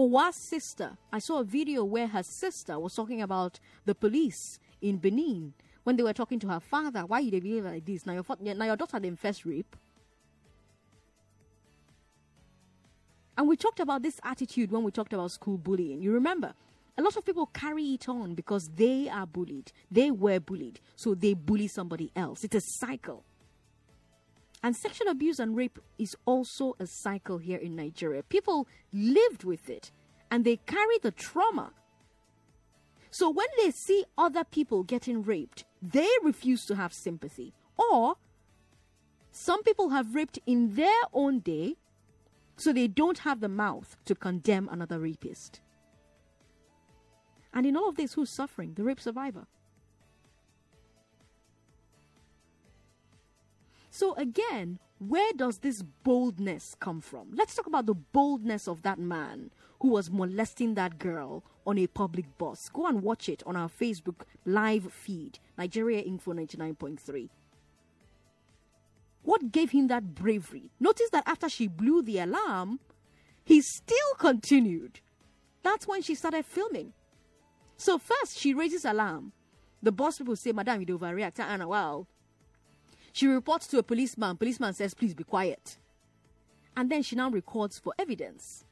Oh, 0.01 0.07
Uwa's 0.07 0.37
sister, 0.37 0.97
I 1.11 1.19
saw 1.19 1.41
a 1.41 1.43
video 1.43 1.83
where 1.83 2.07
her 2.07 2.23
sister 2.23 2.79
was 2.79 2.95
talking 2.95 3.21
about 3.21 3.59
the 3.83 3.93
police 3.93 4.57
in 4.81 4.95
Benin 4.95 5.53
when 5.83 5.97
they 5.97 6.03
were 6.03 6.13
talking 6.13 6.39
to 6.39 6.47
her 6.47 6.61
father. 6.61 7.01
Why 7.05 7.19
you 7.19 7.31
they 7.31 7.41
behave 7.41 7.65
like 7.65 7.85
this? 7.85 8.05
Now 8.05 8.13
your, 8.13 8.55
now 8.55 8.65
your 8.65 8.77
daughter 8.77 8.97
didn't 8.97 9.19
first 9.19 9.45
rape. 9.45 9.75
And 13.37 13.45
we 13.45 13.57
talked 13.57 13.81
about 13.81 14.01
this 14.01 14.21
attitude 14.23 14.71
when 14.71 14.83
we 14.83 14.91
talked 14.91 15.11
about 15.11 15.31
school 15.31 15.57
bullying. 15.57 16.01
You 16.01 16.13
remember? 16.13 16.53
A 16.97 17.01
lot 17.01 17.17
of 17.17 17.25
people 17.25 17.47
carry 17.47 17.83
it 17.95 18.07
on 18.07 18.35
because 18.35 18.69
they 18.73 19.09
are 19.09 19.25
bullied. 19.25 19.73
They 19.91 20.11
were 20.11 20.39
bullied. 20.39 20.79
So 20.95 21.13
they 21.13 21.33
bully 21.33 21.67
somebody 21.67 22.09
else. 22.15 22.45
It's 22.45 22.55
a 22.55 22.61
cycle. 22.61 23.25
And 24.61 24.75
sexual 24.75 25.07
abuse 25.07 25.39
and 25.39 25.55
rape 25.55 25.79
is 25.97 26.17
also 26.25 26.75
a 26.79 26.85
cycle 26.85 27.37
here 27.37 27.57
in 27.57 27.75
Nigeria. 27.75 28.23
People 28.23 28.67
lived 28.91 29.43
with 29.43 29.69
it 29.69 29.91
and 30.29 30.43
they 30.43 30.57
carry 30.57 30.97
the 31.01 31.11
trauma. 31.11 31.71
So 33.11 33.29
when 33.29 33.47
they 33.57 33.71
see 33.71 34.05
other 34.17 34.43
people 34.43 34.83
getting 34.83 35.23
raped, 35.23 35.65
they 35.81 36.09
refuse 36.23 36.65
to 36.65 36.75
have 36.75 36.93
sympathy. 36.93 37.53
Or 37.77 38.15
some 39.31 39.63
people 39.63 39.89
have 39.89 40.15
raped 40.15 40.39
in 40.45 40.75
their 40.75 41.01
own 41.13 41.39
day, 41.39 41.75
so 42.57 42.73
they 42.73 42.87
don't 42.87 43.19
have 43.19 43.39
the 43.39 43.49
mouth 43.49 43.95
to 44.05 44.13
condemn 44.13 44.67
another 44.69 44.99
rapist. 44.99 45.61
And 47.53 47.65
in 47.65 47.77
all 47.77 47.89
of 47.89 47.95
this, 47.95 48.13
who's 48.13 48.29
suffering? 48.29 48.73
The 48.73 48.83
rape 48.83 48.99
survivor. 48.99 49.47
So, 53.89 54.13
again, 54.15 54.79
where 54.99 55.31
does 55.33 55.59
this 55.59 55.81
boldness 55.81 56.75
come 56.79 57.01
from? 57.01 57.29
Let's 57.33 57.55
talk 57.55 57.67
about 57.67 57.85
the 57.85 57.93
boldness 57.95 58.67
of 58.67 58.81
that 58.83 58.99
man 58.99 59.51
who 59.81 59.89
was 59.89 60.11
molesting 60.11 60.75
that 60.75 60.99
girl 60.99 61.43
on 61.65 61.77
a 61.77 61.87
public 61.87 62.37
bus. 62.37 62.69
Go 62.69 62.85
and 62.87 63.01
watch 63.01 63.29
it 63.29 63.41
on 63.45 63.55
our 63.55 63.69
Facebook 63.69 64.21
live 64.45 64.91
feed, 64.91 65.39
Nigeria 65.57 66.01
Info 66.01 66.33
99.3. 66.33 67.29
What 69.23 69.51
gave 69.51 69.71
him 69.71 69.87
that 69.87 70.15
bravery? 70.15 70.71
Notice 70.79 71.09
that 71.11 71.27
after 71.27 71.49
she 71.49 71.67
blew 71.67 72.01
the 72.01 72.19
alarm, 72.19 72.79
he 73.43 73.61
still 73.61 74.13
continued. 74.17 75.01
That's 75.63 75.87
when 75.87 76.01
she 76.01 76.15
started 76.15 76.45
filming. 76.45 76.93
So 77.77 77.97
first 77.97 78.37
she 78.37 78.53
raises 78.53 78.85
alarm. 78.85 79.31
The 79.81 79.91
boss 79.91 80.17
people 80.17 80.35
say, 80.35 80.51
Madam, 80.51 80.81
you 80.81 80.97
overreact. 80.97 81.35
Ah, 81.39 81.43
ah, 81.43 81.47
ah, 81.49 81.53
and 81.53 81.69
wow. 81.69 82.07
She 83.19 83.27
reports 83.27 83.67
to 83.67 83.79
a 83.79 83.83
policeman. 83.83 84.37
Policeman 84.37 84.73
says, 84.73 84.93
please 84.93 85.13
be 85.13 85.25
quiet. 85.25 85.77
And 86.77 86.89
then 86.89 87.03
she 87.03 87.17
now 87.17 87.29
records 87.29 87.77
for 87.77 87.91
evidence. 87.99 88.63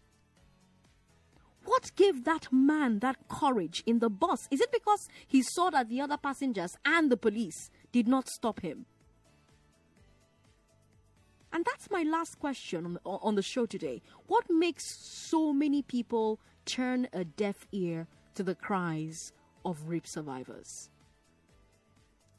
What 1.66 1.92
gave 1.98 2.24
that 2.24 2.48
man 2.50 3.00
that 3.00 3.28
courage 3.28 3.84
in 3.86 4.00
the 4.00 4.10
bus? 4.10 4.48
Is 4.50 4.62
it 4.62 4.72
because 4.72 5.10
he 5.28 5.42
saw 5.42 5.70
that 5.72 5.90
the 5.90 6.00
other 6.00 6.16
passengers 6.16 6.78
and 6.86 7.12
the 7.12 7.18
police 7.18 7.70
did 7.92 8.08
not 8.08 8.30
stop 8.30 8.62
him? 8.62 8.86
And 11.52 11.66
that's 11.66 11.92
my 11.92 12.04
last 12.04 12.40
question 12.40 12.86
on 12.86 12.94
the, 12.94 13.02
on 13.04 13.36
the 13.36 13.42
show 13.42 13.66
today. 13.66 14.02
What 14.28 14.46
makes 14.50 14.86
so 14.86 15.52
many 15.52 15.82
people 15.82 16.40
turn 16.64 17.10
a 17.12 17.26
deaf 17.26 17.68
ear 17.74 18.08
to 18.36 18.44
the 18.44 18.56
cries 18.56 19.34
of 19.66 19.90
rape 19.90 20.08
survivors. 20.08 20.90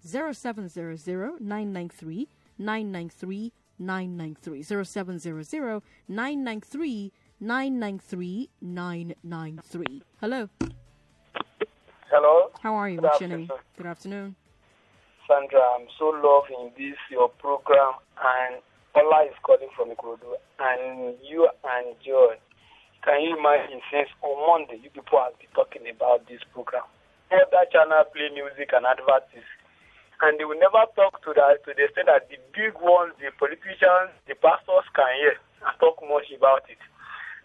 0700 0.05 1.41
993 1.41 2.29
993 2.59 3.53
993 3.79 4.63
0700 4.85 5.83
993 6.09 7.13
993 7.41 8.49
993. 8.61 10.03
Hello. 10.21 10.49
Hello. 12.11 12.51
How 12.63 12.75
are 12.75 12.89
you? 12.89 12.97
Good 12.97 13.05
What's 13.05 13.21
your 13.21 13.29
name? 13.31 13.43
afternoon. 13.43 13.61
Good 13.77 13.87
afternoon. 13.87 14.37
Sandra, 15.29 15.61
I'm 15.77 15.87
so 15.99 16.07
loving 16.09 16.73
this 16.77 16.97
your 17.11 17.29
program 17.29 17.95
and 18.17 18.63
Ola 18.97 19.25
is 19.29 19.37
calling 19.45 19.69
from 19.77 19.91
Ikorodu 19.91 20.33
and 20.59 21.15
you 21.23 21.47
and 21.65 21.95
Joy. 22.05 22.35
Can 23.05 23.21
you 23.23 23.37
imagine 23.39 23.81
since 23.93 24.09
on 24.23 24.35
Monday 24.49 24.81
you 24.83 24.91
people 24.91 25.21
have 25.23 25.39
been 25.39 25.53
talking 25.55 25.83
about 25.89 26.27
this 26.27 26.41
program? 26.53 26.83
Other 27.31 27.69
channel 27.71 28.03
play 28.11 28.33
music 28.35 28.73
and 28.73 28.87
advertise. 28.89 29.45
And 30.21 30.39
they 30.39 30.45
will 30.45 30.59
never 30.59 30.83
talk 30.97 31.23
to 31.23 31.33
that 31.35 31.63
to 31.65 31.75
the 31.77 31.85
extent 31.85 32.11
that 32.11 32.27
the 32.29 32.39
big 32.51 32.75
ones, 32.83 33.15
the 33.23 33.31
politicians, 33.39 34.11
the 34.27 34.35
pastors 34.35 34.87
can 34.95 35.07
hear 35.23 35.39
and 35.63 35.75
talk 35.79 36.03
much 36.03 36.27
about 36.35 36.67
it. 36.69 36.79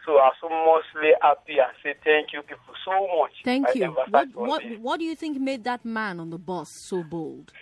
So 0.05 0.19
I'm 0.19 0.34
so 0.41 0.49
mostly 0.49 1.13
happy 1.21 1.61
and 1.61 1.71
say 1.82 1.93
thank 2.03 2.34
you 2.34 2.41
people 2.41 2.74
so 2.84 3.07
much. 3.21 3.32
Thank 3.45 3.69
I 3.69 3.74
you. 3.76 3.95
What, 4.09 4.28
what, 4.36 4.63
what 4.80 4.99
do 4.99 5.05
you 5.05 5.15
think 5.15 5.39
made 5.39 5.63
that 5.63 5.86
man 5.86 6.19
on 6.19 6.30
the 6.30 6.38
bus 6.38 6.69
so 6.69 7.03
bold? 7.03 7.53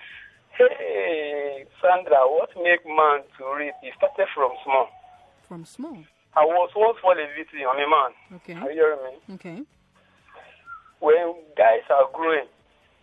Hey, 0.58 1.66
Sandra, 1.82 2.24
what 2.26 2.50
make 2.64 2.86
man 2.86 3.22
to 3.38 3.44
read? 3.58 3.74
He 3.84 3.92
started 3.98 4.28
from 4.34 4.52
small. 4.64 4.90
From 5.48 5.66
small. 5.66 6.04
I 6.36 6.46
was 6.46 6.72
once 6.76 6.98
fall 7.02 7.12
a 7.12 7.28
victim 7.38 7.60
of 7.68 7.76
a 7.76 7.88
man. 7.88 8.40
Okay. 8.40 8.54
Are 8.54 8.72
you 8.72 8.80
hearing 8.80 9.20
me? 9.28 9.36
Okay. 9.36 9.62
When 11.00 11.36
guys 11.58 11.84
are 11.90 12.10
growing 12.14 12.48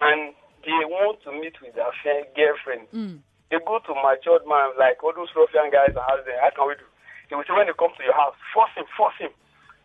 and 0.01 0.35
they 0.65 0.85
want 0.87 1.23
to 1.25 1.33
meet 1.33 1.55
with 1.63 1.75
their 1.75 1.91
friend, 2.03 2.27
girlfriend, 2.37 2.87
Mm. 2.95 3.19
they 3.51 3.59
go 3.65 3.79
to 3.79 3.93
matured 3.95 4.47
man 4.47 4.73
like 4.79 5.03
all 5.03 5.13
those 5.15 5.33
ruffian 5.35 5.71
guys 5.71 5.95
and 5.97 6.05
ask 6.11 6.25
them, 6.25 6.37
how 6.41 6.51
can 6.51 6.69
we 6.69 6.75
do? 6.75 6.87
They 7.31 7.37
will 7.37 7.45
say 7.45 7.53
when 7.55 7.67
they 7.67 7.77
come 7.77 7.93
to 7.97 8.05
your 8.05 8.15
house, 8.17 8.35
force 8.53 8.73
him, 8.77 8.85
force 8.97 9.15
him. 9.19 9.31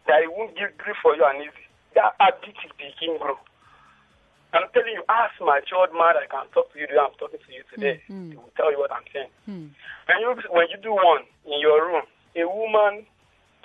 That 0.07 0.21
he 0.21 0.27
won't 0.27 0.55
give 0.57 0.75
grief 0.77 0.97
for 1.01 1.15
you 1.15 1.23
and 1.23 1.41
easy. 1.43 1.63
That 1.95 2.15
habit 2.19 2.55
is 2.59 2.71
begin 2.75 3.17
grow. 3.19 3.37
I'm 4.53 4.69
telling 4.69 4.93
you, 4.93 5.03
ask 5.09 5.33
matured 5.41 5.93
man 5.97 6.13
I 6.19 6.27
can 6.29 6.45
talk 6.53 6.69
to 6.73 6.77
you 6.79 6.85
the 6.85 6.93
way 6.93 7.01
I'm 7.01 7.15
talking 7.17 7.41
to 7.41 7.51
you 7.53 7.63
today. 7.73 8.03
Mm, 8.05 8.13
mm. 8.13 8.29
They 8.31 8.37
will 8.37 8.53
tell 8.55 8.69
you 8.71 8.77
what 8.77 8.91
I'm 8.93 9.07
saying. 9.11 9.31
Hmm. 9.49 9.67
When 10.05 10.17
you 10.21 10.29
when 10.53 10.67
you 10.69 10.77
do 10.77 10.93
one 10.93 11.25
in 11.49 11.57
your 11.59 11.81
room, 11.87 12.05
a 12.37 12.45
woman 12.45 13.05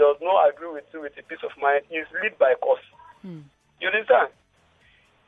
does 0.00 0.16
not 0.22 0.48
agree 0.48 0.72
with 0.72 0.88
you 0.94 1.02
with 1.04 1.12
a 1.18 1.22
peace 1.28 1.42
of 1.44 1.52
mind 1.60 1.84
is 1.90 2.06
lead 2.22 2.38
by 2.38 2.54
cause. 2.62 2.80
Hmm. 3.20 3.44
You 3.82 3.88
understand? 3.92 4.32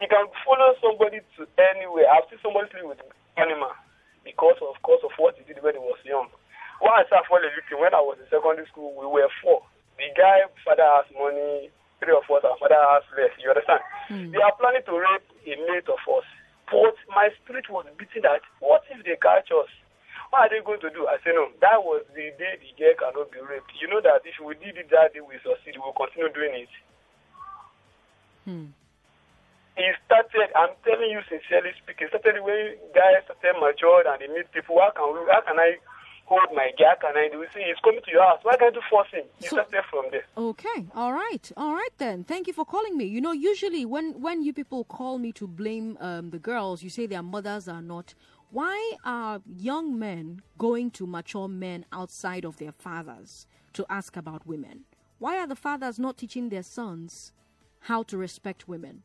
You 0.01 0.09
can 0.09 0.27
follow 0.49 0.73
somebody 0.81 1.21
to 1.37 1.45
anywhere. 1.77 2.09
I've 2.09 2.25
seen 2.33 2.41
somebody 2.41 2.73
sleep 2.73 2.89
with 2.89 3.05
animal 3.37 3.77
because 4.25 4.57
of 4.65 4.81
course 4.81 5.05
of 5.05 5.13
what 5.21 5.37
he 5.37 5.45
did 5.45 5.61
when 5.61 5.77
he 5.77 5.83
was 5.85 6.01
young. 6.09 6.33
Once 6.81 7.13
I 7.13 7.21
a 7.21 7.51
victim 7.53 7.85
when 7.85 7.93
I 7.93 8.01
was 8.01 8.17
in 8.17 8.25
secondary 8.33 8.65
school, 8.73 8.97
we 8.97 9.05
were 9.05 9.29
four. 9.45 9.61
The 10.01 10.09
guy 10.17 10.49
father 10.65 10.89
has 10.97 11.05
money, 11.13 11.69
three 12.01 12.17
of 12.17 12.25
us, 12.25 12.41
our 12.41 12.57
father 12.57 12.81
has 12.97 13.05
less. 13.13 13.37
You 13.37 13.53
understand? 13.53 13.85
Hmm. 14.09 14.33
They 14.33 14.41
are 14.41 14.57
planning 14.57 14.81
to 14.89 14.97
rape 14.97 15.29
a 15.45 15.55
mate 15.69 15.93
of 15.93 16.01
us. 16.09 16.25
But 16.73 16.97
my 17.13 17.29
spirit 17.37 17.69
was 17.69 17.85
beating 18.01 18.25
that 18.25 18.41
what 18.65 18.89
if 18.89 19.05
they 19.05 19.21
catch 19.21 19.53
us? 19.53 19.69
What 20.33 20.49
are 20.49 20.51
they 20.51 20.65
going 20.65 20.81
to 20.81 20.89
do? 20.95 21.05
I 21.05 21.21
said, 21.21 21.37
no, 21.37 21.53
that 21.61 21.85
was 21.85 22.07
the 22.17 22.33
day 22.41 22.57
the 22.57 22.73
girl 22.81 22.97
cannot 22.97 23.29
be 23.35 23.45
raped. 23.45 23.77
You 23.77 23.93
know 23.93 24.01
that 24.01 24.25
if 24.25 24.41
we 24.41 24.57
did 24.57 24.81
it 24.81 24.89
that 24.95 25.13
day, 25.13 25.21
we 25.21 25.37
succeed, 25.45 25.77
we'll 25.77 25.93
continue 25.93 26.33
doing 26.33 26.65
it. 26.65 26.73
Hmm. 28.49 28.73
It 29.77 29.97
started, 30.07 30.51
I'm 30.57 30.71
telling 30.85 31.11
you 31.11 31.21
sincerely 31.29 31.71
speaking, 31.83 32.09
started 32.09 32.43
when 32.43 32.77
guys 32.95 33.25
started 33.25 33.59
matured 33.61 34.07
and 34.07 34.21
they 34.21 34.29
meet 34.29 34.51
people. 34.53 34.77
How 34.79 34.91
can, 34.91 35.15
we, 35.15 35.21
how 35.31 35.41
can 35.41 35.59
I 35.59 35.77
hold 36.27 36.51
my 36.55 36.71
girl? 36.77 36.89
How 37.01 37.09
can 37.09 37.17
I 37.17 37.29
do? 37.33 37.45
See, 37.55 37.63
he's 37.65 37.79
coming 37.83 38.01
to 38.05 38.11
your 38.11 38.23
house. 38.25 38.41
Why 38.43 38.57
can't 38.57 38.75
you 38.75 38.83
force 38.91 39.09
him? 39.13 39.25
It 39.41 39.49
So- 39.49 39.57
started 39.57 39.83
from 39.91 40.05
there. 40.11 40.25
Okay, 40.37 40.87
all 40.95 41.13
right, 41.13 41.51
all 41.57 41.73
right 41.73 41.95
then. 41.99 42.25
Thank 42.25 42.47
you 42.47 42.53
for 42.53 42.65
calling 42.65 42.97
me. 42.97 43.05
You 43.07 43.21
know, 43.21 43.33
usually 43.33 43.85
when 43.87 44.21
when 44.21 44.43
you 44.43 44.53
people 44.53 44.85
call 44.85 45.19
me 45.19 45.33
to 45.33 45.47
blame 45.47 45.97
um, 46.01 46.31
the 46.31 46.39
girls, 46.39 46.83
you 46.83 46.91
say 46.91 47.07
their 47.07 47.23
mothers 47.23 47.67
are 47.69 47.83
not. 47.83 48.15
Why 48.51 48.95
are 49.05 49.41
young 49.47 49.97
men 49.99 50.43
going 50.59 50.91
to 50.93 51.07
mature 51.07 51.47
men 51.49 51.87
outside 51.93 52.45
of 52.45 52.57
their 52.59 52.73
fathers 52.73 53.47
to 53.75 53.87
ask 53.89 54.17
about 54.17 54.47
women? 54.47 54.85
Why 55.21 55.39
are 55.39 55.47
the 55.47 55.55
fathers 55.57 55.99
not 55.99 56.19
teaching 56.19 56.49
their 56.49 56.65
sons 56.65 57.33
how 57.81 58.03
to 58.05 58.17
respect 58.19 58.67
women? 58.67 59.05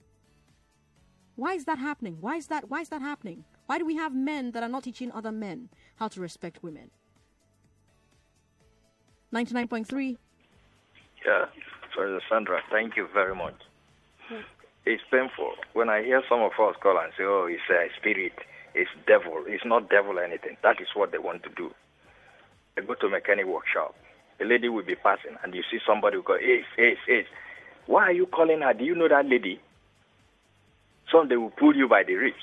Why 1.36 1.54
is 1.54 1.66
that 1.66 1.80
happening? 1.80 2.18
Why 2.22 2.38
is 2.38 2.48
that 2.48 2.70
why 2.70 2.82
is 2.82 2.90
that 2.90 3.02
happening? 3.02 3.44
Why 3.66 3.78
do 3.78 3.86
we 3.86 3.96
have 3.96 4.14
men 4.14 4.52
that 4.52 4.64
are 4.64 4.70
not 4.70 4.84
teaching 4.84 5.12
other 5.12 5.32
men 5.32 5.70
how 5.98 6.08
to 6.10 6.22
respect 6.22 6.64
women? 6.64 6.92
99.3 9.34 10.18
Yeah, 11.26 11.46
Professor 11.94 12.22
Sandra, 12.30 12.62
thank 12.72 12.96
you 12.96 13.08
very 13.14 13.36
much. 13.36 13.56
Hmm. 14.30 14.42
It's 14.86 15.04
painful 15.12 15.54
when 15.74 15.90
I 15.90 16.04
hear 16.04 16.22
some 16.30 16.42
of 16.42 16.52
us 16.52 16.76
call 16.82 16.98
and 17.00 17.12
say, 17.18 17.24
"Oh, 17.24 17.48
it's 17.50 17.62
a 17.70 17.90
spirit, 18.00 18.34
it's 18.74 18.90
devil." 19.08 19.44
It's 19.48 19.66
not 19.66 19.90
devil 19.90 20.20
or 20.20 20.24
anything. 20.24 20.58
That 20.62 20.80
is 20.80 20.88
what 20.94 21.12
they 21.12 21.18
want 21.18 21.44
to 21.44 21.50
do. 21.50 21.74
They 22.76 22.84
go 22.84 22.94
to 22.94 23.10
mechanic 23.10 23.46
workshop. 23.48 23.96
A 24.40 24.46
lady 24.46 24.70
will 24.70 24.84
be 24.84 24.96
passing, 24.96 25.38
and 25.44 25.54
you 25.56 25.64
see 25.72 25.80
somebody 25.86 26.18
who 26.18 26.24
go, 26.24 26.36
"Ace, 26.36 26.66
Ace, 26.78 27.00
Ace." 27.08 27.28
Why 27.88 28.04
are 28.04 28.12
you 28.12 28.28
calling 28.28 28.62
her? 28.62 28.74
Do 28.74 28.86
you 28.86 28.96
know 28.96 29.08
that 29.08 29.26
lady? 29.26 29.60
Some 31.16 31.30
they 31.30 31.38
will 31.38 31.52
pull 31.52 31.74
you 31.76 31.88
by 31.88 32.04
the 32.04 32.16
ribs. 32.16 32.36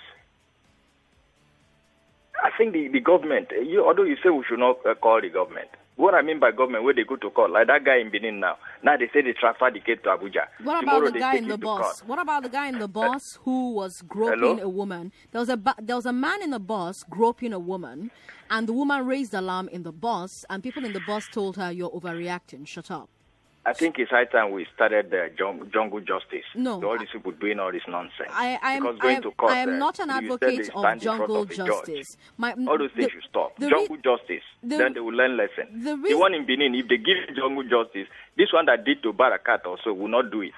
I 2.43 2.49
think 2.57 2.73
the, 2.73 2.89
the 2.89 3.01
government, 3.01 3.49
eh, 3.55 3.63
you, 3.63 3.85
although 3.87 4.05
you 4.05 4.17
say 4.23 4.31
we 4.31 4.45
should 4.49 4.59
not 4.59 4.79
uh, 4.87 4.95
call 4.95 5.21
the 5.21 5.29
government, 5.29 5.69
what 5.97 6.15
I 6.15 6.23
mean 6.23 6.41
by 6.41 6.53
government, 6.53 6.83
where 6.85 6.95
they 6.95 7.05
go 7.05 7.17
to 7.17 7.29
court, 7.31 7.51
like 7.51 7.67
that 7.67 7.85
guy 7.85 7.99
in 7.99 8.11
Benin 8.11 8.41
now. 8.41 8.57
Now 8.83 8.97
they 8.97 9.09
say 9.13 9.21
they 9.21 9.35
transfer 9.35 9.71
the 9.71 9.81
case 9.81 9.99
to 10.05 10.09
Abuja. 10.09 10.47
What 10.65 10.81
Tomorrow 10.81 10.99
about 11.03 11.13
the 11.13 11.19
guy 11.21 11.37
in 11.37 11.49
the 11.49 11.59
bus? 11.59 12.01
What 12.07 12.19
about 12.19 12.43
the 12.45 12.49
guy 12.49 12.69
in 12.69 12.79
the 12.79 12.89
bus 12.89 13.39
who 13.45 13.73
was 13.75 14.01
groping 14.09 14.41
Hello? 14.41 14.59
a 14.63 14.69
woman? 14.69 15.13
There 15.33 15.41
was 15.41 15.51
a 15.51 15.61
there 15.81 15.97
was 15.97 16.07
a 16.07 16.13
man 16.13 16.43
in 16.43 16.51
the 16.51 16.59
bus 16.59 17.05
groping 17.11 17.53
a 17.53 17.59
woman, 17.59 18.11
and 18.51 18.67
the 18.67 18.73
woman 18.73 19.05
raised 19.07 19.35
alarm 19.35 19.69
in 19.69 19.83
the 19.83 19.93
bus, 19.93 20.47
and 20.49 20.63
people 20.63 20.85
in 20.87 20.95
the 20.95 21.01
bus 21.07 21.29
told 21.31 21.57
her, 21.57 21.71
"You're 21.71 21.91
overreacting. 21.91 22.67
Shut 22.67 22.91
up." 22.91 23.11
I 23.65 23.73
think 23.75 23.97
it's 24.01 24.11
high 24.11 24.25
time 24.25 24.51
we 24.51 24.67
started 24.75 25.11
the 25.11 25.31
jungle 25.39 26.01
justice. 26.01 26.45
No, 26.57 26.83
all 26.83 26.99
these 26.99 27.09
people 27.13 27.31
doing 27.31 27.61
all 27.61 27.71
this 27.71 27.83
nonsense. 27.87 28.29
I 28.33 28.59
I 28.61 28.73
am 28.73 28.83
because 28.83 28.97
I 28.99 29.03
going 29.03 29.17
am, 29.17 29.23
to 29.23 29.31
court, 29.31 29.53
I 29.53 29.59
am 29.59 29.69
uh, 29.69 29.77
not 29.77 29.99
an 30.01 30.11
advocate 30.11 30.71
of 30.75 30.99
jungle 31.01 31.43
of 31.43 31.49
justice. 31.51 32.17
My, 32.37 32.55
All 32.67 32.77
those 32.77 32.91
things 32.97 33.13
should 33.13 33.23
stop. 33.31 33.57
the 33.59 33.69
jungle 33.71 33.97
re- 33.97 34.03
justice. 34.03 34.43
the- 34.65 34.79
then 34.79 34.95
they 34.95 35.01
will 35.01 35.15
learn 35.15 35.37
lesson. 35.37 35.85
the 35.85 35.95
The, 35.97 36.15
one 36.17 36.35
in 36.35 36.45
Benin, 36.45 36.75
if 36.75 36.89
they 36.89 36.97
give 36.97 37.37
jungle 37.37 37.63
justice, 37.63 38.09
this 38.37 38.53
one 38.53 38.67
that 38.67 38.85
did 38.85 39.01
to 39.05 39.13
Barakat 39.13 39.65
also 39.65 39.93
will 39.93 40.09
not 40.09 40.33
do 40.33 40.41
it. 40.43 40.53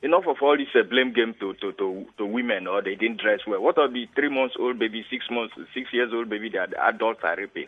Enough 0.00 0.26
of 0.26 0.36
all 0.40 0.56
this 0.56 0.68
uh, 0.74 0.84
blame 0.88 1.12
game 1.12 1.34
to, 1.40 1.52
to, 1.54 1.72
to, 1.72 2.06
to 2.16 2.24
women 2.24 2.66
or 2.66 2.80
they 2.80 2.94
didn't 2.94 3.20
dress 3.20 3.40
well. 3.46 3.60
What 3.60 3.76
of 3.78 3.92
the 3.92 4.06
three 4.14 4.30
months 4.30 4.54
old 4.58 4.78
baby, 4.78 5.04
six 5.10 5.26
months, 5.30 5.54
six 5.74 5.92
years 5.92 6.12
old 6.14 6.30
baby 6.30 6.48
that 6.50 6.70
the 6.70 6.82
adults 6.82 7.20
are 7.24 7.36
raping? 7.36 7.66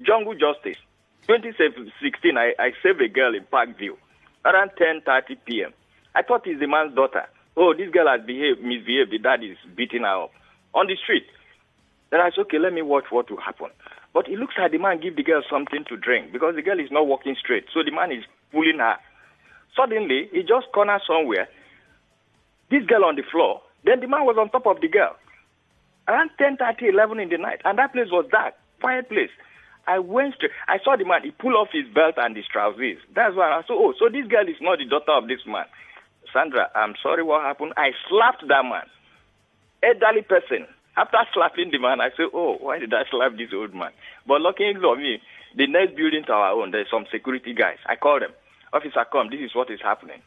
Jungle 0.00 0.34
justice. 0.34 0.78
2016, 1.26 2.36
I, 2.38 2.54
I 2.58 2.70
saved 2.82 3.00
a 3.00 3.08
girl 3.08 3.34
in 3.34 3.44
Parkview 3.44 3.96
around 4.44 4.70
10:30 4.78 5.36
p.m. 5.44 5.72
I 6.14 6.22
thought 6.22 6.46
it's 6.46 6.60
the 6.60 6.68
man's 6.68 6.94
daughter. 6.94 7.26
Oh, 7.56 7.74
this 7.74 7.90
girl 7.90 8.06
has 8.06 8.24
behaved, 8.24 8.62
misbehaved. 8.62 9.10
The 9.10 9.18
dad 9.18 9.42
is 9.42 9.56
beating 9.74 10.02
her 10.02 10.24
up 10.24 10.32
on 10.74 10.86
the 10.86 10.96
street. 10.96 11.26
Then 12.10 12.20
I 12.20 12.30
said, 12.30 12.42
okay, 12.42 12.58
let 12.58 12.72
me 12.72 12.82
watch 12.82 13.04
what 13.10 13.30
will 13.30 13.40
happen. 13.40 13.68
But 14.14 14.28
it 14.28 14.38
looks 14.38 14.54
like 14.58 14.72
the 14.72 14.78
man 14.78 15.00
give 15.00 15.16
the 15.16 15.22
girl 15.22 15.42
something 15.50 15.84
to 15.88 15.96
drink 15.96 16.32
because 16.32 16.54
the 16.54 16.62
girl 16.62 16.78
is 16.78 16.90
not 16.90 17.06
walking 17.06 17.36
straight. 17.38 17.66
So 17.74 17.82
the 17.82 17.90
man 17.90 18.12
is 18.12 18.24
pulling 18.52 18.78
her. 18.78 18.96
Suddenly, 19.76 20.28
he 20.32 20.40
just 20.40 20.72
cornered 20.72 21.02
somewhere. 21.06 21.48
This 22.70 22.84
girl 22.86 23.04
on 23.04 23.16
the 23.16 23.22
floor. 23.30 23.62
Then 23.84 24.00
the 24.00 24.08
man 24.08 24.24
was 24.24 24.36
on 24.38 24.50
top 24.50 24.66
of 24.66 24.80
the 24.80 24.88
girl. 24.88 25.16
Around 26.08 26.30
10:30, 26.38 26.90
11 26.90 27.20
in 27.20 27.28
the 27.28 27.38
night, 27.38 27.60
and 27.64 27.78
that 27.78 27.92
place 27.92 28.08
was 28.10 28.26
dark, 28.30 28.54
quiet 28.80 29.08
place. 29.08 29.30
I 29.86 29.98
went 30.00 30.34
straight. 30.34 30.50
I 30.68 30.78
saw 30.82 30.96
the 30.96 31.04
man. 31.04 31.22
He 31.22 31.30
pulled 31.30 31.54
off 31.54 31.68
his 31.72 31.86
belt 31.94 32.14
and 32.18 32.36
his 32.36 32.46
trousers. 32.46 32.98
That's 33.14 33.36
why 33.36 33.50
I 33.50 33.62
said, 33.62 33.78
"Oh, 33.78 33.94
so 33.98 34.08
this 34.08 34.26
girl 34.26 34.48
is 34.48 34.60
not 34.60 34.78
the 34.78 34.84
daughter 34.84 35.12
of 35.12 35.28
this 35.28 35.46
man." 35.46 35.66
Sandra, 36.32 36.70
I'm 36.74 36.94
sorry 37.02 37.22
what 37.22 37.42
happened. 37.42 37.72
I 37.76 37.92
slapped 38.08 38.46
that 38.48 38.64
man, 38.64 38.86
elderly 39.82 40.22
person. 40.22 40.66
After 40.96 41.18
slapping 41.32 41.70
the 41.70 41.78
man, 41.78 42.00
I 42.00 42.10
said, 42.16 42.30
"Oh, 42.34 42.56
why 42.58 42.78
did 42.78 42.92
I 42.92 43.04
slap 43.10 43.36
this 43.36 43.52
old 43.54 43.74
man?" 43.74 43.92
But 44.26 44.40
luckily 44.40 44.74
for 44.74 44.96
me, 44.96 45.22
the 45.54 45.66
next 45.66 45.94
building 45.94 46.24
to 46.24 46.32
our 46.32 46.52
own, 46.52 46.72
there's 46.72 46.90
some 46.90 47.06
security 47.12 47.54
guys. 47.54 47.78
I 47.86 47.94
called 47.96 48.22
them, 48.22 48.32
"Officer, 48.72 49.04
come. 49.04 49.30
This 49.30 49.40
is 49.40 49.54
what 49.54 49.70
is 49.70 49.80
happening." 49.80 50.20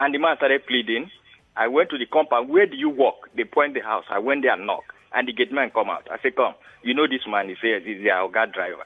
And 0.00 0.12
the 0.12 0.18
man 0.18 0.36
started 0.36 0.66
pleading. 0.66 1.10
I 1.56 1.68
went 1.68 1.90
to 1.90 1.98
the 1.98 2.06
compound. 2.06 2.48
Where 2.48 2.66
do 2.66 2.76
you 2.76 2.90
walk? 2.90 3.30
They 3.34 3.44
point 3.44 3.74
the 3.74 3.80
house. 3.80 4.04
I 4.10 4.18
went 4.18 4.42
there 4.42 4.52
and 4.52 4.66
knocked. 4.66 4.92
And 5.16 5.26
the 5.26 5.32
gate 5.32 5.50
man 5.50 5.70
come 5.72 5.88
out. 5.88 6.06
I 6.12 6.20
say, 6.22 6.30
come. 6.30 6.52
You 6.82 6.92
know 6.92 7.06
this 7.08 7.24
man. 7.26 7.48
He 7.48 7.56
says 7.56 7.82
he's 7.84 8.02
the 8.04 8.10
Alga 8.12 8.52
driver. 8.52 8.84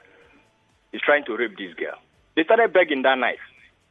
He's 0.93 1.01
trying 1.01 1.25
to 1.25 1.35
rape 1.35 1.57
this 1.57 1.73
girl. 1.75 1.99
They 2.35 2.43
started 2.45 2.71
begging 2.71 3.01
that 3.03 3.17
night. 3.19 3.43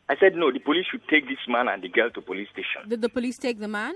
I 0.09 0.17
said, 0.17 0.35
no, 0.35 0.51
the 0.51 0.59
police 0.59 0.87
should 0.91 1.07
take 1.09 1.29
this 1.29 1.39
man 1.47 1.69
and 1.69 1.83
the 1.83 1.89
girl 1.89 2.09
to 2.11 2.21
police 2.23 2.49
station. 2.49 2.89
Did 2.89 3.03
the 3.03 3.11
police 3.11 3.37
take 3.37 3.61
the 3.61 3.69
man? 3.69 3.95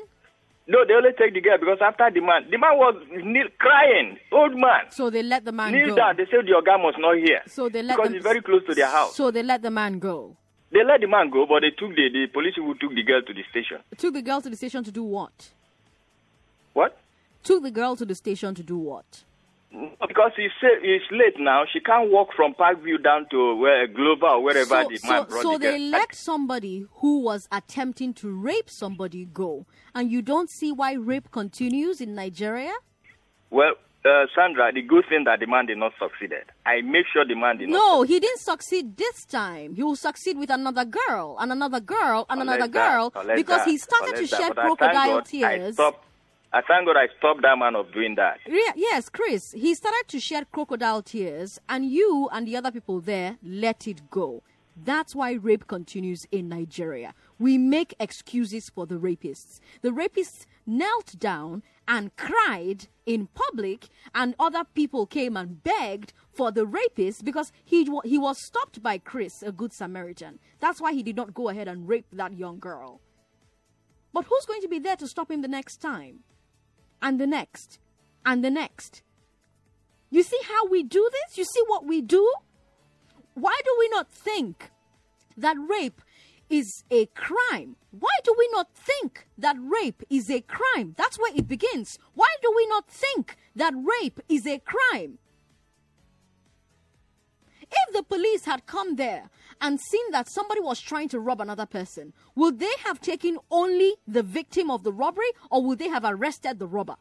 No, 0.66 0.84
they 0.86 0.92
only 0.94 1.10
take 1.18 1.32
the 1.34 1.40
girl 1.40 1.58
because 1.58 1.78
after 1.80 2.08
the 2.12 2.20
man, 2.20 2.48
the 2.50 2.56
man 2.58 2.76
was 2.76 2.94
kneel, 3.10 3.48
crying, 3.58 4.18
old 4.32 4.54
man. 4.56 4.90
So 4.90 5.10
they 5.10 5.22
let 5.22 5.44
the 5.44 5.52
man 5.52 5.72
kneel 5.72 5.88
go. 5.88 5.96
down. 5.96 6.16
They 6.16 6.24
said 6.30 6.46
the 6.46 6.54
organ 6.54 6.82
was 6.82 6.94
not 6.98 7.16
here. 7.16 7.42
So 7.48 7.68
they 7.68 7.82
let 7.82 7.96
because 7.96 8.08
them, 8.10 8.16
it's 8.16 8.24
very 8.24 8.40
close 8.42 8.62
to 8.68 8.74
their 8.74 8.88
house. 8.88 9.16
So 9.16 9.30
they 9.30 9.42
let 9.42 9.62
the 9.62 9.70
man 9.70 9.98
go. 9.98 10.36
They 10.70 10.82
let 10.84 11.00
the 11.00 11.06
man 11.06 11.30
go, 11.30 11.46
but 11.46 11.60
they 11.60 11.70
took 11.70 11.94
the, 11.96 12.08
the 12.12 12.26
police 12.32 12.54
who 12.56 12.74
took 12.76 12.94
the 12.94 13.02
girl 13.02 13.20
to 13.22 13.32
the 13.34 13.42
station. 13.50 13.78
Took 13.98 14.14
the 14.14 14.22
girl 14.22 14.40
to 14.40 14.48
the 14.50 14.56
station 14.56 14.82
to 14.84 14.92
do 14.92 15.02
what? 15.04 15.50
What? 16.72 16.96
Took 17.44 17.62
the 17.62 17.70
girl 17.70 17.94
to 17.96 18.04
the 18.04 18.14
station 18.14 18.54
to 18.54 18.62
do 18.62 18.76
what? 18.78 19.24
Because 19.70 20.30
it's, 20.38 20.54
it's 20.62 21.04
late 21.10 21.34
now. 21.38 21.64
She 21.70 21.80
can't 21.80 22.10
walk 22.10 22.28
from 22.36 22.54
Parkview 22.54 23.02
down 23.02 23.26
to 23.30 23.56
where 23.56 23.86
Global 23.88 24.28
or 24.28 24.42
wherever 24.44 24.82
so, 24.82 24.88
the 24.88 24.96
so, 24.98 25.08
man 25.08 25.24
brought 25.28 25.42
so 25.42 25.52
the 25.52 25.58
they 25.58 25.78
girl. 25.78 25.88
let 25.90 26.14
somebody 26.14 26.86
who 26.96 27.18
was 27.20 27.48
attempting 27.50 28.14
to 28.14 28.30
rape 28.30 28.70
somebody 28.70 29.24
go, 29.26 29.66
and 29.94 30.10
you 30.12 30.22
don't 30.22 30.48
see 30.48 30.70
why 30.70 30.92
rape 30.92 31.30
continues 31.32 32.00
in 32.00 32.14
Nigeria? 32.14 32.72
Well, 33.50 33.72
uh, 34.04 34.26
Sandra, 34.34 34.70
the 34.72 34.82
good 34.82 35.06
thing 35.08 35.24
that 35.24 35.40
the 35.40 35.46
man 35.46 35.66
did 35.66 35.78
not 35.78 35.92
succeeded. 35.98 36.44
I 36.64 36.80
make 36.82 37.06
sure 37.12 37.24
the 37.26 37.34
man 37.34 37.56
did 37.58 37.68
not. 37.70 37.76
No, 37.76 38.02
he 38.02 38.20
didn't 38.20 38.40
succeed 38.40 38.96
this 38.96 39.24
time. 39.24 39.74
He 39.74 39.82
will 39.82 39.96
succeed 39.96 40.38
with 40.38 40.50
another 40.50 40.84
girl, 40.84 41.36
and 41.40 41.50
another 41.50 41.80
girl, 41.80 42.26
and 42.30 42.40
another 42.42 42.64
Unless 42.66 42.70
that- 42.74 42.90
girl, 42.92 43.12
unless 43.16 43.36
because 43.36 43.64
that- 43.64 43.68
he 43.70 43.76
started 43.78 44.14
to 44.16 44.22
that. 44.22 44.28
shed 44.28 44.52
But 44.54 44.58
I 44.60 44.62
thank 44.68 44.78
crocodile 44.78 45.08
God 45.16 45.18
I 45.18 45.30
tears. 45.58 45.74
stopped. 45.74 46.04
I 46.54 46.62
thank 46.62 46.86
God 46.86 46.96
I 46.96 47.08
stopped 47.18 47.42
that 47.42 47.58
man 47.58 47.74
of 47.74 47.92
doing 47.92 48.14
that. 48.14 48.38
Re- 48.48 48.72
yes, 48.76 49.08
Chris, 49.08 49.50
he 49.50 49.74
started 49.74 50.04
to 50.06 50.20
shed 50.20 50.52
crocodile 50.52 51.02
tears, 51.02 51.58
and 51.68 51.84
you 51.84 52.28
and 52.30 52.46
the 52.46 52.56
other 52.56 52.70
people 52.70 53.00
there 53.00 53.38
let 53.42 53.88
it 53.88 54.08
go. 54.08 54.44
That's 54.76 55.16
why 55.16 55.32
rape 55.32 55.66
continues 55.66 56.28
in 56.30 56.48
Nigeria. 56.48 57.12
We 57.40 57.58
make 57.58 57.96
excuses 57.98 58.70
for 58.70 58.86
the 58.86 59.00
rapists. 59.00 59.58
The 59.82 59.90
rapists 59.90 60.46
knelt 60.64 61.18
down 61.18 61.64
and 61.88 62.14
cried 62.14 62.86
in 63.04 63.26
public, 63.34 63.88
and 64.14 64.36
other 64.38 64.62
people 64.62 65.06
came 65.06 65.36
and 65.36 65.60
begged 65.64 66.12
for 66.32 66.52
the 66.52 66.66
rapist 66.66 67.24
because 67.24 67.50
he, 67.64 67.90
he 68.04 68.16
was 68.16 68.38
stopped 68.38 68.80
by 68.80 68.98
Chris, 68.98 69.42
a 69.42 69.50
good 69.50 69.72
Samaritan. 69.72 70.38
That's 70.60 70.80
why 70.80 70.92
he 70.92 71.02
did 71.02 71.16
not 71.16 71.34
go 71.34 71.48
ahead 71.48 71.66
and 71.66 71.88
rape 71.88 72.06
that 72.12 72.38
young 72.38 72.60
girl. 72.60 73.00
But 74.12 74.26
who's 74.26 74.46
going 74.46 74.62
to 74.62 74.68
be 74.68 74.78
there 74.78 74.94
to 74.94 75.08
stop 75.08 75.32
him 75.32 75.42
the 75.42 75.48
next 75.48 75.78
time? 75.78 76.20
And 77.04 77.20
the 77.20 77.26
next? 77.26 77.78
And 78.24 78.42
the 78.42 78.50
next? 78.50 79.02
You 80.10 80.22
see 80.22 80.40
how 80.48 80.66
we 80.66 80.82
do 80.82 81.06
this? 81.12 81.36
You 81.36 81.44
see 81.44 81.60
what 81.66 81.84
we 81.84 82.00
do? 82.00 82.32
Why 83.34 83.60
do 83.62 83.76
we 83.78 83.88
not 83.90 84.08
think 84.10 84.70
that 85.36 85.58
rape 85.68 86.00
is 86.48 86.82
a 86.90 87.04
crime? 87.06 87.76
Why 87.90 88.16
do 88.24 88.34
we 88.38 88.48
not 88.52 88.68
think 88.72 89.28
that 89.36 89.56
rape 89.60 90.02
is 90.08 90.30
a 90.30 90.40
crime? 90.40 90.94
That's 90.96 91.18
where 91.18 91.36
it 91.36 91.46
begins. 91.46 91.98
Why 92.14 92.28
do 92.40 92.50
we 92.56 92.66
not 92.68 92.88
think 92.88 93.36
that 93.54 93.74
rape 93.76 94.20
is 94.30 94.46
a 94.46 94.60
crime? 94.60 95.18
If 97.76 97.94
the 97.94 98.02
police 98.02 98.44
had 98.44 98.66
come 98.66 98.96
there 98.96 99.30
and 99.60 99.80
seen 99.80 100.10
that 100.12 100.30
somebody 100.30 100.60
was 100.60 100.80
trying 100.80 101.08
to 101.10 101.20
rob 101.20 101.40
another 101.40 101.66
person, 101.66 102.12
would 102.34 102.58
they 102.60 102.72
have 102.84 103.00
taken 103.00 103.38
only 103.50 103.96
the 104.06 104.22
victim 104.22 104.70
of 104.70 104.84
the 104.84 104.92
robbery 104.92 105.30
or 105.50 105.62
would 105.62 105.78
they 105.78 105.88
have 105.88 106.04
arrested 106.04 106.58
the 106.58 106.66
robber? 106.66 106.96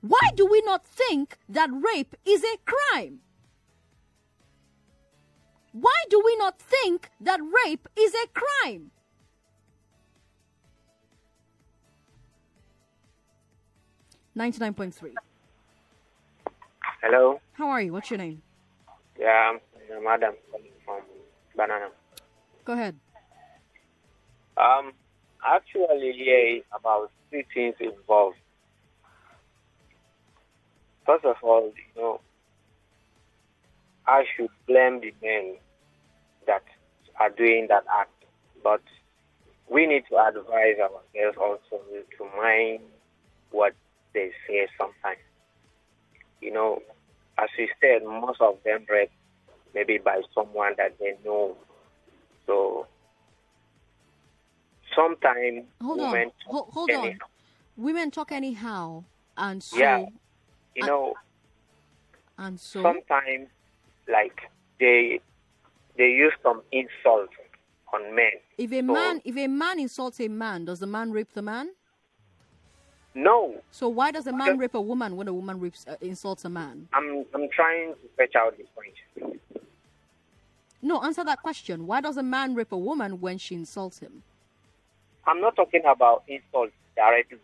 Why 0.00 0.30
do 0.34 0.46
we 0.46 0.62
not 0.62 0.86
think 0.86 1.36
that 1.48 1.70
rape 1.72 2.14
is 2.24 2.44
a 2.44 2.56
crime? 2.64 3.20
Why 5.72 6.04
do 6.08 6.22
we 6.24 6.36
not 6.36 6.58
think 6.58 7.10
that 7.20 7.40
rape 7.64 7.88
is 7.96 8.14
a 8.14 8.26
crime? 8.28 8.90
Ninety-nine 14.34 14.74
point 14.74 14.94
three. 14.94 15.14
Hello. 17.02 17.40
How 17.54 17.68
are 17.68 17.82
you? 17.82 17.92
What's 17.92 18.10
your 18.10 18.18
name? 18.18 18.42
Yeah, 19.26 19.54
I'm 19.54 19.58
from 20.84 21.00
Banana. 21.56 21.88
Go 22.64 22.74
ahead. 22.74 22.94
Um, 24.56 24.92
actually, 25.44 26.12
here 26.12 26.62
about 26.72 27.10
three 27.28 27.44
things 27.52 27.74
involved. 27.80 28.36
First 31.04 31.24
of 31.24 31.34
all, 31.42 31.72
you 31.74 32.00
know, 32.00 32.20
I 34.06 34.22
should 34.36 34.50
blame 34.68 35.00
the 35.00 35.12
men 35.20 35.56
that 36.46 36.62
are 37.18 37.30
doing 37.30 37.66
that 37.68 37.82
act, 37.98 38.12
but 38.62 38.82
we 39.68 39.88
need 39.88 40.04
to 40.08 40.24
advise 40.24 40.76
ourselves 40.78 41.36
also 41.36 41.82
to 42.16 42.24
mind 42.40 42.78
what 43.50 43.74
they 44.14 44.30
say 44.46 44.68
sometimes. 44.78 45.18
You 46.40 46.52
know, 46.52 46.80
as 47.38 47.48
we 47.58 47.68
said, 47.80 48.04
most 48.04 48.40
of 48.40 48.58
them 48.64 48.86
read 48.88 49.08
maybe 49.76 49.98
by 49.98 50.22
someone 50.34 50.72
that 50.78 50.96
they 50.98 51.12
know. 51.24 51.54
So 52.46 52.86
sometimes 54.96 55.64
Hold 55.82 56.00
women 56.00 56.26
on. 56.28 56.32
Hold, 56.46 56.68
hold 56.72 56.90
on. 56.90 57.18
Women 57.76 58.10
talk 58.10 58.32
anyhow, 58.32 59.04
and 59.36 59.62
so 59.62 59.76
Yeah, 59.78 60.06
you 60.74 60.86
know, 60.86 61.12
and 62.38 62.58
so 62.58 62.82
sometimes 62.82 63.48
like 64.08 64.38
they 64.80 65.20
they 65.98 66.04
use 66.08 66.32
some 66.42 66.62
insult 66.72 67.28
on 67.92 68.14
men. 68.14 68.32
if 68.56 68.72
a 68.72 68.76
So- 68.80 68.82
man 68.94 69.20
if 69.26 69.36
a 69.36 69.46
man 69.46 69.78
insults 69.78 70.18
a 70.20 70.28
man, 70.28 70.64
does 70.64 70.80
the 70.80 70.86
man 70.86 71.12
rape 71.12 71.32
the 71.34 71.42
man? 71.42 71.70
No, 73.14 73.62
So 73.70 73.88
why 73.88 74.10
does 74.10 74.26
a 74.26 74.32
man 74.32 74.58
rape 74.58 74.74
a 74.74 74.80
woman 74.80 75.16
when 75.16 75.26
a 75.26 75.32
woman 75.32 75.58
rapes, 75.58 75.86
uh, 75.88 75.96
insults 76.02 76.44
a 76.44 76.50
man? 76.50 76.88
I'm 76.92 77.24
I'm 77.34 77.48
trying 77.48 77.94
to 77.94 78.08
fetch 78.16 78.34
out 78.36 78.56
this 78.58 78.66
point. 78.74 79.38
No, 80.86 81.02
answer 81.02 81.24
that 81.24 81.42
question. 81.42 81.88
Why 81.88 82.00
does 82.00 82.16
a 82.16 82.22
man 82.22 82.54
rape 82.54 82.70
a 82.70 82.78
woman 82.78 83.20
when 83.20 83.38
she 83.38 83.56
insults 83.56 83.98
him? 83.98 84.22
I'm 85.26 85.40
not 85.40 85.56
talking 85.56 85.82
about 85.84 86.22
insults 86.28 86.74
directly. 86.94 87.38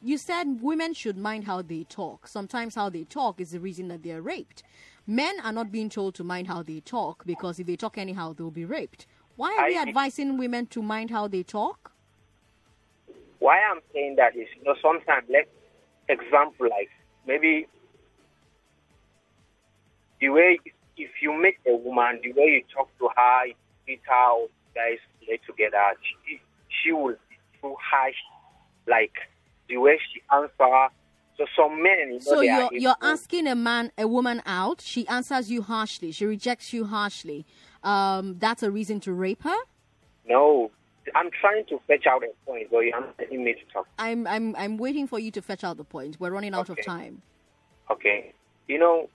You 0.00 0.16
said 0.16 0.62
women 0.62 0.94
should 0.94 1.18
mind 1.18 1.44
how 1.44 1.60
they 1.60 1.84
talk. 1.84 2.26
Sometimes 2.26 2.74
how 2.74 2.88
they 2.88 3.04
talk 3.04 3.42
is 3.42 3.50
the 3.50 3.60
reason 3.60 3.88
that 3.88 4.02
they're 4.02 4.22
raped. 4.22 4.62
Men 5.06 5.36
are 5.44 5.52
not 5.52 5.70
being 5.70 5.90
told 5.90 6.14
to 6.14 6.24
mind 6.24 6.46
how 6.46 6.62
they 6.62 6.80
talk 6.80 7.26
because 7.26 7.60
if 7.60 7.66
they 7.66 7.76
talk 7.76 7.98
anyhow, 7.98 8.32
they'll 8.32 8.50
be 8.50 8.64
raped. 8.64 9.06
Why 9.36 9.54
are 9.58 9.66
we 9.66 9.76
advising 9.76 10.38
women 10.38 10.64
to 10.68 10.80
mind 10.80 11.10
how 11.10 11.28
they 11.28 11.42
talk? 11.42 11.92
Why 13.38 13.58
I'm 13.70 13.80
saying 13.92 14.16
that 14.16 14.34
is, 14.34 14.48
you 14.56 14.64
know, 14.64 14.76
sometimes 14.80 15.26
let's 15.28 15.50
example 16.08 16.70
like 16.70 16.88
maybe 17.26 17.66
the 20.22 20.30
way 20.30 20.58
if 20.96 21.10
you 21.20 21.32
meet 21.40 21.56
a 21.66 21.74
woman, 21.76 22.20
the 22.22 22.32
way 22.32 22.46
you 22.46 22.62
talk 22.74 22.88
to 22.98 23.08
her, 23.16 23.46
you 23.46 23.54
treat 23.84 24.00
her, 24.06 24.30
or 24.32 24.48
guys 24.74 24.98
play 25.24 25.38
together, 25.46 25.82
she 26.02 26.40
she 26.68 26.92
will 26.92 27.16
be 27.28 27.36
too 27.60 27.74
harsh, 27.80 28.16
like 28.86 29.12
the 29.68 29.76
way 29.76 29.98
she 30.12 30.20
answer. 30.32 30.88
So 31.36 31.44
some 31.54 31.82
men, 31.82 31.98
you 31.98 32.12
know, 32.12 32.18
So 32.18 32.38
are 32.38 32.44
you're 32.44 32.68
you're 32.72 32.96
asking 33.02 33.46
a 33.46 33.54
man 33.54 33.92
a 33.98 34.08
woman 34.08 34.42
out. 34.46 34.80
She 34.80 35.06
answers 35.08 35.50
you 35.50 35.62
harshly. 35.62 36.10
She 36.12 36.24
rejects 36.24 36.72
you 36.72 36.86
harshly. 36.86 37.44
Um, 37.82 38.36
that's 38.38 38.62
a 38.62 38.70
reason 38.70 39.00
to 39.00 39.12
rape 39.12 39.42
her. 39.42 39.56
No, 40.26 40.70
I'm 41.14 41.30
trying 41.40 41.64
to 41.66 41.78
fetch 41.86 42.06
out 42.06 42.22
a 42.24 42.46
point, 42.46 42.68
but 42.70 42.78
you're 42.78 42.98
not 42.98 43.14
letting 43.18 43.44
me 43.44 43.52
to 43.52 43.60
talk. 43.72 43.86
I'm 43.98 44.26
I'm 44.26 44.56
I'm 44.56 44.78
waiting 44.78 45.06
for 45.06 45.18
you 45.18 45.30
to 45.32 45.42
fetch 45.42 45.62
out 45.62 45.76
the 45.76 45.84
point. 45.84 46.16
We're 46.18 46.30
running 46.30 46.54
out 46.54 46.70
of 46.70 46.78
time. 46.84 47.22
Okay. 47.90 48.32
You 48.66 48.78
know, 48.78 49.08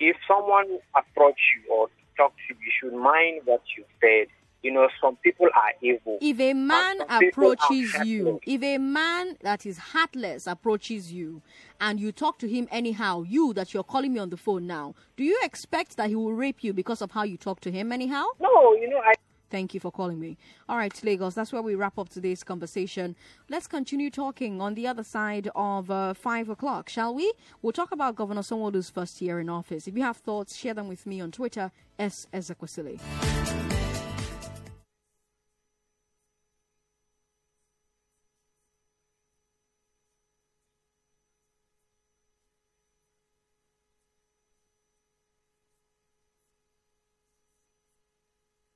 if 0.00 0.16
someone 0.26 0.78
approach 0.96 1.38
you 1.56 1.72
or 1.74 1.88
talk 2.16 2.32
to 2.36 2.54
you, 2.54 2.56
you 2.60 2.72
should 2.80 2.98
mind 2.98 3.42
what 3.44 3.62
you 3.76 3.84
said. 4.00 4.28
You 4.62 4.72
know, 4.72 4.88
some 5.00 5.14
people 5.16 5.46
are 5.46 5.72
evil. 5.80 6.18
If 6.20 6.40
a 6.40 6.52
man 6.52 6.98
some 6.98 7.20
people 7.20 7.50
are 7.50 7.52
approaches 7.52 7.94
you, 8.04 8.40
if 8.44 8.60
a 8.60 8.78
man 8.78 9.36
that 9.42 9.64
is 9.64 9.78
heartless 9.78 10.48
approaches 10.48 11.12
you, 11.12 11.42
and 11.80 12.00
you 12.00 12.10
talk 12.10 12.40
to 12.40 12.48
him 12.48 12.66
anyhow, 12.72 13.22
you 13.22 13.54
that 13.54 13.72
you're 13.72 13.84
calling 13.84 14.12
me 14.12 14.18
on 14.18 14.30
the 14.30 14.36
phone 14.36 14.66
now, 14.66 14.96
do 15.16 15.22
you 15.22 15.38
expect 15.44 15.96
that 15.96 16.08
he 16.08 16.16
will 16.16 16.32
rape 16.32 16.64
you 16.64 16.72
because 16.72 17.00
of 17.00 17.12
how 17.12 17.22
you 17.22 17.36
talk 17.36 17.60
to 17.60 17.70
him 17.70 17.92
anyhow? 17.92 18.24
No, 18.40 18.74
you 18.74 18.88
know, 18.90 18.98
I 18.98 19.14
Thank 19.50 19.74
you 19.74 19.80
for 19.80 19.90
calling 19.90 20.20
me. 20.20 20.36
All 20.68 20.76
right, 20.76 20.92
Lagos, 21.02 21.34
that's 21.34 21.52
where 21.52 21.62
we 21.62 21.74
wrap 21.74 21.98
up 21.98 22.08
today's 22.08 22.44
conversation. 22.44 23.16
Let's 23.48 23.66
continue 23.66 24.10
talking 24.10 24.60
on 24.60 24.74
the 24.74 24.86
other 24.86 25.04
side 25.04 25.48
of 25.54 25.90
uh, 25.90 26.14
5 26.14 26.48
o'clock, 26.50 26.88
shall 26.88 27.14
we? 27.14 27.32
We'll 27.62 27.72
talk 27.72 27.92
about 27.92 28.16
Governor 28.16 28.42
Sanwo-Olu's 28.42 28.90
first 28.90 29.20
year 29.22 29.40
in 29.40 29.48
office. 29.48 29.86
If 29.88 29.96
you 29.96 30.02
have 30.02 30.18
thoughts, 30.18 30.56
share 30.56 30.74
them 30.74 30.88
with 30.88 31.06
me 31.06 31.20
on 31.20 31.30
Twitter, 31.30 31.70
S. 31.98 32.26
Ezekwesili. 32.32 33.67